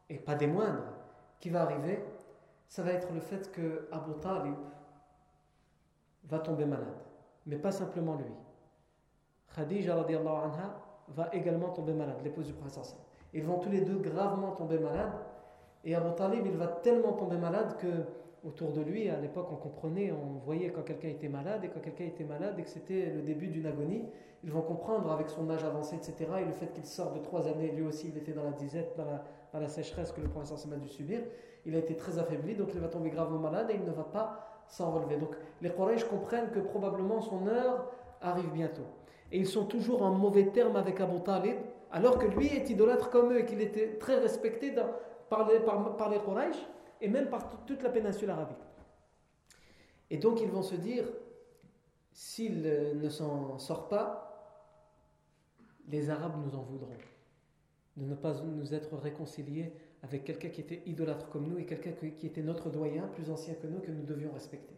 et 0.10 0.18
pas 0.18 0.36
des 0.36 0.48
moindres, 0.48 0.94
qui 1.40 1.50
va 1.50 1.64
arriver, 1.64 2.04
ça 2.68 2.84
va 2.84 2.92
être 2.92 3.12
le 3.14 3.20
fait 3.20 3.52
que 3.52 3.88
Abu 3.92 4.14
Talib 4.22 4.56
va 6.26 6.40
tomber 6.40 6.66
malade. 6.66 7.02
Mais 7.46 7.58
pas 7.58 7.72
simplement 7.72 8.16
lui. 8.16 8.32
Khadija 9.56 9.94
anha, 9.94 10.84
va 11.10 11.30
également 11.32 11.70
tomber 11.70 11.94
malade, 11.94 12.18
l'épouse 12.24 12.48
du 12.48 12.54
prince 12.54 12.96
Ils 13.34 13.44
vont 13.44 13.60
tous 13.60 13.70
les 13.70 13.82
deux 13.82 13.98
gravement 13.98 14.52
tomber 14.52 14.80
malades. 14.80 15.14
Et 15.84 15.96
Abu 15.96 16.14
Talib, 16.16 16.46
il 16.46 16.58
va 16.58 16.68
tellement 16.68 17.14
tomber 17.14 17.38
malade 17.38 17.78
que 17.78 17.88
autour 18.46 18.72
de 18.72 18.82
lui. 18.82 19.10
À 19.10 19.20
l'époque, 19.20 19.48
on 19.52 19.56
comprenait, 19.56 20.12
on 20.12 20.40
voyait 20.40 20.70
quand 20.70 20.84
quelqu'un 20.84 21.10
était 21.10 21.30
malade 21.30 21.64
et 21.64 21.70
quand 21.70 21.80
quelqu'un 21.80 22.06
était 22.06 22.24
malade 22.24 22.58
et 22.58 22.64
que 22.64 22.70
c'était 22.70 23.12
le 23.14 23.22
début 23.22 23.48
d'une 23.48 23.66
agonie. 23.66 24.06
Ils 24.44 24.52
vont 24.52 24.62
comprendre 24.62 25.12
avec 25.12 25.30
son 25.30 25.50
âge 25.50 25.64
avancé, 25.64 25.96
etc. 25.96 26.30
Et 26.42 26.46
le 26.46 26.52
fait 26.52 26.72
qu'il 26.72 26.86
sort 26.86 27.14
de 27.14 27.20
trois 27.20 27.48
années, 27.48 27.72
lui 27.72 27.84
aussi, 27.84 28.10
il 28.10 28.18
était 28.18 28.34
dans 28.34 28.44
la 28.44 28.52
disette, 28.52 28.96
dans 28.98 29.60
la, 29.60 29.68
sécheresse 29.68 30.12
que 30.12 30.22
le 30.22 30.30
professeur 30.30 30.60
s'est 30.60 30.70
dû 30.70 30.88
subir. 30.88 31.22
Il 31.66 31.76
a 31.76 31.80
été 31.80 31.96
très 31.96 32.20
affaibli, 32.20 32.56
donc 32.56 32.70
il 32.74 32.80
va 32.80 32.88
tomber 32.88 33.10
gravement 33.10 33.40
malade 33.40 33.68
et 33.72 33.76
il 33.76 33.84
ne 33.84 33.92
va 33.92 34.04
pas 34.04 34.64
s'en 34.68 34.92
relever. 34.92 35.18
Donc 35.18 35.36
les 35.62 35.70
Quraysh 35.70 36.04
comprennent 36.04 36.52
que 36.52 36.60
probablement 36.60 37.20
son 37.22 37.48
heure 37.48 37.92
arrive 38.22 38.52
bientôt. 38.52 38.86
Et 39.32 39.40
ils 39.40 39.48
sont 39.48 39.66
toujours 39.66 40.04
en 40.04 40.12
mauvais 40.12 40.48
termes 40.48 40.76
avec 40.76 41.02
Abu 41.02 41.20
Talib, 41.22 41.58
alors 41.92 42.18
que 42.18 42.26
lui 42.26 42.48
est 42.48 42.70
idolâtre 42.70 43.10
comme 43.10 43.34
eux 43.34 43.40
et 43.40 43.46
qu'il 43.46 43.62
était 43.62 43.98
très 43.98 44.20
respecté 44.20 44.74
par, 45.30 45.48
les, 45.48 45.60
par, 45.60 45.96
par 45.96 46.12
et 47.02 47.08
même 47.08 47.30
par 47.30 47.66
toute 47.66 47.84
la 47.84 47.90
péninsule 47.90 48.30
arabique. 48.30 48.58
Et 50.10 50.18
donc 50.18 50.42
ils 50.42 50.50
vont 50.50 50.64
se 50.64 50.76
dire, 50.76 51.06
s'il 52.12 52.62
ne 52.62 53.10
s'en 53.10 53.58
sort 53.58 53.88
pas, 53.90 54.24
les 55.88 56.10
Arabes 56.10 56.36
nous 56.46 56.58
en 56.58 56.64
voudront 56.64 56.98
de 57.98 58.06
ne 58.06 58.16
pas 58.16 58.34
nous 58.44 58.74
être 58.74 58.96
réconciliés 58.96 59.74
avec 60.04 60.24
quelqu'un 60.24 60.50
qui 60.50 60.62
était 60.62 60.84
idolâtre 60.86 61.30
comme 61.30 61.48
nous 61.48 61.58
et 61.58 61.66
quelqu'un 61.66 61.92
qui 61.92 62.28
était 62.28 62.44
notre 62.44 62.70
doyen, 62.70 63.08
plus 63.08 63.32
ancien 63.32 63.56
que 63.56 63.66
nous, 63.66 63.80
que 63.80 63.92
nous 63.92 64.06
devions 64.06 64.32
respecter. 64.32 64.76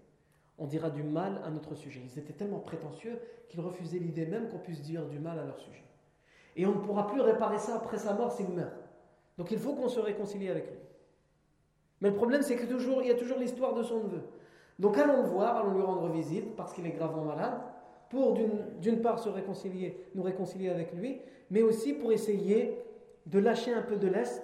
On 0.57 0.66
dira 0.66 0.89
du 0.89 1.03
mal 1.03 1.41
à 1.43 1.49
notre 1.49 1.76
sujet. 1.76 2.01
Ils 2.03 2.18
étaient 2.18 2.34
tellement 2.34 2.60
prétentieux 2.60 3.20
qu'ils 3.49 3.60
refusaient 3.60 3.99
l'idée 3.99 4.26
même 4.26 4.49
qu'on 4.49 4.60
puisse 4.60 4.82
dire 4.82 5.05
du 5.07 5.20
mal 5.20 5.38
à 5.38 5.45
leur 5.45 5.60
sujet. 5.60 5.84
Et 6.60 6.66
on 6.66 6.74
ne 6.76 6.82
pourra 6.82 7.07
plus 7.07 7.22
réparer 7.22 7.57
ça 7.57 7.78
après 7.78 7.97
sa 7.97 8.14
mort 8.14 8.34
s'il 8.34 8.49
meurt. 8.49 8.74
Donc 9.38 9.49
il 9.49 9.57
faut 9.57 9.76
qu'on 9.76 9.88
se 9.88 10.01
réconcilie 10.01 10.49
avec 10.49 10.68
lui. 10.70 10.78
Mais 12.01 12.10
le 12.10 12.16
problème, 12.16 12.41
c'est 12.41 12.57
qu'il 12.57 12.70
y 12.70 13.12
a 13.12 13.16
toujours 13.16 13.39
l'histoire 13.39 13.74
de 13.74 13.82
son 13.82 14.03
neveu. 14.03 14.24
Donc 14.78 14.97
allons 14.97 15.22
le 15.22 15.30
voir, 15.30 15.55
allons 15.55 15.76
lui 15.76 15.82
rendre 15.82 16.10
visite, 16.10 16.57
parce 16.57 16.74
qu'il 16.74 16.86
est 16.86 16.91
gravement 16.91 17.24
malade, 17.24 17.62
pour 18.10 18.34
d'une 18.34 19.01
part 19.01 19.20
se 19.20 19.30
réconcilier, 19.30 20.05
nous 20.16 20.22
réconcilier 20.22 20.68
avec 20.68 20.93
lui, 20.93 21.22
mais 21.49 21.62
aussi 21.62 21.93
pour 21.93 22.12
essayer 22.12 22.78
de 23.26 23.39
lâcher 23.39 23.74
un 23.74 23.82
peu 23.82 23.95
de 23.95 24.07
l'Est 24.10 24.43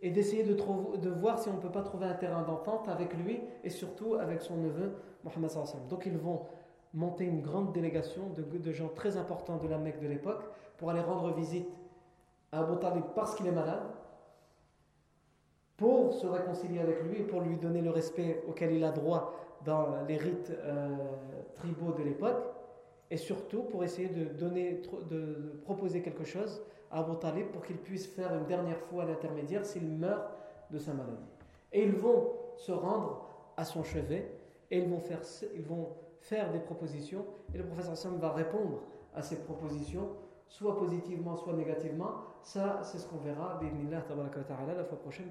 et 0.00 0.10
d'essayer 0.10 0.44
de, 0.44 0.54
de, 0.54 1.10
voir 1.10 1.40
si 1.40 1.48
on 1.48 1.54
ne 1.54 1.60
peut 1.60 1.72
pas 1.72 1.82
trouver 1.82 2.06
un 2.06 2.14
terrain 2.14 2.42
d'entente 2.42 2.88
avec 2.88 3.14
lui 3.14 3.40
et 3.64 3.70
surtout 3.70 4.14
avec 4.14 4.42
son 4.42 4.58
neveu 4.58 4.92
Mohammed 5.24 5.50
Donc 5.88 6.06
ils 6.06 6.16
vont 6.16 6.42
monter 6.96 7.24
une 7.24 7.42
grande 7.42 7.72
délégation 7.72 8.22
de, 8.30 8.72
gens 8.72 8.88
très 8.88 9.18
importants 9.18 9.58
de 9.58 9.68
la 9.68 9.76
Mecque 9.76 10.00
de 10.00 10.08
l'époque 10.08 10.42
pour 10.78 10.90
aller 10.90 11.00
rendre 11.00 11.32
visite 11.34 11.78
à 12.52 12.60
Abu 12.60 12.78
Talib 12.80 13.04
parce 13.14 13.34
qu'il 13.34 13.46
est 13.46 13.52
malade, 13.52 13.82
pour 15.76 16.14
se 16.14 16.26
réconcilier 16.26 16.80
avec 16.80 17.02
lui 17.02 17.20
et 17.20 17.24
pour 17.24 17.42
lui 17.42 17.56
donner 17.56 17.82
le 17.82 17.90
respect 17.90 18.42
auquel 18.48 18.72
il 18.72 18.82
a 18.82 18.92
droit 18.92 19.34
dans 19.66 20.04
les 20.08 20.16
rites 20.16 20.50
euh, 20.50 20.96
tribaux 21.56 21.92
de 21.92 22.02
l'époque, 22.02 22.42
et 23.10 23.18
surtout 23.18 23.62
pour 23.64 23.84
essayer 23.84 24.08
de, 24.08 24.24
donner, 24.24 24.80
de, 25.10 25.60
proposer 25.64 26.00
quelque 26.00 26.24
chose 26.24 26.62
à 26.90 27.00
Abu 27.00 27.16
Talib 27.18 27.48
pour 27.48 27.62
qu'il 27.62 27.76
puisse 27.76 28.06
faire 28.06 28.34
une 28.34 28.46
dernière 28.46 28.80
fois 28.80 29.04
l'intermédiaire 29.04 29.66
s'il 29.66 29.86
meurt 29.86 30.32
de 30.70 30.78
sa 30.78 30.94
maladie. 30.94 31.28
Et 31.72 31.84
ils 31.84 31.94
vont 31.94 32.32
se 32.56 32.72
rendre 32.72 33.28
à 33.56 33.64
son 33.64 33.84
chevet 33.84 34.30
et 34.70 34.78
ils 34.78 34.88
vont 34.88 34.98
faire, 34.98 35.20
ils 35.54 35.62
vont 35.62 35.90
faire 36.28 36.52
des 36.52 36.58
propositions 36.58 37.24
et 37.54 37.58
le 37.58 37.64
professeur 37.64 37.96
Sam 37.96 38.18
va 38.18 38.32
répondre 38.32 38.80
à 39.14 39.22
ces 39.22 39.36
propositions 39.44 40.08
soit 40.48 40.78
positivement, 40.78 41.36
soit 41.36 41.54
négativement. 41.54 42.12
Ça, 42.42 42.80
c'est 42.82 42.98
ce 42.98 43.06
qu'on 43.06 43.18
verra, 43.18 43.60
la 43.62 44.84
fois 44.84 44.98
prochaine. 44.98 45.26